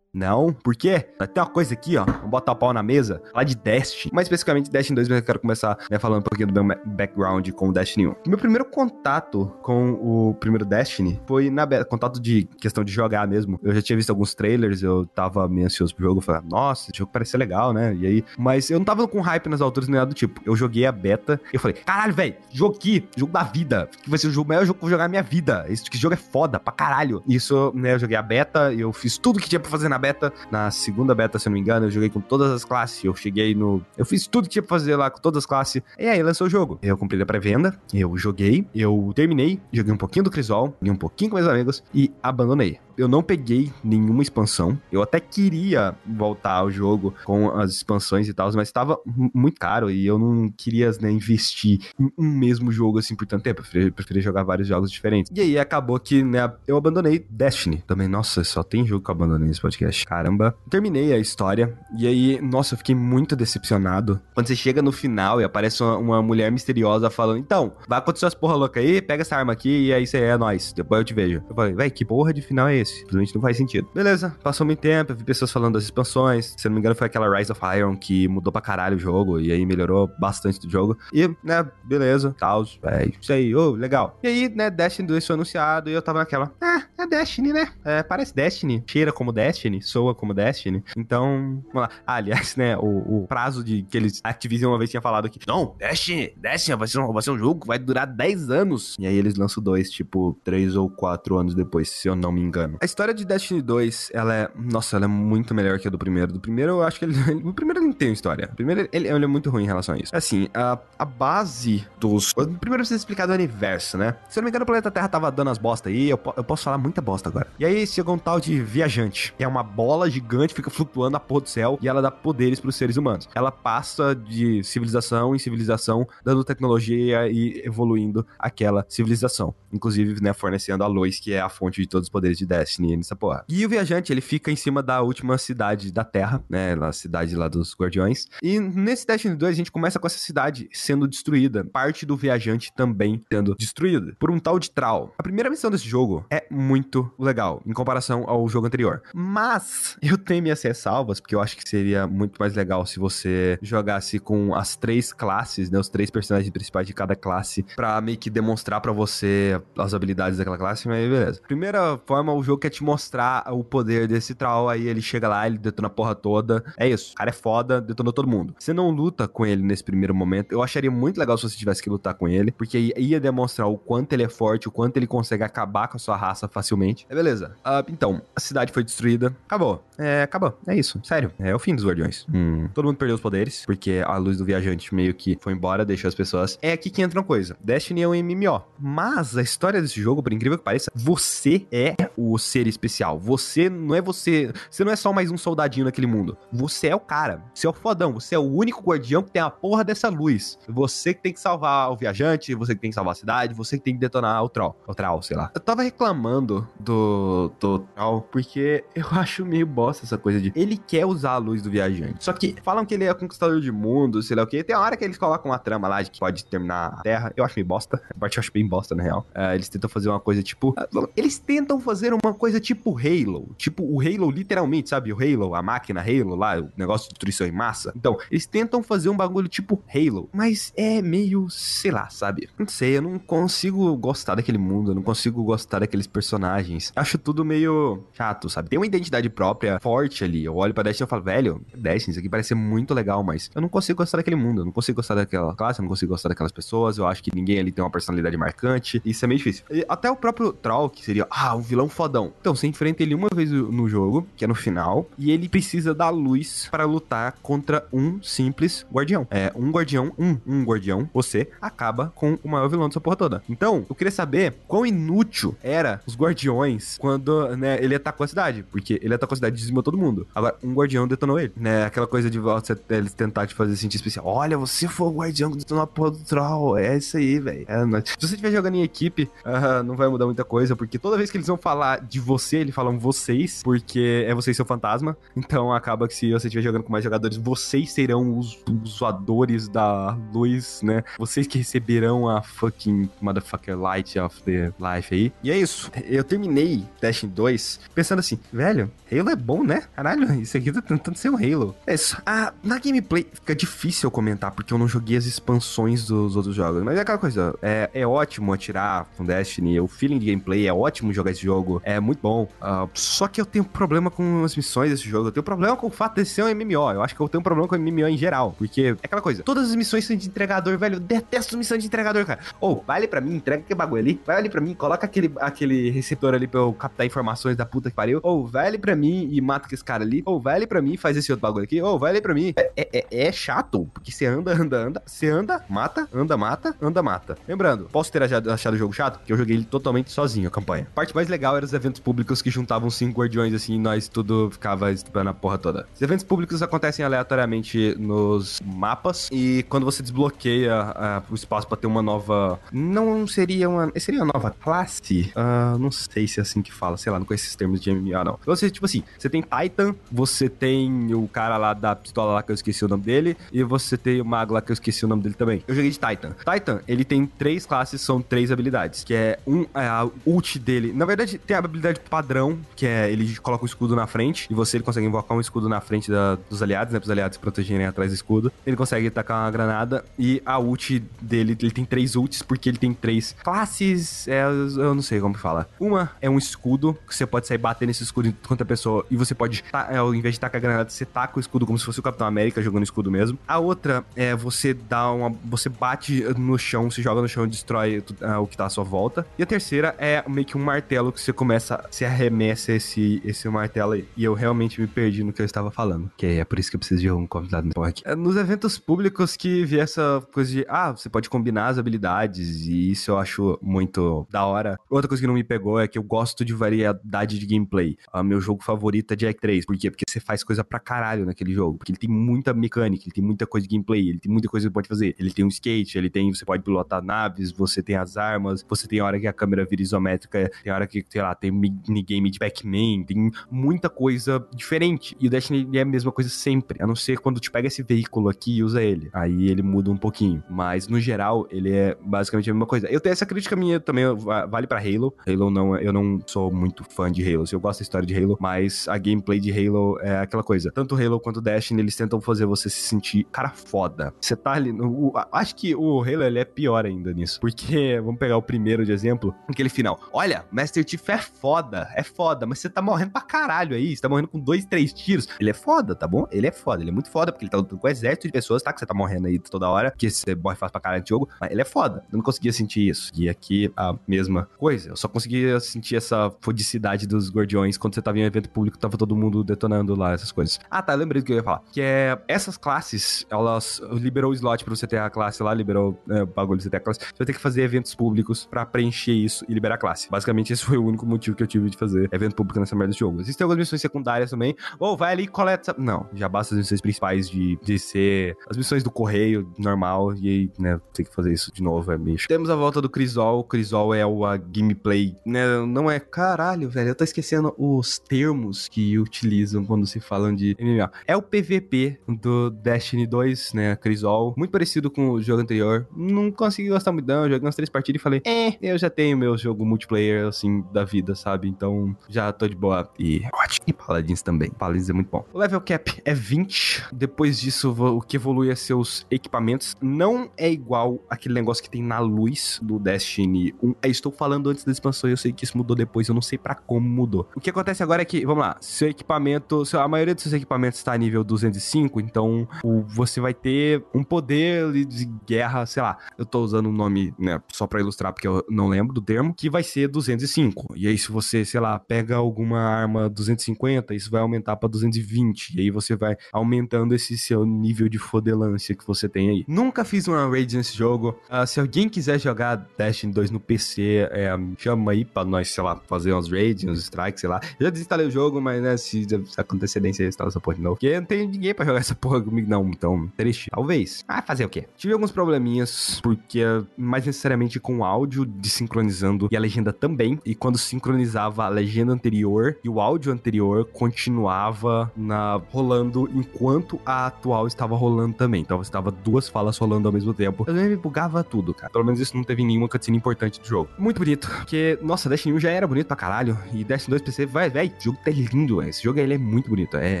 Não, 0.14 0.52
por 0.52 0.76
quê? 0.76 1.00
Tem 1.00 1.42
uma 1.42 1.50
coisa 1.50 1.74
aqui, 1.74 1.96
ó. 1.96 2.04
Vou 2.04 2.28
botar 2.28 2.52
o 2.52 2.56
pau 2.56 2.72
na 2.72 2.84
mesa. 2.84 3.20
Lá 3.34 3.42
de 3.42 3.56
Destiny. 3.56 4.14
Mais 4.14 4.26
especificamente 4.26 4.70
Destiny 4.70 4.94
2, 4.94 5.08
mas 5.08 5.18
eu 5.18 5.24
quero 5.24 5.40
começar 5.40 5.76
né, 5.90 5.98
falando 5.98 6.20
um 6.20 6.22
pouquinho 6.22 6.46
do 6.46 6.64
meu 6.64 6.78
background 6.84 7.50
com 7.50 7.68
o 7.68 7.72
Destiny 7.72 8.06
1. 8.06 8.14
Meu 8.28 8.38
primeiro 8.38 8.64
contato 8.64 9.52
com 9.60 9.92
o 9.92 10.34
primeiro 10.34 10.64
Destiny 10.64 11.20
foi 11.26 11.50
na. 11.50 11.64
Contato 11.84 12.20
de 12.20 12.44
questão 12.60 12.84
de 12.84 12.92
jogar 12.92 13.26
mesmo. 13.26 13.58
Eu 13.62 13.74
já 13.74 13.82
tinha 13.82 13.96
visto 13.96 14.10
alguns 14.10 14.34
trailers, 14.34 14.82
eu 14.82 15.04
tava 15.06 15.48
meio 15.48 15.66
ansioso 15.66 15.94
pro 15.94 16.04
jogo. 16.04 16.20
Falei, 16.20 16.42
nossa, 16.48 16.90
esse 16.90 16.98
jogo 16.98 17.10
parece 17.12 17.36
legal, 17.36 17.72
né? 17.72 17.92
E 17.94 18.06
aí. 18.06 18.24
Mas 18.38 18.70
eu 18.70 18.78
não 18.78 18.84
tava 18.84 19.08
com 19.08 19.20
hype 19.20 19.48
nas 19.48 19.60
alturas 19.60 19.88
nem 19.88 19.98
nada 19.98 20.10
do 20.10 20.14
tipo. 20.14 20.40
Eu 20.46 20.54
joguei 20.54 20.86
a 20.86 20.92
beta 20.92 21.40
e 21.52 21.56
eu 21.56 21.60
falei, 21.60 21.76
caralho, 21.76 22.14
velho, 22.14 22.36
jogo 22.52 22.76
aqui, 22.76 23.08
jogo 23.16 23.32
da 23.32 23.42
vida. 23.42 23.88
Que 24.02 24.08
vai 24.08 24.18
ser 24.18 24.28
o 24.28 24.44
maior 24.44 24.64
jogo 24.64 24.78
que 24.78 24.84
eu 24.84 24.88
vou 24.88 24.90
jogar 24.90 25.04
na 25.04 25.08
minha 25.08 25.22
vida. 25.22 25.64
Esse 25.68 25.84
jogo 25.94 26.14
é 26.14 26.18
foda 26.18 26.60
pra 26.60 26.72
caralho. 26.72 27.22
Isso, 27.26 27.72
né, 27.74 27.94
eu 27.94 27.98
joguei 27.98 28.16
a 28.16 28.22
beta, 28.22 28.72
eu 28.72 28.92
fiz 28.92 29.18
tudo 29.18 29.40
que 29.40 29.48
tinha 29.48 29.58
pra 29.58 29.70
fazer 29.70 29.88
na 29.88 29.98
beta. 30.04 30.32
Na 30.50 30.70
segunda 30.70 31.14
beta, 31.14 31.38
se 31.38 31.48
eu 31.48 31.50
não 31.50 31.54
me 31.54 31.60
engano, 31.60 31.86
eu 31.86 31.90
joguei 31.90 32.10
com 32.10 32.20
todas 32.20 32.50
as 32.50 32.64
classes. 32.64 33.02
Eu 33.02 33.14
cheguei 33.14 33.54
no. 33.54 33.82
Eu 33.96 34.04
fiz 34.04 34.26
tudo 34.26 34.44
que 34.44 34.50
tinha 34.50 34.62
pra 34.62 34.68
fazer 34.68 34.96
lá 34.96 35.10
com 35.10 35.20
todas 35.20 35.38
as 35.38 35.46
classes. 35.46 35.82
E 35.98 36.06
aí 36.06 36.22
lançou 36.22 36.46
o 36.46 36.50
jogo. 36.50 36.78
Eu 36.82 36.96
comprei 36.98 37.20
a 37.20 37.26
pré-venda, 37.26 37.78
eu 37.92 38.16
joguei, 38.18 38.66
eu 38.74 39.12
terminei, 39.14 39.60
joguei 39.72 39.92
um 39.92 39.96
pouquinho 39.96 40.24
do 40.24 40.30
Crisol, 40.30 40.76
joguei 40.80 40.92
um 40.92 40.96
pouquinho 40.96 41.30
com 41.30 41.36
meus 41.36 41.48
amigos 41.48 41.82
e 41.94 42.12
abandonei 42.22 42.78
eu 42.96 43.08
não 43.08 43.22
peguei 43.22 43.72
nenhuma 43.82 44.22
expansão. 44.22 44.78
Eu 44.90 45.02
até 45.02 45.20
queria 45.20 45.96
voltar 46.06 46.52
ao 46.52 46.70
jogo 46.70 47.14
com 47.24 47.50
as 47.50 47.72
expansões 47.72 48.28
e 48.28 48.34
tal, 48.34 48.50
mas 48.54 48.68
estava 48.68 48.98
muito 49.34 49.58
caro 49.58 49.90
e 49.90 50.06
eu 50.06 50.18
não 50.18 50.48
queria 50.48 50.90
né, 51.00 51.10
investir 51.10 51.80
em 51.98 52.10
um 52.16 52.24
mesmo 52.24 52.70
jogo 52.70 52.98
assim 52.98 53.14
por 53.14 53.26
tanto 53.26 53.42
tempo. 53.42 53.60
Eu 53.60 53.64
preferi, 53.64 53.90
preferi, 53.90 54.20
jogar 54.20 54.42
vários 54.42 54.68
jogos 54.68 54.90
diferentes. 54.90 55.30
E 55.34 55.40
aí 55.40 55.58
acabou 55.58 55.98
que 55.98 56.22
né, 56.22 56.52
eu 56.66 56.76
abandonei 56.76 57.24
Destiny 57.28 57.82
também. 57.86 58.08
Nossa, 58.08 58.44
só 58.44 58.62
tem 58.62 58.86
jogo 58.86 59.04
que 59.04 59.10
eu 59.10 59.14
abandonei 59.14 59.48
nesse 59.48 59.60
podcast. 59.60 59.93
Caramba. 60.04 60.54
Terminei 60.70 61.12
a 61.12 61.18
história 61.18 61.76
e 61.96 62.06
aí, 62.06 62.40
nossa, 62.40 62.74
eu 62.74 62.78
fiquei 62.78 62.94
muito 62.94 63.36
decepcionado. 63.36 64.20
Quando 64.34 64.46
você 64.46 64.56
chega 64.56 64.80
no 64.80 64.92
final 64.92 65.40
e 65.40 65.44
aparece 65.44 65.82
uma, 65.82 65.96
uma 65.98 66.22
mulher 66.22 66.50
misteriosa 66.50 67.10
falando: 67.10 67.38
Então, 67.38 67.72
vai 67.88 67.98
acontecer 67.98 68.26
as 68.26 68.34
porra 68.34 68.54
louca 68.54 68.80
aí, 68.80 69.02
pega 69.02 69.22
essa 69.22 69.36
arma 69.36 69.52
aqui 69.52 69.86
e 69.86 69.92
aí 69.92 70.06
você 70.06 70.18
é 70.18 70.36
nós. 70.36 70.72
Depois 70.72 71.00
eu 71.00 71.04
te 71.04 71.14
vejo. 71.14 71.42
Eu 71.48 71.54
falei, 71.54 71.74
véi, 71.74 71.90
que 71.90 72.04
porra 72.04 72.32
de 72.32 72.40
final 72.40 72.68
é 72.68 72.76
esse? 72.76 72.84
esse. 72.84 73.00
Simplesmente 73.00 73.34
não 73.34 73.42
faz 73.42 73.56
sentido. 73.56 73.88
Beleza, 73.92 74.36
passou 74.42 74.64
muito 74.64 74.78
tempo, 74.78 75.12
eu 75.12 75.16
vi 75.16 75.24
pessoas 75.24 75.50
falando 75.50 75.74
das 75.74 75.84
expansões. 75.84 76.54
Se 76.56 76.66
eu 76.66 76.70
não 76.70 76.74
me 76.74 76.80
engano, 76.80 76.94
foi 76.94 77.06
aquela 77.06 77.34
Rise 77.36 77.50
of 77.50 77.60
Iron 77.76 77.96
que 77.96 78.28
mudou 78.28 78.52
pra 78.52 78.62
caralho 78.62 78.96
o 78.96 79.00
jogo 79.00 79.40
e 79.40 79.50
aí 79.50 79.64
melhorou 79.66 80.10
bastante 80.18 80.60
do 80.60 80.70
jogo. 80.70 80.96
E, 81.12 81.28
né, 81.42 81.66
beleza, 81.84 82.34
tal, 82.38 82.64
é 82.84 83.08
isso 83.20 83.32
aí, 83.32 83.54
ô, 83.54 83.70
oh, 83.70 83.74
legal. 83.74 84.18
E 84.22 84.28
aí, 84.28 84.48
né, 84.48 84.70
Destiny 84.70 85.08
2 85.08 85.26
foi 85.26 85.34
anunciado 85.34 85.90
e 85.90 85.92
eu 85.92 86.02
tava 86.02 86.20
naquela, 86.20 86.52
ah, 86.60 86.82
é 86.98 87.06
Destiny, 87.06 87.52
né? 87.52 87.72
É, 87.84 88.02
parece 88.02 88.34
Destiny, 88.34 88.84
cheira 88.86 89.12
como 89.12 89.32
Destiny, 89.32 89.82
soa 89.86 90.14
como 90.14 90.34
Destiny. 90.34 90.82
Então, 90.96 91.62
vamos 91.72 91.88
lá. 91.88 91.90
Ah, 92.06 92.14
aliás, 92.16 92.56
né, 92.56 92.76
o, 92.76 93.22
o, 93.22 93.26
prazo 93.26 93.62
de 93.64 93.82
que 93.82 93.96
eles 93.96 94.20
Activision 94.22 94.72
uma 94.72 94.78
vez 94.78 94.90
tinha 94.90 95.00
falado 95.00 95.28
que, 95.28 95.38
não, 95.46 95.74
Destiny, 95.78 96.32
Destiny 96.36 96.76
vai 96.76 96.88
ser, 96.88 96.98
um, 96.98 97.12
vai 97.12 97.22
ser 97.22 97.30
um 97.30 97.38
jogo 97.38 97.60
que 97.60 97.66
vai 97.66 97.78
durar 97.78 98.06
10 98.06 98.50
anos. 98.50 98.96
E 98.98 99.06
aí 99.06 99.16
eles 99.16 99.34
lançam 99.34 99.62
dois, 99.62 99.90
tipo, 99.90 100.38
3 100.44 100.76
ou 100.76 100.88
4 100.90 101.36
anos 101.36 101.54
depois, 101.54 101.88
se 101.88 102.08
eu 102.08 102.16
não 102.16 102.32
me 102.32 102.40
engano. 102.40 102.78
A 102.80 102.84
história 102.84 103.14
de 103.14 103.24
Destiny 103.24 103.62
2, 103.62 104.10
ela 104.12 104.34
é. 104.34 104.50
Nossa, 104.56 104.96
ela 104.96 105.04
é 105.04 105.08
muito 105.08 105.54
melhor 105.54 105.78
que 105.78 105.88
a 105.88 105.90
do 105.90 105.98
primeiro. 105.98 106.32
Do 106.32 106.40
primeiro, 106.40 106.72
eu 106.72 106.82
acho 106.82 106.98
que 106.98 107.04
ele. 107.04 107.14
O 107.44 107.52
primeiro 107.52 107.80
não 107.80 107.92
tem 107.92 108.12
história. 108.12 108.48
O 108.52 108.56
primeiro, 108.56 108.88
ele, 108.92 109.08
ele 109.08 109.24
é 109.24 109.28
muito 109.28 109.50
ruim 109.50 109.64
em 109.64 109.66
relação 109.66 109.94
a 109.94 109.98
isso. 109.98 110.14
Assim, 110.14 110.48
a, 110.54 110.78
a 110.98 111.04
base 111.04 111.86
dos. 111.98 112.32
Primeiro 112.32 112.78
precisa 112.78 112.96
explicar 112.96 113.26
do 113.26 113.32
universo, 113.32 113.98
né? 113.98 114.16
Se 114.28 114.38
eu 114.38 114.42
não 114.42 114.46
me 114.46 114.50
engano, 114.50 114.62
o 114.62 114.66
planeta 114.66 114.90
Terra 114.90 115.08
tava 115.08 115.30
dando 115.30 115.50
as 115.50 115.58
bosta 115.58 115.88
aí. 115.88 116.08
Eu, 116.08 116.20
eu 116.36 116.44
posso 116.44 116.64
falar 116.64 116.78
muita 116.78 117.00
bosta 117.00 117.28
agora. 117.28 117.46
E 117.58 117.64
aí 117.64 117.86
chegou 117.86 118.14
um 118.14 118.18
tal 118.18 118.40
de 118.40 118.60
viajante. 118.60 119.34
É 119.38 119.46
uma 119.46 119.62
bola 119.74 120.08
gigante, 120.08 120.54
fica 120.54 120.70
flutuando 120.70 121.12
na 121.12 121.20
porra 121.20 121.42
do 121.42 121.48
céu 121.48 121.78
e 121.82 121.88
ela 121.88 122.00
dá 122.00 122.10
poderes 122.10 122.60
pros 122.60 122.76
seres 122.76 122.96
humanos. 122.96 123.28
Ela 123.34 123.50
passa 123.50 124.14
de 124.14 124.62
civilização 124.62 125.34
em 125.34 125.38
civilização, 125.38 126.06
dando 126.24 126.44
tecnologia 126.44 127.28
e 127.28 127.62
evoluindo 127.64 128.26
aquela 128.38 128.84
civilização. 128.88 129.54
Inclusive, 129.72 130.22
né, 130.22 130.32
fornecendo 130.32 130.84
a 130.84 130.86
luz, 130.86 131.18
que 131.18 131.32
é 131.32 131.40
a 131.40 131.48
fonte 131.48 131.80
de 131.80 131.88
todos 131.88 132.06
os 132.06 132.12
poderes 132.12 132.38
de 132.38 132.46
Destiny 132.46 132.96
nessa 132.96 133.16
porra. 133.16 133.44
E 133.48 133.66
o 133.66 133.68
viajante, 133.68 134.12
ele 134.12 134.20
fica 134.20 134.50
em 134.50 134.56
cima 134.56 134.82
da 134.82 135.02
última 135.02 135.36
cidade 135.38 135.92
da 135.92 136.04
Terra, 136.04 136.44
né? 136.48 136.74
A 136.74 136.92
cidade 136.92 137.34
lá 137.34 137.48
dos 137.48 137.74
Guardiões. 137.74 138.28
E 138.42 138.60
nesse 138.60 139.06
Destiny 139.06 139.34
2, 139.34 139.52
a 139.52 139.56
gente 139.56 139.72
começa 139.72 139.98
com 139.98 140.06
essa 140.06 140.18
cidade 140.18 140.68
sendo 140.72 141.08
destruída. 141.08 141.64
Parte 141.64 142.06
do 142.06 142.16
viajante 142.16 142.72
também 142.74 143.20
sendo 143.32 143.54
destruída. 143.56 144.14
Por 144.18 144.30
um 144.30 144.38
tal 144.38 144.58
de 144.58 144.70
Trau. 144.70 145.12
A 145.18 145.22
primeira 145.22 145.50
missão 145.50 145.70
desse 145.70 145.88
jogo 145.88 146.24
é 146.30 146.46
muito 146.50 147.10
legal, 147.18 147.62
em 147.66 147.72
comparação 147.72 148.24
ao 148.26 148.48
jogo 148.48 148.66
anterior. 148.66 149.02
Mas, 149.12 149.63
eu 150.02 150.18
tenho 150.18 150.42
minhas 150.42 150.62
ressalvas, 150.62 151.20
porque 151.20 151.34
eu 151.34 151.40
acho 151.40 151.56
que 151.56 151.68
seria 151.68 152.06
muito 152.06 152.36
mais 152.38 152.54
legal 152.54 152.84
se 152.86 152.98
você 152.98 153.58
jogasse 153.62 154.18
com 154.18 154.54
as 154.54 154.76
três 154.76 155.12
classes, 155.12 155.70
né? 155.70 155.78
Os 155.78 155.88
três 155.88 156.10
personagens 156.10 156.50
principais 156.50 156.86
de 156.86 156.92
cada 156.92 157.14
classe, 157.14 157.64
pra 157.76 158.00
meio 158.00 158.18
que 158.18 158.30
demonstrar 158.30 158.80
para 158.80 158.92
você 158.92 159.60
as 159.78 159.94
habilidades 159.94 160.38
daquela 160.38 160.58
classe, 160.58 160.88
mas 160.88 161.08
beleza. 161.08 161.40
Primeira 161.46 161.98
forma, 162.06 162.32
o 162.32 162.42
jogo 162.42 162.60
quer 162.60 162.70
te 162.70 162.82
mostrar 162.82 163.52
o 163.52 163.62
poder 163.62 164.06
desse 164.06 164.34
Troll, 164.34 164.68
aí 164.68 164.86
ele 164.86 165.00
chega 165.00 165.28
lá, 165.28 165.46
ele 165.46 165.58
detona 165.58 165.88
a 165.88 165.90
porra 165.90 166.14
toda. 166.14 166.64
É 166.76 166.88
isso, 166.88 167.12
o 167.12 167.16
cara 167.16 167.30
é 167.30 167.32
foda, 167.32 167.80
detonou 167.80 168.12
todo 168.12 168.28
mundo. 168.28 168.54
Você 168.58 168.72
não 168.72 168.90
luta 168.90 169.26
com 169.28 169.44
ele 169.44 169.62
nesse 169.62 169.84
primeiro 169.84 170.14
momento. 170.14 170.52
Eu 170.52 170.62
acharia 170.62 170.90
muito 170.90 171.18
legal 171.18 171.36
se 171.36 171.48
você 171.48 171.56
tivesse 171.56 171.82
que 171.82 171.90
lutar 171.90 172.14
com 172.14 172.28
ele, 172.28 172.52
porque 172.52 172.92
ia 172.96 173.20
demonstrar 173.20 173.68
o 173.68 173.76
quanto 173.76 174.12
ele 174.12 174.22
é 174.22 174.28
forte, 174.28 174.68
o 174.68 174.70
quanto 174.70 174.96
ele 174.96 175.06
consegue 175.06 175.42
acabar 175.42 175.88
com 175.88 175.96
a 175.96 176.00
sua 176.00 176.16
raça 176.16 176.48
facilmente. 176.48 177.06
É 177.08 177.14
beleza. 177.14 177.56
Uh, 177.60 177.90
então, 177.90 178.22
a 178.34 178.40
cidade 178.40 178.72
foi 178.72 178.84
destruída, 178.84 179.34
acabou. 179.54 179.84
É, 179.96 180.22
acabou. 180.22 180.58
É 180.66 180.76
isso. 180.76 181.00
Sério. 181.04 181.32
É 181.38 181.54
o 181.54 181.58
fim 181.58 181.74
dos 181.74 181.84
Guardiões. 181.84 182.26
Hum. 182.32 182.68
Todo 182.74 182.86
mundo 182.86 182.96
perdeu 182.96 183.14
os 183.14 183.20
poderes, 183.20 183.64
porque 183.64 184.02
a 184.04 184.16
luz 184.16 184.38
do 184.38 184.44
viajante 184.44 184.94
meio 184.94 185.14
que 185.14 185.38
foi 185.40 185.52
embora, 185.52 185.84
deixou 185.84 186.08
as 186.08 186.14
pessoas. 186.14 186.58
É 186.60 186.72
aqui 186.72 186.90
que 186.90 187.00
entra 187.00 187.18
uma 187.18 187.24
coisa. 187.24 187.56
Destiny 187.62 188.02
é 188.02 188.08
um 188.08 188.14
MMO. 188.14 188.62
Mas 188.78 189.36
a 189.36 189.42
história 189.42 189.80
desse 189.80 190.00
jogo, 190.00 190.22
por 190.22 190.32
incrível 190.32 190.58
que 190.58 190.64
pareça, 190.64 190.90
você 190.94 191.66
é 191.70 191.94
o 192.16 192.36
ser 192.38 192.66
especial. 192.66 193.18
Você 193.18 193.70
não 193.70 193.94
é 193.94 194.02
você. 194.02 194.52
Você 194.70 194.84
não 194.84 194.92
é 194.92 194.96
só 194.96 195.12
mais 195.12 195.30
um 195.30 195.36
soldadinho 195.36 195.86
naquele 195.86 196.06
mundo. 196.06 196.36
Você 196.52 196.88
é 196.88 196.96
o 196.96 197.00
cara. 197.00 197.42
Você 197.54 197.66
é 197.66 197.70
o 197.70 197.72
fodão. 197.72 198.12
Você 198.14 198.34
é 198.34 198.38
o 198.38 198.42
único 198.42 198.82
guardião 198.82 199.22
que 199.22 199.30
tem 199.30 199.42
a 199.42 199.50
porra 199.50 199.84
dessa 199.84 200.08
luz. 200.08 200.58
Você 200.68 201.14
que 201.14 201.22
tem 201.22 201.32
que 201.32 201.40
salvar 201.40 201.90
o 201.90 201.96
viajante, 201.96 202.54
você 202.54 202.74
que 202.74 202.80
tem 202.80 202.90
que 202.90 202.94
salvar 202.94 203.12
a 203.12 203.16
cidade, 203.16 203.54
você 203.54 203.78
que 203.78 203.84
tem 203.84 203.94
que 203.94 204.00
detonar 204.00 204.42
o 204.42 204.48
troll. 204.48 204.76
O 204.86 204.94
troll, 204.94 205.22
sei 205.22 205.36
lá. 205.36 205.50
Eu 205.54 205.60
tava 205.60 205.82
reclamando 205.82 206.68
do, 206.78 207.52
do 207.60 207.78
troll 207.80 208.22
porque 208.22 208.84
eu 208.94 209.06
acho 209.12 209.33
meio 209.42 209.66
bosta 209.66 210.04
essa 210.04 210.18
coisa 210.18 210.40
de 210.40 210.52
ele 210.54 210.76
quer 210.76 211.06
usar 211.06 211.32
a 211.32 211.38
luz 211.38 211.62
do 211.62 211.70
viajante. 211.70 212.24
Só 212.24 212.32
que 212.32 212.54
falam 212.62 212.84
que 212.84 212.94
ele 212.94 213.04
é 213.04 213.14
conquistador 213.14 213.60
de 213.60 213.72
mundo, 213.72 214.22
sei 214.22 214.36
lá 214.36 214.42
o 214.42 214.46
que. 214.46 214.62
Tem 214.62 214.76
uma 214.76 214.84
hora 214.84 214.96
que 214.96 215.04
eles 215.04 215.16
colocam 215.16 215.50
uma 215.50 215.58
trama 215.58 215.88
lá 215.88 216.02
de 216.02 216.10
que 216.10 216.20
pode 216.20 216.44
terminar 216.44 216.94
a 216.98 217.02
Terra. 217.02 217.32
Eu 217.36 217.44
acho 217.44 217.54
meio 217.56 217.66
bosta. 217.66 218.00
A 218.10 218.14
parte 218.18 218.36
eu 218.36 218.40
acho 218.40 218.52
bem 218.52 218.66
bosta, 218.66 218.94
na 218.94 219.02
real. 219.02 219.26
Uh, 219.34 219.54
eles 219.54 219.68
tentam 219.68 219.88
fazer 219.88 220.08
uma 220.08 220.20
coisa 220.20 220.42
tipo. 220.42 220.70
Uh, 220.70 221.08
eles 221.16 221.38
tentam 221.38 221.80
fazer 221.80 222.12
uma 222.12 222.34
coisa 222.34 222.60
tipo 222.60 222.96
Halo. 222.98 223.54
Tipo 223.56 223.84
o 223.84 224.00
Halo, 224.00 224.30
literalmente, 224.30 224.90
sabe? 224.90 225.12
O 225.12 225.16
Halo, 225.16 225.54
a 225.54 225.62
máquina 225.62 226.00
Halo 226.00 226.34
lá, 226.34 226.58
o 226.58 226.70
negócio 226.76 227.08
de 227.08 227.14
destruição 227.14 227.46
em 227.46 227.52
massa. 227.52 227.92
Então, 227.96 228.18
eles 228.30 228.46
tentam 228.46 228.82
fazer 228.82 229.08
um 229.08 229.16
bagulho 229.16 229.48
tipo 229.48 229.82
Halo. 229.92 230.28
Mas 230.32 230.72
é 230.76 231.00
meio, 231.00 231.48
sei 231.50 231.90
lá, 231.90 232.08
sabe? 232.10 232.48
Não 232.58 232.66
sei, 232.66 232.98
eu 232.98 233.02
não 233.02 233.18
consigo 233.18 233.96
gostar 233.96 234.34
daquele 234.34 234.58
mundo, 234.58 234.90
eu 234.90 234.94
não 234.94 235.02
consigo 235.02 235.42
gostar 235.42 235.80
daqueles 235.80 236.06
personagens. 236.06 236.92
Acho 236.94 237.18
tudo 237.18 237.44
meio 237.44 238.04
chato, 238.12 238.48
sabe? 238.48 238.68
Tem 238.68 238.78
uma 238.78 238.86
identidade 238.86 239.23
própria 239.28 239.78
forte 239.80 240.24
ali. 240.24 240.44
Eu 240.44 240.56
olho 240.56 240.74
pra 240.74 240.82
Destiny 240.82 241.06
e 241.06 241.10
falo, 241.10 241.22
velho, 241.22 241.60
Destiny, 241.74 242.12
isso 242.12 242.20
aqui 242.20 242.28
parece 242.28 242.48
ser 242.48 242.54
muito 242.54 242.94
legal, 242.94 243.22
mas 243.22 243.50
eu 243.54 243.60
não 243.60 243.68
consigo 243.68 243.98
gostar 243.98 244.18
daquele 244.18 244.36
mundo, 244.36 244.60
eu 244.60 244.64
não 244.64 244.72
consigo 244.72 244.96
gostar 244.96 245.14
daquela 245.14 245.54
classe, 245.54 245.80
eu 245.80 245.82
não 245.82 245.88
consigo 245.88 246.10
gostar 246.10 246.28
daquelas 246.28 246.52
pessoas, 246.52 246.98
eu 246.98 247.06
acho 247.06 247.22
que 247.22 247.34
ninguém 247.34 247.58
ali 247.58 247.72
tem 247.72 247.84
uma 247.84 247.90
personalidade 247.90 248.36
marcante. 248.36 249.00
Isso 249.04 249.24
é 249.24 249.28
meio 249.28 249.38
difícil. 249.38 249.64
E 249.70 249.84
até 249.88 250.10
o 250.10 250.16
próprio 250.16 250.52
Troll, 250.52 250.88
que 250.90 251.04
seria, 251.04 251.26
ah, 251.30 251.54
um 251.54 251.60
vilão 251.60 251.88
fodão. 251.88 252.32
Então, 252.40 252.54
você 252.54 252.66
enfrenta 252.66 253.02
ele 253.02 253.14
uma 253.14 253.28
vez 253.34 253.50
no 253.50 253.88
jogo, 253.88 254.26
que 254.36 254.44
é 254.44 254.48
no 254.48 254.54
final, 254.54 255.08
e 255.18 255.30
ele 255.30 255.48
precisa 255.48 255.94
da 255.94 256.08
luz 256.08 256.68
para 256.70 256.84
lutar 256.84 257.36
contra 257.42 257.86
um 257.92 258.22
simples 258.22 258.86
guardião. 258.92 259.26
É, 259.30 259.52
um 259.54 259.70
guardião, 259.70 260.12
um, 260.18 260.36
um 260.46 260.64
guardião, 260.64 261.08
você 261.12 261.48
acaba 261.60 262.12
com 262.14 262.38
o 262.42 262.48
maior 262.48 262.68
vilão 262.68 262.88
dessa 262.88 263.00
porra 263.00 263.16
toda. 263.16 263.42
Então, 263.48 263.84
eu 263.88 263.94
queria 263.94 264.10
saber 264.10 264.54
quão 264.66 264.86
inútil 264.86 265.56
era 265.62 266.00
os 266.06 266.16
guardiões 266.16 266.98
quando, 266.98 267.56
né, 267.56 267.78
ele 267.82 267.94
atacou 267.94 268.24
a 268.24 268.28
cidade. 268.28 268.64
Porque 268.70 268.98
ele 269.02 269.13
atacou 269.14 269.34
a 269.34 269.36
cidade 269.36 269.56
e 269.56 269.58
dizimou 269.58 269.82
todo 269.82 269.96
mundo. 269.96 270.26
Agora, 270.34 270.56
um 270.62 270.74
guardião 270.74 271.06
detonou 271.06 271.38
ele, 271.38 271.52
né? 271.56 271.84
Aquela 271.84 272.06
coisa 272.06 272.30
de 272.30 272.38
você, 272.38 272.76
eles 272.90 273.12
tentar 273.12 273.46
te 273.46 273.54
fazer 273.54 273.76
sentir 273.76 273.96
especial. 273.96 274.26
Olha, 274.26 274.56
você 274.58 274.88
foi 274.88 275.08
o 275.08 275.12
guardião 275.12 275.50
que 275.50 275.58
detonou 275.58 275.82
a 275.82 275.86
porra 275.86 276.12
do 276.12 276.18
troll. 276.18 276.76
É 276.76 276.96
isso 276.96 277.16
aí, 277.16 277.38
velho. 277.38 277.64
É, 277.68 278.00
se 278.04 278.16
você 278.20 278.34
estiver 278.34 278.50
jogando 278.50 278.74
em 278.76 278.82
equipe, 278.82 279.28
uh, 279.44 279.82
não 279.82 279.96
vai 279.96 280.08
mudar 280.08 280.26
muita 280.26 280.44
coisa, 280.44 280.76
porque 280.76 280.98
toda 280.98 281.16
vez 281.16 281.30
que 281.30 281.36
eles 281.36 281.46
vão 281.46 281.56
falar 281.56 282.00
de 282.00 282.20
você, 282.20 282.58
eles 282.58 282.74
falam 282.74 282.98
vocês, 282.98 283.62
porque 283.62 284.24
é 284.26 284.34
você 284.34 284.50
e 284.50 284.54
seu 284.54 284.64
fantasma. 284.64 285.16
Então 285.36 285.72
acaba 285.72 286.08
que 286.08 286.14
se 286.14 286.32
você 286.32 286.48
estiver 286.48 286.62
jogando 286.62 286.82
com 286.82 286.92
mais 286.92 287.04
jogadores, 287.04 287.36
vocês 287.36 287.92
serão 287.92 288.38
os, 288.38 288.58
zoadores 288.86 289.68
da 289.68 290.16
luz, 290.32 290.80
né? 290.82 291.04
Vocês 291.18 291.46
que 291.46 291.58
receberão 291.58 292.28
a 292.28 292.42
fucking 292.42 293.08
motherfucker 293.20 293.78
light 293.78 294.18
of 294.18 294.42
the 294.42 294.72
life 294.78 295.14
aí. 295.14 295.32
E 295.42 295.50
é 295.50 295.58
isso. 295.58 295.90
Eu 296.06 296.24
terminei 296.24 296.84
Destiny 297.00 297.32
2 297.32 297.80
pensando 297.94 298.20
assim, 298.20 298.38
velho, 298.52 298.90
Halo 299.14 299.30
é 299.30 299.36
bom, 299.36 299.62
né? 299.62 299.84
Caralho, 299.94 300.40
isso 300.40 300.56
aqui 300.56 300.72
tá 300.72 300.82
tentando 300.82 301.16
ser 301.16 301.30
um 301.30 301.36
Halo. 301.36 301.74
É 301.86 301.94
isso. 301.94 302.20
Ah, 302.26 302.52
na 302.62 302.78
gameplay 302.78 303.24
fica 303.32 303.54
difícil 303.54 304.08
eu 304.08 304.10
comentar, 304.10 304.50
porque 304.50 304.74
eu 304.74 304.78
não 304.78 304.88
joguei 304.88 305.16
as 305.16 305.24
expansões 305.24 306.06
dos 306.06 306.34
outros 306.34 306.54
jogos. 306.54 306.82
Mas 306.82 306.98
é 306.98 307.02
aquela 307.02 307.18
coisa, 307.18 307.54
é, 307.62 307.88
é 307.94 308.04
ótimo 308.04 308.52
atirar 308.52 309.06
com 309.16 309.24
Destiny, 309.24 309.78
o 309.78 309.86
feeling 309.86 310.18
de 310.18 310.26
gameplay 310.26 310.66
é 310.66 310.72
ótimo 310.72 311.12
jogar 311.12 311.30
esse 311.30 311.42
jogo, 311.42 311.80
é 311.84 312.00
muito 312.00 312.20
bom. 312.20 312.48
Uh, 312.60 312.88
só 312.92 313.28
que 313.28 313.40
eu 313.40 313.46
tenho 313.46 313.64
problema 313.64 314.10
com 314.10 314.42
as 314.42 314.56
missões 314.56 314.90
desse 314.90 315.08
jogo, 315.08 315.28
eu 315.28 315.32
tenho 315.32 315.44
problema 315.44 315.76
com 315.76 315.86
o 315.86 315.90
fato 315.90 316.16
de 316.16 316.28
ser 316.28 316.42
um 316.42 316.52
MMO. 316.52 316.90
Eu 316.90 317.02
acho 317.02 317.14
que 317.14 317.20
eu 317.20 317.28
tenho 317.28 317.42
problema 317.42 317.68
com 317.68 317.76
MMO 317.76 318.08
em 318.08 318.16
geral, 318.16 318.54
porque 318.58 318.96
é 319.00 319.06
aquela 319.06 319.22
coisa, 319.22 319.44
todas 319.44 319.70
as 319.70 319.76
missões 319.76 320.04
são 320.04 320.16
de 320.16 320.26
entregador, 320.26 320.76
velho. 320.76 320.96
Eu 320.96 321.00
detesto 321.00 321.56
missão 321.56 321.78
de 321.78 321.86
entregador, 321.86 322.24
cara. 322.26 322.40
Ou, 322.60 322.78
oh, 322.78 322.84
vai 322.84 322.98
ali 322.98 323.06
pra 323.08 323.20
mim, 323.20 323.36
entrega 323.36 323.62
aquele 323.62 323.78
bagulho 323.78 324.02
ali, 324.02 324.20
vai 324.26 324.38
ali 324.38 324.48
pra 324.48 324.60
mim, 324.60 324.74
coloca 324.74 325.06
aquele, 325.06 325.32
aquele 325.40 325.90
receptor 325.90 326.34
ali 326.34 326.48
pra 326.48 326.60
eu 326.60 326.72
captar 326.72 327.06
informações 327.06 327.56
da 327.56 327.64
puta 327.64 327.90
que 327.90 327.96
pariu. 327.96 328.18
Ou, 328.22 328.40
oh, 328.40 328.46
vai 328.46 328.66
ali 328.66 328.78
pra 328.78 328.96
mim 328.96 329.03
e 329.04 329.40
mata 329.40 329.72
esse 329.72 329.84
cara 329.84 330.04
ali. 330.04 330.22
Ou, 330.24 330.40
vai 330.40 330.56
ali 330.56 330.66
pra 330.66 330.82
mim 330.82 330.96
faz 330.96 331.16
esse 331.16 331.30
outro 331.30 331.42
bagulho 331.42 331.64
aqui. 331.64 331.80
Ou, 331.80 331.98
vai 331.98 332.10
ali 332.10 332.20
pra 332.20 332.34
mim. 332.34 332.52
É, 332.56 332.88
é, 332.92 333.06
é, 333.10 333.32
chato, 333.32 333.88
porque 333.92 334.10
você 334.10 334.26
anda, 334.26 334.52
anda, 334.56 334.76
anda, 334.76 335.02
você 335.04 335.28
anda, 335.28 335.64
mata, 335.68 336.08
anda, 336.12 336.36
mata, 336.36 336.76
anda, 336.80 337.02
mata. 337.02 337.36
Lembrando, 337.46 337.84
posso 337.90 338.10
ter 338.12 338.22
achado 338.22 338.74
o 338.74 338.76
jogo 338.76 338.92
chato? 338.92 339.20
Que 339.24 339.32
eu 339.32 339.36
joguei 339.36 339.56
ele 339.56 339.64
totalmente 339.64 340.10
sozinho, 340.10 340.48
a 340.48 340.50
campanha. 340.50 340.86
A 340.90 340.94
parte 340.94 341.14
mais 341.14 341.28
legal 341.28 341.56
era 341.56 341.64
os 341.64 341.72
eventos 341.72 342.00
públicos 342.00 342.42
que 342.42 342.50
juntavam 342.50 342.90
cinco 342.90 343.20
guardiões 343.20 343.52
assim 343.52 343.74
e 343.74 343.78
nós 343.78 344.08
tudo 344.08 344.50
ficava 344.50 344.92
estupendo 344.92 345.30
a 345.30 345.34
porra 345.34 345.58
toda. 345.58 345.86
Os 345.94 346.02
eventos 346.02 346.24
públicos 346.24 346.62
acontecem 346.62 347.04
aleatoriamente 347.04 347.94
nos 347.98 348.60
mapas 348.64 349.28
e 349.32 349.64
quando 349.68 349.84
você 349.84 350.02
desbloqueia 350.02 350.82
uh, 350.82 351.32
o 351.32 351.34
espaço 351.34 351.66
para 351.66 351.76
ter 351.76 351.86
uma 351.86 352.02
nova. 352.02 352.58
Não 352.72 353.26
seria 353.26 353.68
uma. 353.68 353.92
Seria 353.98 354.22
uma 354.22 354.32
nova 354.34 354.50
classe? 354.50 355.32
Uh, 355.34 355.78
não 355.78 355.90
sei 355.90 356.26
se 356.26 356.40
é 356.40 356.42
assim 356.42 356.62
que 356.62 356.72
fala, 356.72 356.96
sei 356.96 357.10
lá, 357.10 357.18
não 357.18 357.26
conheço 357.26 357.44
esses 357.44 357.56
termos 357.56 357.80
de 357.80 357.92
MMA, 357.92 358.24
não. 358.24 358.38
Você, 358.44 358.70
tipo 358.70 358.86
assim, 358.86 358.93
você 359.18 359.30
tem 359.30 359.42
Titan, 359.42 359.94
você 360.12 360.48
tem 360.48 361.14
o 361.14 361.26
cara 361.26 361.56
lá 361.56 361.72
da 361.72 361.96
pistola 361.96 362.34
lá 362.34 362.42
que 362.42 362.50
eu 362.50 362.54
esqueci 362.54 362.84
o 362.84 362.88
nome 362.88 363.02
dele, 363.02 363.36
e 363.52 363.62
você 363.62 363.96
tem 363.96 364.20
o 364.20 364.24
mago 364.24 364.54
lá 364.54 364.60
que 364.60 364.70
eu 364.70 364.74
esqueci 364.74 365.04
o 365.04 365.08
nome 365.08 365.22
dele 365.22 365.34
também. 365.34 365.64
Eu 365.66 365.74
joguei 365.74 365.90
de 365.90 365.98
Titan. 365.98 366.34
Titan, 366.38 366.80
ele 366.86 367.04
tem 367.04 367.26
três 367.26 367.64
classes, 367.66 368.00
são 368.00 368.20
três 368.20 368.52
habilidades, 368.52 369.04
que 369.04 369.14
é 369.14 369.38
um, 369.46 369.62
é 369.74 369.86
a 369.86 370.08
ult 370.26 370.58
dele. 370.58 370.92
Na 370.92 371.04
verdade, 371.04 371.38
tem 371.38 371.56
a 371.56 371.58
habilidade 371.58 372.00
padrão, 372.00 372.58
que 372.76 372.86
é 372.86 373.10
ele 373.10 373.36
coloca 373.36 373.64
o 373.64 373.66
escudo 373.66 373.96
na 373.96 374.06
frente, 374.06 374.46
e 374.50 374.54
você 374.54 374.76
ele 374.76 374.84
consegue 374.84 375.06
invocar 375.06 375.36
um 375.36 375.40
escudo 375.40 375.68
na 375.68 375.80
frente 375.80 376.10
da, 376.10 376.36
dos 376.50 376.62
aliados, 376.62 376.92
né, 376.92 376.98
pros 376.98 377.10
aliados 377.10 377.36
se 377.36 377.40
protegerem 377.40 377.86
atrás 377.86 378.10
do 378.10 378.14
escudo. 378.14 378.52
Ele 378.66 378.76
consegue 378.76 379.10
tacar 379.10 379.44
uma 379.44 379.50
granada, 379.50 380.04
e 380.18 380.42
a 380.44 380.58
ult 380.58 381.02
dele, 381.20 381.56
ele 381.60 381.70
tem 381.70 381.84
três 381.84 382.16
ults, 382.16 382.42
porque 382.42 382.68
ele 382.68 382.78
tem 382.78 382.92
três 382.92 383.34
classes, 383.42 384.26
é, 384.28 384.44
eu 384.44 384.94
não 384.94 385.02
sei 385.02 385.20
como 385.20 385.34
fala. 385.36 385.68
Uma 385.78 386.12
é 386.20 386.28
um 386.28 386.38
escudo, 386.38 386.96
que 387.06 387.14
você 387.14 387.26
pode 387.26 387.46
sair 387.46 387.58
batendo 387.58 387.90
esse 387.90 388.02
escudo 388.02 388.34
contra 388.46 388.64
a 388.64 388.66
pessoa, 388.74 389.06
e 389.10 389.16
você 389.16 389.34
pode, 389.34 389.64
é, 389.90 389.96
ao 389.96 390.14
invés 390.14 390.34
de 390.34 390.40
tacar 390.40 390.58
a 390.58 390.62
granada, 390.62 390.90
você 390.90 391.04
taca 391.04 391.36
o 391.36 391.40
escudo 391.40 391.64
como 391.64 391.78
se 391.78 391.84
fosse 391.84 392.00
o 392.00 392.02
Capitão 392.02 392.26
América 392.26 392.60
jogando 392.60 392.82
escudo 392.82 393.10
mesmo. 393.10 393.38
A 393.46 393.58
outra 393.58 394.04
é 394.16 394.34
você 394.34 394.74
dá 394.74 395.10
uma. 395.10 395.30
Você 395.44 395.68
bate 395.68 396.22
no 396.36 396.58
chão, 396.58 396.90
se 396.90 397.02
joga 397.02 397.22
no 397.22 397.28
chão 397.28 397.44
e 397.44 397.48
destrói 397.48 397.98
uh, 397.98 398.40
o 398.42 398.46
que 398.46 398.56
tá 398.56 398.66
à 398.66 398.70
sua 398.70 398.84
volta. 398.84 399.26
E 399.38 399.42
a 399.42 399.46
terceira 399.46 399.94
é 399.98 400.24
meio 400.28 400.46
que 400.46 400.56
um 400.56 400.62
martelo 400.62 401.12
que 401.12 401.20
você 401.20 401.32
começa, 401.32 401.84
se 401.90 402.04
arremessa 402.04 402.72
esse, 402.72 403.22
esse 403.24 403.48
martelo 403.48 403.92
aí. 403.92 404.08
E 404.16 404.24
eu 404.24 404.34
realmente 404.34 404.80
me 404.80 404.86
perdi 404.86 405.22
no 405.22 405.32
que 405.32 405.40
eu 405.40 405.46
estava 405.46 405.70
falando. 405.70 406.10
Que 406.16 406.26
é 406.26 406.44
por 406.44 406.58
isso 406.58 406.70
que 406.70 406.76
eu 406.76 406.80
preciso 406.80 407.00
de 407.00 407.10
um 407.10 407.26
convidado 407.26 407.68
no 407.74 407.82
aqui. 407.82 408.02
É 408.04 408.14
nos 408.14 408.36
eventos 408.36 408.78
públicos 408.78 409.36
que 409.36 409.64
vi 409.64 409.78
essa 409.78 410.22
coisa 410.32 410.50
de, 410.50 410.66
ah, 410.68 410.92
você 410.92 411.08
pode 411.08 411.30
combinar 411.30 411.68
as 411.68 411.78
habilidades. 411.78 412.66
E 412.66 412.90
isso 412.90 413.10
eu 413.10 413.18
acho 413.18 413.58
muito 413.62 414.26
da 414.30 414.44
hora. 414.44 414.78
Outra 414.90 415.08
coisa 415.08 415.20
que 415.20 415.26
não 415.26 415.34
me 415.34 415.44
pegou 415.44 415.78
é 415.78 415.86
que 415.86 415.98
eu 415.98 416.02
gosto 416.02 416.44
de 416.44 416.52
variedade 416.52 417.38
de 417.38 417.46
gameplay. 417.46 417.96
O 418.12 418.22
meu 418.22 418.40
jogo 418.40 418.63
favorito 418.64 419.12
é 419.12 419.16
Jack 419.16 419.40
3. 419.40 419.66
Por 419.66 419.76
quê? 419.76 419.90
Porque 419.90 420.04
você 420.08 420.20
faz 420.20 420.42
coisa 420.42 420.64
pra 420.64 420.78
caralho 420.78 421.26
naquele 421.26 421.52
jogo. 421.52 421.78
Porque 421.78 421.92
ele 421.92 421.98
tem 421.98 422.10
muita 422.10 422.54
mecânica, 422.54 423.04
ele 423.04 423.12
tem 423.12 423.24
muita 423.24 423.46
coisa 423.46 423.66
de 423.66 423.74
gameplay, 423.74 424.08
ele 424.08 424.18
tem 424.18 424.32
muita 424.32 424.48
coisa 424.48 424.66
que 424.66 424.70
você 424.70 424.74
pode 424.74 424.88
fazer. 424.88 425.14
Ele 425.18 425.30
tem 425.30 425.44
um 425.44 425.48
skate, 425.48 425.98
ele 425.98 426.10
tem, 426.10 426.32
você 426.32 426.44
pode 426.44 426.62
pilotar 426.62 427.02
naves, 427.02 427.52
você 427.52 427.82
tem 427.82 427.96
as 427.96 428.16
armas, 428.16 428.64
você 428.68 428.88
tem 428.88 429.00
hora 429.00 429.20
que 429.20 429.26
a 429.26 429.32
câmera 429.32 429.64
vira 429.64 429.82
isométrica, 429.82 430.50
tem 430.62 430.72
hora 430.72 430.86
que, 430.86 431.04
sei 431.08 431.22
lá, 431.22 431.34
tem 431.34 431.50
minigame 431.50 432.30
de 432.30 432.38
Pac-Man, 432.38 433.04
tem 433.06 433.30
muita 433.50 433.90
coisa 433.90 434.44
diferente. 434.54 435.16
E 435.20 435.26
o 435.26 435.30
Destiny 435.30 435.68
é 435.76 435.82
a 435.82 435.84
mesma 435.84 436.10
coisa 436.10 436.30
sempre, 436.30 436.82
a 436.82 436.86
não 436.86 436.96
ser 436.96 437.18
quando 437.18 437.40
te 437.40 437.50
pega 437.50 437.68
esse 437.68 437.82
veículo 437.82 438.28
aqui 438.28 438.56
e 438.56 438.62
usa 438.62 438.82
ele. 438.82 439.10
Aí 439.12 439.48
ele 439.48 439.62
muda 439.62 439.90
um 439.90 439.96
pouquinho. 439.96 440.42
Mas 440.48 440.88
no 440.88 440.98
geral, 441.00 441.46
ele 441.50 441.70
é 441.70 441.96
basicamente 442.00 442.50
a 442.50 442.54
mesma 442.54 442.66
coisa. 442.66 442.86
Eu 442.88 443.00
tenho 443.00 443.12
essa 443.12 443.26
crítica 443.26 443.54
minha 443.56 443.78
também, 443.78 444.04
vale 444.48 444.66
para 444.66 444.80
Halo. 444.80 445.14
Halo 445.26 445.50
não, 445.50 445.76
eu 445.76 445.92
não 445.92 446.20
sou 446.26 446.52
muito 446.52 446.84
fã 446.84 447.10
de 447.10 447.22
Halo. 447.22 447.44
Eu 447.50 447.60
gosto 447.60 447.80
da 447.80 447.82
história 447.82 448.06
de 448.06 448.16
Halo, 448.16 448.36
mas 448.40 448.53
a 448.88 448.98
gameplay 448.98 449.40
de 449.40 449.50
Halo 449.50 449.98
é 450.00 450.18
aquela 450.18 450.42
coisa. 450.42 450.70
Tanto 450.72 450.94
Halo 450.94 451.20
quanto 451.20 451.40
Destiny, 451.40 451.80
eles 451.80 451.96
tentam 451.96 452.20
fazer 452.20 452.46
você 452.46 452.68
se 452.68 452.80
sentir 452.80 453.24
cara 453.30 453.50
foda. 453.50 454.14
Você 454.20 454.36
tá 454.36 454.52
ali. 454.52 454.72
No, 454.72 455.12
acho 455.32 455.54
que 455.56 455.74
o 455.74 456.02
Halo 456.02 456.22
ele 456.22 456.38
é 456.38 456.44
pior 456.44 456.86
ainda 456.86 457.12
nisso. 457.12 457.40
Porque, 457.40 458.00
vamos 458.00 458.18
pegar 458.18 458.36
o 458.36 458.42
primeiro 458.42 458.84
de 458.84 458.92
exemplo, 458.92 459.34
aquele 459.48 459.68
final. 459.68 460.00
Olha, 460.12 460.44
Master 460.50 460.84
Chief 460.88 461.08
é 461.08 461.18
foda, 461.18 461.88
é 461.94 462.02
foda, 462.02 462.46
mas 462.46 462.58
você 462.58 462.68
tá 462.68 462.80
morrendo 462.80 463.12
pra 463.12 463.20
caralho 463.20 463.76
aí, 463.76 463.94
você 463.94 464.02
tá 464.02 464.08
morrendo 464.08 464.28
com 464.28 464.40
dois, 464.40 464.64
três 464.64 464.92
tiros. 464.92 465.28
Ele 465.38 465.50
é 465.50 465.54
foda, 465.54 465.94
tá 465.94 466.06
bom? 466.06 466.26
Ele 466.30 466.46
é 466.46 466.52
foda, 466.52 466.82
ele 466.82 466.90
é 466.90 466.92
muito 466.92 467.10
foda, 467.10 467.32
porque 467.32 467.44
ele 467.44 467.50
tá 467.50 467.58
lutando 467.58 467.80
com 467.80 467.86
um 467.86 467.90
exército 467.90 468.26
de 468.26 468.32
pessoas, 468.32 468.62
tá? 468.62 468.72
Que 468.72 468.80
você 468.80 468.86
tá 468.86 468.94
morrendo 468.94 469.26
aí 469.26 469.38
toda 469.38 469.68
hora, 469.68 469.90
que 469.90 470.10
você 470.10 470.34
morre 470.34 470.56
fácil 470.56 470.72
pra 470.72 470.80
caralho 470.80 471.02
de 471.02 471.08
jogo, 471.08 471.28
mas 471.40 471.50
ele 471.50 471.60
é 471.60 471.64
foda. 471.64 472.04
Eu 472.10 472.16
não 472.16 472.24
conseguia 472.24 472.52
sentir 472.52 472.88
isso. 472.88 473.10
E 473.14 473.28
aqui 473.28 473.70
a 473.76 473.94
mesma 474.06 474.48
coisa. 474.58 474.90
Eu 474.90 474.96
só 474.96 475.08
conseguia 475.08 475.60
sentir 475.60 475.96
essa 475.96 476.32
fodicidade 476.40 477.06
dos 477.06 477.30
guardiões 477.30 477.76
quando 477.76 477.94
você 477.94 478.02
tava 478.02 478.18
em 478.18 478.22
um 478.22 478.26
evento 478.26 478.43
público, 478.48 478.78
tava 478.78 478.96
todo 478.96 479.16
mundo 479.16 479.42
detonando 479.42 479.94
lá 479.94 480.12
essas 480.12 480.32
coisas. 480.32 480.58
Ah, 480.70 480.82
tá, 480.82 480.94
lembrei 480.94 481.22
do 481.22 481.24
que 481.24 481.32
eu 481.32 481.36
ia 481.36 481.42
falar. 481.42 481.62
Que 481.72 481.80
é 481.80 482.18
essas 482.28 482.56
classes, 482.56 483.26
elas 483.30 483.80
liberou 483.92 484.30
o 484.30 484.34
slot 484.34 484.64
pra 484.64 484.74
você 484.74 484.86
ter 484.86 484.98
a 484.98 485.10
classe 485.10 485.42
lá, 485.42 485.52
liberou 485.52 485.98
é, 486.08 486.22
o 486.22 486.26
bagulho 486.26 486.58
de 486.58 486.64
você 486.64 486.70
ter 486.70 486.78
a 486.78 486.80
classe. 486.80 487.00
Você 487.00 487.18
vai 487.18 487.26
ter 487.26 487.32
que 487.32 487.40
fazer 487.40 487.62
eventos 487.62 487.94
públicos 487.94 488.46
pra 488.46 488.64
preencher 488.66 489.12
isso 489.12 489.44
e 489.48 489.54
liberar 489.54 489.76
a 489.76 489.78
classe. 489.78 490.10
Basicamente, 490.10 490.52
esse 490.52 490.64
foi 490.64 490.76
o 490.76 490.84
único 490.84 491.06
motivo 491.06 491.36
que 491.36 491.42
eu 491.42 491.46
tive 491.46 491.70
de 491.70 491.76
fazer 491.76 492.08
evento 492.12 492.34
público 492.34 492.60
nessa 492.60 492.76
merda 492.76 492.92
de 492.92 492.98
jogo. 492.98 493.20
Existem 493.20 493.44
algumas 493.44 493.58
missões 493.58 493.80
secundárias 493.80 494.30
também. 494.30 494.56
Ou 494.78 494.92
oh, 494.92 494.96
vai 494.96 495.12
ali 495.12 495.24
e 495.24 495.28
coleta. 495.28 495.74
Não, 495.78 496.06
já 496.14 496.28
basta 496.28 496.54
as 496.54 496.60
missões 496.60 496.80
principais 496.80 497.28
de, 497.28 497.58
de 497.62 497.78
ser 497.78 498.36
as 498.48 498.56
missões 498.56 498.82
do 498.82 498.90
correio 498.90 499.50
normal. 499.58 500.14
E 500.14 500.28
aí, 500.28 500.50
né, 500.58 500.80
tem 500.92 501.04
que 501.04 501.14
fazer 501.14 501.32
isso 501.32 501.52
de 501.52 501.62
novo, 501.62 501.90
é 501.92 501.98
bicho. 501.98 502.28
Temos 502.28 502.50
a 502.50 502.56
volta 502.56 502.80
do 502.80 502.88
Crisol. 502.88 503.40
O 503.40 503.44
Crisol 503.44 503.94
é 503.94 504.06
o 504.06 504.24
a 504.24 504.36
gameplay, 504.36 505.16
né? 505.24 505.58
Não 505.66 505.90
é. 505.90 505.98
Caralho, 505.98 506.68
velho. 506.68 506.88
Eu 506.90 506.94
tô 506.94 507.04
esquecendo 507.04 507.54
os 507.58 507.98
termos 507.98 508.33
que 508.70 508.98
utilizam 508.98 509.64
quando 509.64 509.86
se 509.86 510.00
falam 510.00 510.34
de 510.34 510.56
MMA. 510.60 510.90
É 511.06 511.16
o 511.16 511.22
PVP 511.22 511.98
do 512.08 512.50
Destiny 512.50 513.06
2, 513.06 513.52
né? 513.54 513.76
Crisol. 513.76 514.34
Muito 514.36 514.50
parecido 514.50 514.90
com 514.90 515.10
o 515.10 515.22
jogo 515.22 515.42
anterior. 515.42 515.86
Não 515.96 516.30
consegui 516.30 516.68
gostar 516.68 516.92
muito, 516.92 517.06
não. 517.06 517.24
Eu 517.24 517.30
joguei 517.30 517.46
umas 517.46 517.54
três 517.54 517.68
partidas 517.68 518.00
e 518.00 518.02
falei, 518.02 518.22
é, 518.24 518.56
eu 518.62 518.76
já 518.78 518.90
tenho 518.90 519.16
meu 519.16 519.36
jogo 519.36 519.64
multiplayer, 519.64 520.26
assim, 520.26 520.64
da 520.72 520.84
vida, 520.84 521.14
sabe? 521.14 521.48
Então 521.48 521.96
já 522.08 522.32
tô 522.32 522.46
de 522.48 522.56
boa. 522.56 522.88
E 522.98 523.22
ótimo. 523.32 523.64
E 523.66 523.72
Paladins 523.72 524.22
também. 524.22 524.50
Paladins 524.50 524.88
é 524.90 524.92
muito 524.92 525.10
bom. 525.10 525.24
O 525.32 525.38
level 525.38 525.60
cap 525.60 526.00
é 526.04 526.14
20. 526.14 526.88
Depois 526.92 527.40
disso, 527.40 527.70
o 527.70 528.00
que 528.00 528.16
evolui 528.16 528.50
é 528.50 528.54
seus 528.54 529.06
equipamentos. 529.10 529.74
Não 529.80 530.30
é 530.36 530.50
igual 530.50 531.02
aquele 531.08 531.34
negócio 531.34 531.62
que 531.62 531.70
tem 531.70 531.82
na 531.82 531.98
luz 531.98 532.58
do 532.62 532.78
Destiny 532.78 533.54
1. 533.62 533.74
Eu 533.82 533.90
estou 533.90 534.12
falando 534.12 534.50
antes 534.50 534.64
da 534.64 534.72
expansão 534.72 535.08
eu 535.10 535.16
sei 535.16 535.32
que 535.32 535.44
isso 535.44 535.56
mudou 535.56 535.76
depois. 535.76 536.08
Eu 536.08 536.14
não 536.14 536.22
sei 536.22 536.38
para 536.38 536.54
como 536.54 536.88
mudou. 536.88 537.28
O 537.34 537.40
que 537.40 537.50
acontece 537.50 537.82
agora 537.82 538.02
é 538.02 538.04
que, 538.04 538.23
vamos 538.24 538.42
lá, 538.42 538.56
seu 538.60 538.88
equipamento, 538.88 539.62
a 539.74 539.88
maioria 539.88 540.14
dos 540.14 540.22
seus 540.22 540.34
equipamentos 540.34 540.78
está 540.78 540.92
a 540.92 540.98
nível 540.98 541.24
205, 541.24 542.00
então 542.00 542.48
o, 542.62 542.82
você 542.82 543.20
vai 543.20 543.34
ter 543.34 543.84
um 543.94 544.02
poder 544.02 544.72
de 544.72 545.04
guerra, 545.26 545.66
sei 545.66 545.82
lá. 545.82 545.98
Eu 546.16 546.24
tô 546.24 546.40
usando 546.40 546.68
um 546.68 546.72
nome, 546.72 547.14
né, 547.18 547.40
só 547.52 547.66
para 547.66 547.80
ilustrar 547.80 548.12
porque 548.12 548.28
eu 548.28 548.44
não 548.48 548.68
lembro 548.68 548.92
do 548.92 549.00
termo, 549.00 549.34
que 549.34 549.50
vai 549.50 549.62
ser 549.62 549.88
205. 549.88 550.74
E 550.76 550.86
aí 550.86 550.96
se 550.96 551.10
você, 551.10 551.44
sei 551.44 551.60
lá, 551.60 551.78
pega 551.78 552.16
alguma 552.16 552.60
arma 552.60 553.08
250, 553.08 553.94
isso 553.94 554.10
vai 554.10 554.20
aumentar 554.20 554.56
para 554.56 554.68
220. 554.68 555.56
E 555.56 555.60
aí 555.60 555.70
você 555.70 555.96
vai 555.96 556.16
aumentando 556.32 556.94
esse 556.94 557.16
seu 557.18 557.44
nível 557.44 557.88
de 557.88 557.98
fodelância 557.98 558.74
que 558.74 558.86
você 558.86 559.08
tem 559.08 559.30
aí. 559.30 559.44
Nunca 559.48 559.84
fiz 559.84 560.08
uma 560.08 560.28
raid 560.28 560.56
nesse 560.56 560.76
jogo. 560.76 561.18
Uh, 561.30 561.46
se 561.46 561.60
alguém 561.60 561.88
quiser 561.88 562.18
jogar 562.18 562.66
Destiny 562.76 563.12
2 563.12 563.30
no 563.30 563.40
PC, 563.40 564.08
é, 564.10 564.30
chama 564.58 564.92
aí 564.92 565.04
pra 565.04 565.24
nós, 565.24 565.50
sei 565.50 565.62
lá, 565.62 565.80
fazer 565.86 566.12
umas 566.12 566.30
raids, 566.30 566.64
uns 566.64 566.80
strikes, 566.80 567.20
sei 567.20 567.28
lá. 567.28 567.40
Já 567.60 567.70
desinstalei 567.70 568.06
o 568.06 568.10
jogo, 568.14 568.40
mas 568.40 568.62
né, 568.62 568.76
se, 568.76 569.04
se 569.04 569.40
acontecer 569.40 569.80
nem 569.80 569.92
você 569.92 570.06
instala 570.06 570.28
essa 570.28 570.40
porra 570.40 570.56
de 570.56 570.62
novo. 570.62 570.76
Porque 570.76 570.98
não 570.98 571.06
tem 571.06 571.26
ninguém 571.26 571.54
pra 571.54 571.64
jogar 571.64 571.80
essa 571.80 571.94
porra 571.94 572.20
comigo, 572.20 572.48
não. 572.48 572.68
Então, 572.68 573.10
triste. 573.16 573.50
Talvez. 573.50 574.04
Ah, 574.08 574.22
fazer 574.22 574.44
o 574.44 574.48
quê? 574.48 574.66
Tive 574.76 574.92
alguns 574.92 575.10
probleminhas, 575.10 576.00
porque 576.02 576.42
mais 576.76 577.04
necessariamente 577.04 577.58
com 577.60 577.78
o 577.78 577.84
áudio 577.84 578.24
desincronizando 578.24 579.28
e 579.30 579.36
a 579.36 579.40
legenda 579.40 579.72
também. 579.72 580.18
E 580.24 580.34
quando 580.34 580.58
sincronizava 580.58 581.44
a 581.44 581.48
legenda 581.48 581.92
anterior 581.92 582.56
e 582.62 582.68
o 582.68 582.80
áudio 582.80 583.12
anterior 583.12 583.64
continuava 583.72 584.90
na 584.96 585.40
rolando 585.50 586.08
enquanto 586.14 586.80
a 586.84 587.06
atual 587.06 587.46
estava 587.46 587.76
rolando 587.76 588.14
também. 588.14 588.42
Então 588.42 588.60
estava 588.62 588.90
duas 588.90 589.28
falas 589.28 589.58
rolando 589.58 589.88
ao 589.88 589.92
mesmo 589.92 590.14
tempo. 590.14 590.44
Eu 590.46 590.54
me 590.54 590.76
bugava 590.76 591.22
tudo, 591.24 591.52
cara. 591.52 591.72
Pelo 591.72 591.84
menos 591.84 592.00
isso 592.00 592.16
não 592.16 592.24
teve 592.24 592.44
nenhuma 592.44 592.68
cutscene 592.68 592.96
importante 592.96 593.40
do 593.40 593.46
jogo. 593.46 593.70
Muito 593.78 593.98
bonito. 593.98 594.28
Porque, 594.28 594.78
nossa, 594.82 595.08
Destiny 595.08 595.34
1 595.36 595.40
já 595.40 595.50
era 595.50 595.66
bonito 595.66 595.86
pra 595.86 595.96
caralho. 595.96 596.38
E 596.52 596.64
Destiny 596.64 596.90
2 596.98 597.02
PC, 597.02 597.26
vai, 597.26 597.50
velho, 597.50 597.72
jogo 597.78 597.98
tá 598.04 598.10
lindo. 598.10 598.62
Esse 598.62 598.82
jogo 598.82 598.98
ele 598.98 599.14
é 599.14 599.18
muito 599.18 599.48
bonito. 599.48 599.76
É 599.76 600.00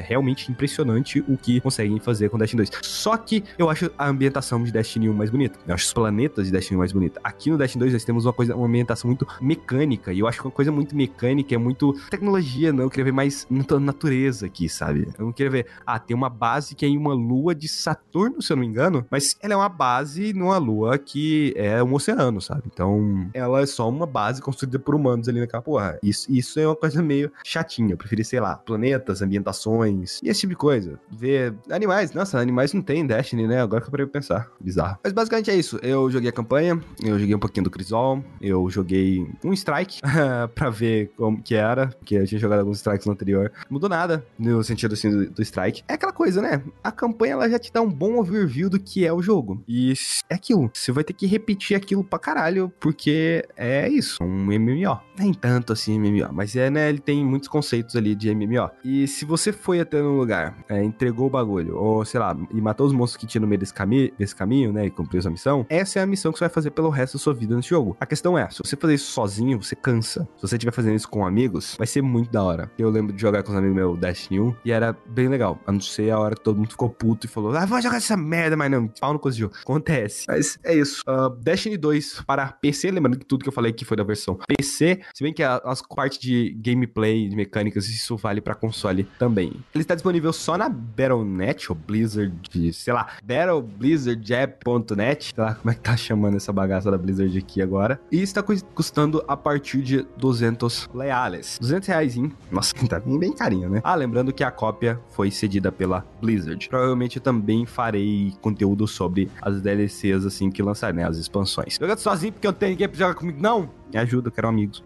realmente 0.00 0.50
impressionante 0.50 1.24
o 1.26 1.36
que 1.36 1.60
conseguem 1.60 1.98
fazer 1.98 2.28
com 2.28 2.38
Destiny 2.38 2.64
2. 2.64 2.70
Só 2.82 3.16
que 3.16 3.42
eu 3.58 3.70
acho 3.70 3.90
a 3.96 4.08
ambientação 4.08 4.62
de 4.62 4.70
Destiny 4.70 5.08
1 5.08 5.14
mais 5.14 5.30
bonita. 5.30 5.58
Eu 5.66 5.74
acho 5.74 5.86
os 5.86 5.92
planetas 5.92 6.46
de 6.46 6.52
Destiny 6.52 6.76
1 6.76 6.78
mais 6.78 6.92
bonita. 6.92 7.20
Aqui 7.24 7.50
no 7.50 7.58
Destiny 7.58 7.80
2 7.80 7.92
nós 7.94 8.04
temos 8.04 8.26
uma 8.26 8.32
coisa, 8.32 8.54
uma 8.54 8.66
ambientação 8.66 9.08
muito 9.08 9.26
mecânica. 9.40 10.12
E 10.12 10.18
eu 10.18 10.26
acho 10.26 10.40
que 10.40 10.46
uma 10.46 10.52
coisa 10.52 10.70
muito 10.70 10.94
mecânica 10.94 11.54
é 11.54 11.58
muito 11.58 11.94
tecnologia, 12.10 12.72
não. 12.72 12.84
Eu 12.84 12.90
queria 12.90 13.06
ver 13.06 13.12
mais 13.12 13.46
natureza 13.80 14.46
aqui, 14.46 14.68
sabe? 14.68 15.08
Eu 15.18 15.26
não 15.26 15.32
queria 15.32 15.50
ver, 15.50 15.66
ah, 15.86 15.98
tem 15.98 16.16
uma 16.16 16.28
base 16.28 16.74
que 16.74 16.84
é 16.84 16.88
em 16.88 16.96
uma 16.96 17.14
lua 17.14 17.54
de 17.54 17.68
Saturno, 17.68 18.42
se 18.42 18.52
eu 18.52 18.56
não 18.56 18.62
me 18.62 18.68
engano, 18.68 19.06
mas 19.10 19.36
ela 19.40 19.54
é 19.54 19.56
uma 19.56 19.68
base 19.68 20.32
numa 20.32 20.58
lua 20.58 20.98
que 20.98 21.52
é 21.56 21.82
um 21.82 21.94
oceano, 21.94 22.40
sabe? 22.40 22.62
Então, 22.66 23.28
ela 23.32 23.60
é 23.60 23.66
só 23.66 23.88
uma 23.88 24.06
base 24.06 24.42
construída 24.42 24.78
por 24.78 24.94
humanos 24.94 25.28
ali 25.28 25.40
naquela 25.40 25.62
porra. 25.62 25.98
Isso, 26.02 26.30
isso 26.30 26.60
é 26.60 26.66
uma 26.66 26.76
coisa 26.76 27.02
meio 27.02 27.30
chatinha. 27.44 27.83
Eu 27.92 27.96
preferi, 27.96 28.24
sei 28.24 28.40
lá, 28.40 28.56
planetas, 28.56 29.22
ambientações 29.22 30.20
e 30.22 30.28
esse 30.28 30.40
tipo 30.40 30.50
de 30.52 30.56
coisa. 30.56 30.98
Ver 31.10 31.54
animais. 31.70 32.12
Nossa, 32.12 32.38
animais 32.38 32.72
não 32.72 32.82
tem 32.82 33.06
Destiny, 33.06 33.46
né? 33.46 33.60
Agora 33.62 33.80
que 33.80 33.88
eu 33.88 33.90
parei 33.90 34.06
pensar. 34.06 34.50
Bizarro. 34.60 34.98
Mas 35.02 35.12
basicamente 35.12 35.50
é 35.50 35.56
isso. 35.56 35.78
Eu 35.82 36.10
joguei 36.10 36.28
a 36.28 36.32
campanha, 36.32 36.80
eu 37.02 37.18
joguei 37.18 37.34
um 37.34 37.38
pouquinho 37.38 37.64
do 37.64 37.70
Crisol, 37.70 38.24
eu 38.40 38.68
joguei 38.70 39.26
um 39.44 39.52
strike 39.52 40.00
pra 40.54 40.70
ver 40.70 41.12
como 41.16 41.42
que 41.42 41.54
era, 41.54 41.88
porque 41.88 42.16
eu 42.16 42.26
tinha 42.26 42.40
jogado 42.40 42.60
alguns 42.60 42.78
strikes 42.78 43.06
no 43.06 43.12
anterior. 43.12 43.52
Mudou 43.68 43.88
nada 43.88 44.24
no 44.38 44.62
sentido 44.62 44.94
assim 44.94 45.10
do, 45.10 45.30
do 45.30 45.42
strike. 45.42 45.82
É 45.88 45.94
aquela 45.94 46.12
coisa, 46.12 46.40
né? 46.40 46.62
A 46.82 46.92
campanha 46.92 47.32
ela 47.32 47.48
já 47.48 47.58
te 47.58 47.72
dá 47.72 47.80
um 47.80 47.90
bom 47.90 48.18
overview 48.18 48.70
do 48.70 48.78
que 48.78 49.06
é 49.06 49.12
o 49.12 49.22
jogo. 49.22 49.62
E 49.66 49.94
é 50.28 50.34
aquilo. 50.34 50.70
Você 50.72 50.92
vai 50.92 51.04
ter 51.04 51.12
que 51.12 51.26
repetir 51.26 51.76
aquilo 51.76 52.04
pra 52.04 52.18
caralho, 52.18 52.72
porque 52.80 53.46
é 53.56 53.88
isso, 53.88 54.22
um 54.22 54.46
MMO. 54.46 54.98
Nem 55.18 55.32
tanto 55.32 55.72
assim 55.72 55.98
MMO, 55.98 56.32
mas 56.32 56.56
é, 56.56 56.70
né? 56.70 56.88
Ele 56.88 56.98
tem 56.98 57.24
muitos 57.24 57.48
conceitos 57.48 57.73
ali 57.94 58.14
de 58.14 58.34
MMO. 58.34 58.70
E 58.84 59.06
se 59.06 59.24
você 59.24 59.52
foi 59.52 59.80
até 59.80 60.02
um 60.02 60.16
lugar, 60.16 60.56
é, 60.68 60.82
entregou 60.82 61.26
o 61.26 61.30
bagulho, 61.30 61.76
ou 61.76 62.04
sei 62.04 62.20
lá, 62.20 62.36
e 62.52 62.60
matou 62.60 62.86
os 62.86 62.92
monstros 62.92 63.20
que 63.20 63.26
tinha 63.26 63.40
no 63.40 63.46
meio 63.46 63.58
desse, 63.58 63.74
cami 63.74 64.12
desse 64.18 64.34
caminho, 64.34 64.72
né? 64.72 64.86
E 64.86 64.90
cumpriu 64.90 65.18
essa 65.18 65.30
missão, 65.30 65.66
essa 65.68 65.98
é 65.98 66.02
a 66.02 66.06
missão 66.06 66.32
que 66.32 66.38
você 66.38 66.44
vai 66.44 66.54
fazer 66.54 66.70
pelo 66.70 66.88
resto 66.88 67.14
da 67.14 67.18
sua 67.18 67.34
vida 67.34 67.56
nesse 67.56 67.68
jogo. 67.68 67.96
A 68.00 68.06
questão 68.06 68.38
é, 68.38 68.48
se 68.50 68.58
você 68.58 68.76
fazer 68.76 68.94
isso 68.94 69.10
sozinho, 69.10 69.62
você 69.62 69.74
cansa. 69.74 70.28
Se 70.36 70.42
você 70.42 70.56
estiver 70.56 70.72
fazendo 70.72 70.96
isso 70.96 71.08
com 71.08 71.26
amigos, 71.26 71.74
vai 71.76 71.86
ser 71.86 72.02
muito 72.02 72.30
da 72.30 72.42
hora. 72.42 72.70
Eu 72.78 72.90
lembro 72.90 73.12
de 73.12 73.20
jogar 73.20 73.42
com 73.42 73.50
os 73.52 73.58
amigos 73.58 73.76
meus 73.76 73.98
Destiny 73.98 74.40
1 74.40 74.56
e 74.64 74.72
era 74.72 74.96
bem 75.06 75.28
legal. 75.28 75.58
A 75.66 75.72
não 75.72 75.80
ser 75.80 76.10
a 76.10 76.18
hora 76.18 76.34
que 76.34 76.42
todo 76.42 76.56
mundo 76.56 76.70
ficou 76.70 76.90
puto 76.90 77.26
e 77.26 77.28
falou: 77.28 77.54
Ah, 77.56 77.66
vou 77.66 77.80
jogar 77.80 77.96
essa 77.96 78.16
merda, 78.16 78.56
mas 78.56 78.70
não, 78.70 78.88
pau 78.88 79.18
de 79.30 79.38
jogo. 79.38 79.54
Acontece. 79.62 80.24
Mas 80.28 80.58
é 80.62 80.74
isso. 80.74 81.02
Uh, 81.08 81.30
Destiny 81.30 81.76
2 81.76 82.22
para 82.26 82.48
PC, 82.48 82.90
lembrando 82.90 83.18
que 83.18 83.26
tudo 83.26 83.42
que 83.42 83.48
eu 83.48 83.52
falei 83.52 83.70
aqui 83.70 83.84
foi 83.84 83.96
da 83.96 84.04
versão 84.04 84.38
PC, 84.46 85.00
se 85.14 85.22
bem 85.22 85.32
que 85.32 85.42
as 85.42 85.82
partes 85.82 86.18
de 86.18 86.56
gameplay, 86.60 87.28
de 87.28 87.36
mecânicas, 87.64 87.88
isso 87.88 88.16
vale 88.16 88.40
para 88.40 88.54
console 88.54 89.04
também. 89.18 89.52
Ele 89.74 89.82
está 89.82 89.94
disponível 89.94 90.32
só 90.32 90.56
na 90.56 90.68
Battle.net 90.68 91.70
ou 91.70 91.76
Blizzard, 91.76 92.72
sei 92.72 92.92
lá, 92.92 93.08
battleblizzardjab.net, 93.22 95.32
sei 95.34 95.44
lá 95.44 95.54
como 95.54 95.70
é 95.70 95.74
que 95.74 95.80
tá 95.80 95.96
chamando 95.96 96.36
essa 96.36 96.52
bagaça 96.52 96.90
da 96.90 96.98
Blizzard 96.98 97.36
aqui 97.36 97.62
agora. 97.62 98.00
E 98.10 98.20
está 98.20 98.42
custando 98.42 99.24
a 99.26 99.36
partir 99.36 99.82
de 99.82 100.06
200 100.16 100.90
leales. 100.94 101.58
200 101.60 101.88
reais, 101.88 102.16
hein? 102.16 102.32
Nossa, 102.50 102.74
tá 102.86 103.00
bem, 103.00 103.18
bem 103.18 103.32
carinho, 103.32 103.70
né? 103.70 103.80
Ah, 103.82 103.94
lembrando 103.94 104.32
que 104.32 104.44
a 104.44 104.50
cópia 104.50 105.00
foi 105.10 105.30
cedida 105.30 105.72
pela 105.72 106.04
Blizzard. 106.20 106.68
Provavelmente 106.68 107.16
eu 107.16 107.22
também 107.22 107.66
farei 107.66 108.32
conteúdo 108.40 108.86
sobre 108.86 109.30
as 109.40 109.60
DLCs 109.60 110.26
assim 110.26 110.50
que 110.50 110.62
lançarem, 110.62 110.96
né? 110.96 111.08
As 111.08 111.16
expansões. 111.16 111.78
Jogando 111.80 111.98
sozinho 111.98 112.32
porque 112.32 112.46
eu 112.46 112.52
tenho 112.52 112.72
ninguém 112.72 112.88
pra 112.88 112.98
jogar 112.98 113.14
comigo, 113.14 113.40
não! 113.40 113.70
Me 113.92 114.00
ajuda, 114.00 114.28
eu 114.28 114.32
quero 114.32 114.48
amigos. 114.48 114.82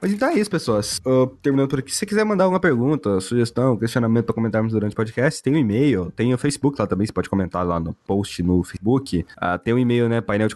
Mas 0.00 0.12
então 0.12 0.28
é 0.28 0.32
tá 0.32 0.38
isso, 0.38 0.50
pessoas. 0.50 0.98
Uh, 1.04 1.26
terminando 1.42 1.68
por 1.68 1.78
aqui. 1.78 1.90
Se 1.92 1.98
você 1.98 2.06
quiser 2.06 2.24
mandar 2.24 2.44
alguma 2.44 2.60
pergunta, 2.60 3.20
sugestão, 3.20 3.76
questionamento 3.76 4.24
para 4.24 4.34
comentarmos 4.34 4.72
durante 4.72 4.92
o 4.92 4.96
podcast, 4.96 5.42
tem 5.42 5.52
o 5.52 5.56
um 5.56 5.58
e-mail, 5.58 6.10
tem 6.16 6.32
o 6.32 6.38
Facebook 6.38 6.80
lá 6.80 6.86
também, 6.86 7.06
você 7.06 7.12
pode 7.12 7.28
comentar 7.28 7.66
lá 7.66 7.78
no 7.78 7.92
post 7.92 8.42
no 8.42 8.62
Facebook. 8.64 9.26
Uh, 9.36 9.58
tem 9.62 9.74
o 9.74 9.76
um 9.76 9.78
e-mail, 9.78 10.08
né? 10.08 10.20
painel 10.20 10.48
de 10.48 10.54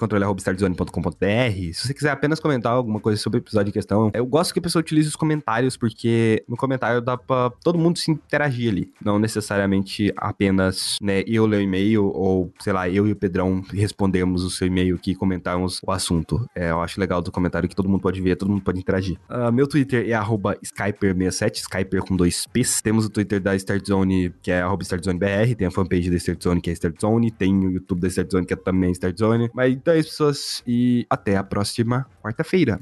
Se 1.74 1.86
você 1.86 1.94
quiser 1.94 2.10
apenas 2.10 2.40
comentar 2.40 2.72
alguma 2.72 3.00
coisa 3.00 3.20
sobre 3.20 3.38
o 3.38 3.40
episódio 3.40 3.70
em 3.70 3.72
questão, 3.72 4.10
eu 4.14 4.24
gosto 4.24 4.52
que 4.52 4.60
a 4.60 4.62
pessoa 4.62 4.80
utilize 4.80 5.08
os 5.08 5.16
comentários, 5.16 5.76
porque 5.76 6.42
no 6.48 6.56
comentário 6.56 7.00
dá 7.00 7.16
pra 7.16 7.50
todo 7.62 7.78
mundo 7.78 7.98
se 7.98 8.10
interagir 8.10 8.70
ali. 8.70 8.92
Não 9.04 9.18
necessariamente 9.18 10.12
apenas, 10.16 10.98
né, 11.02 11.22
eu 11.26 11.44
ler 11.46 11.58
o 11.58 11.60
e-mail, 11.60 12.04
ou, 12.06 12.50
sei 12.60 12.72
lá, 12.72 12.88
eu 12.88 13.06
e 13.06 13.12
o 13.12 13.16
Pedrão 13.16 13.62
respondemos 13.72 14.42
o 14.42 14.50
seu 14.50 14.66
e-mail 14.66 14.98
que 14.98 15.14
comentarmos 15.14 15.80
o 15.86 15.90
assunto. 15.90 16.48
É, 16.54 16.70
eu 16.70 16.80
acho 16.80 16.98
legal 16.98 17.20
do 17.20 17.30
comentário 17.30 17.68
que 17.68 17.76
todo 17.76 17.88
mundo 17.88 18.00
pode 18.00 18.20
ver, 18.20 18.36
todo 18.36 18.50
mundo 18.50 18.62
pode 18.62 18.78
interagir. 18.78 19.18
Uh, 19.34 19.50
meu 19.50 19.66
Twitter 19.66 20.08
é 20.08 20.12
Skyper67, 20.12 21.56
Skyper 21.56 22.04
com 22.04 22.14
dois 22.14 22.46
P's. 22.46 22.80
Temos 22.80 23.04
o 23.04 23.10
Twitter 23.10 23.40
da 23.40 23.56
Start 23.56 23.84
Zone, 23.84 24.32
que 24.40 24.52
é 24.52 24.62
arroba 24.62 24.84
StartZoneBR, 24.84 25.56
tem 25.56 25.66
a 25.66 25.72
fanpage 25.72 26.08
da 26.08 26.16
Start 26.16 26.40
Zone, 26.40 26.60
que 26.60 26.70
é 26.70 26.72
Start 26.72 27.00
Zone, 27.00 27.32
tem 27.32 27.66
o 27.66 27.72
YouTube 27.72 28.00
da 28.00 28.06
Start 28.06 28.30
Zone, 28.30 28.46
que 28.46 28.52
é 28.52 28.56
também 28.56 28.92
Start 28.92 29.18
Zone. 29.18 29.50
Mas 29.52 29.72
então 29.72 29.92
é 29.92 29.98
isso, 29.98 30.10
pessoas, 30.10 30.62
e 30.64 31.04
até 31.10 31.36
a 31.36 31.42
próxima 31.42 32.06
quarta-feira. 32.22 32.78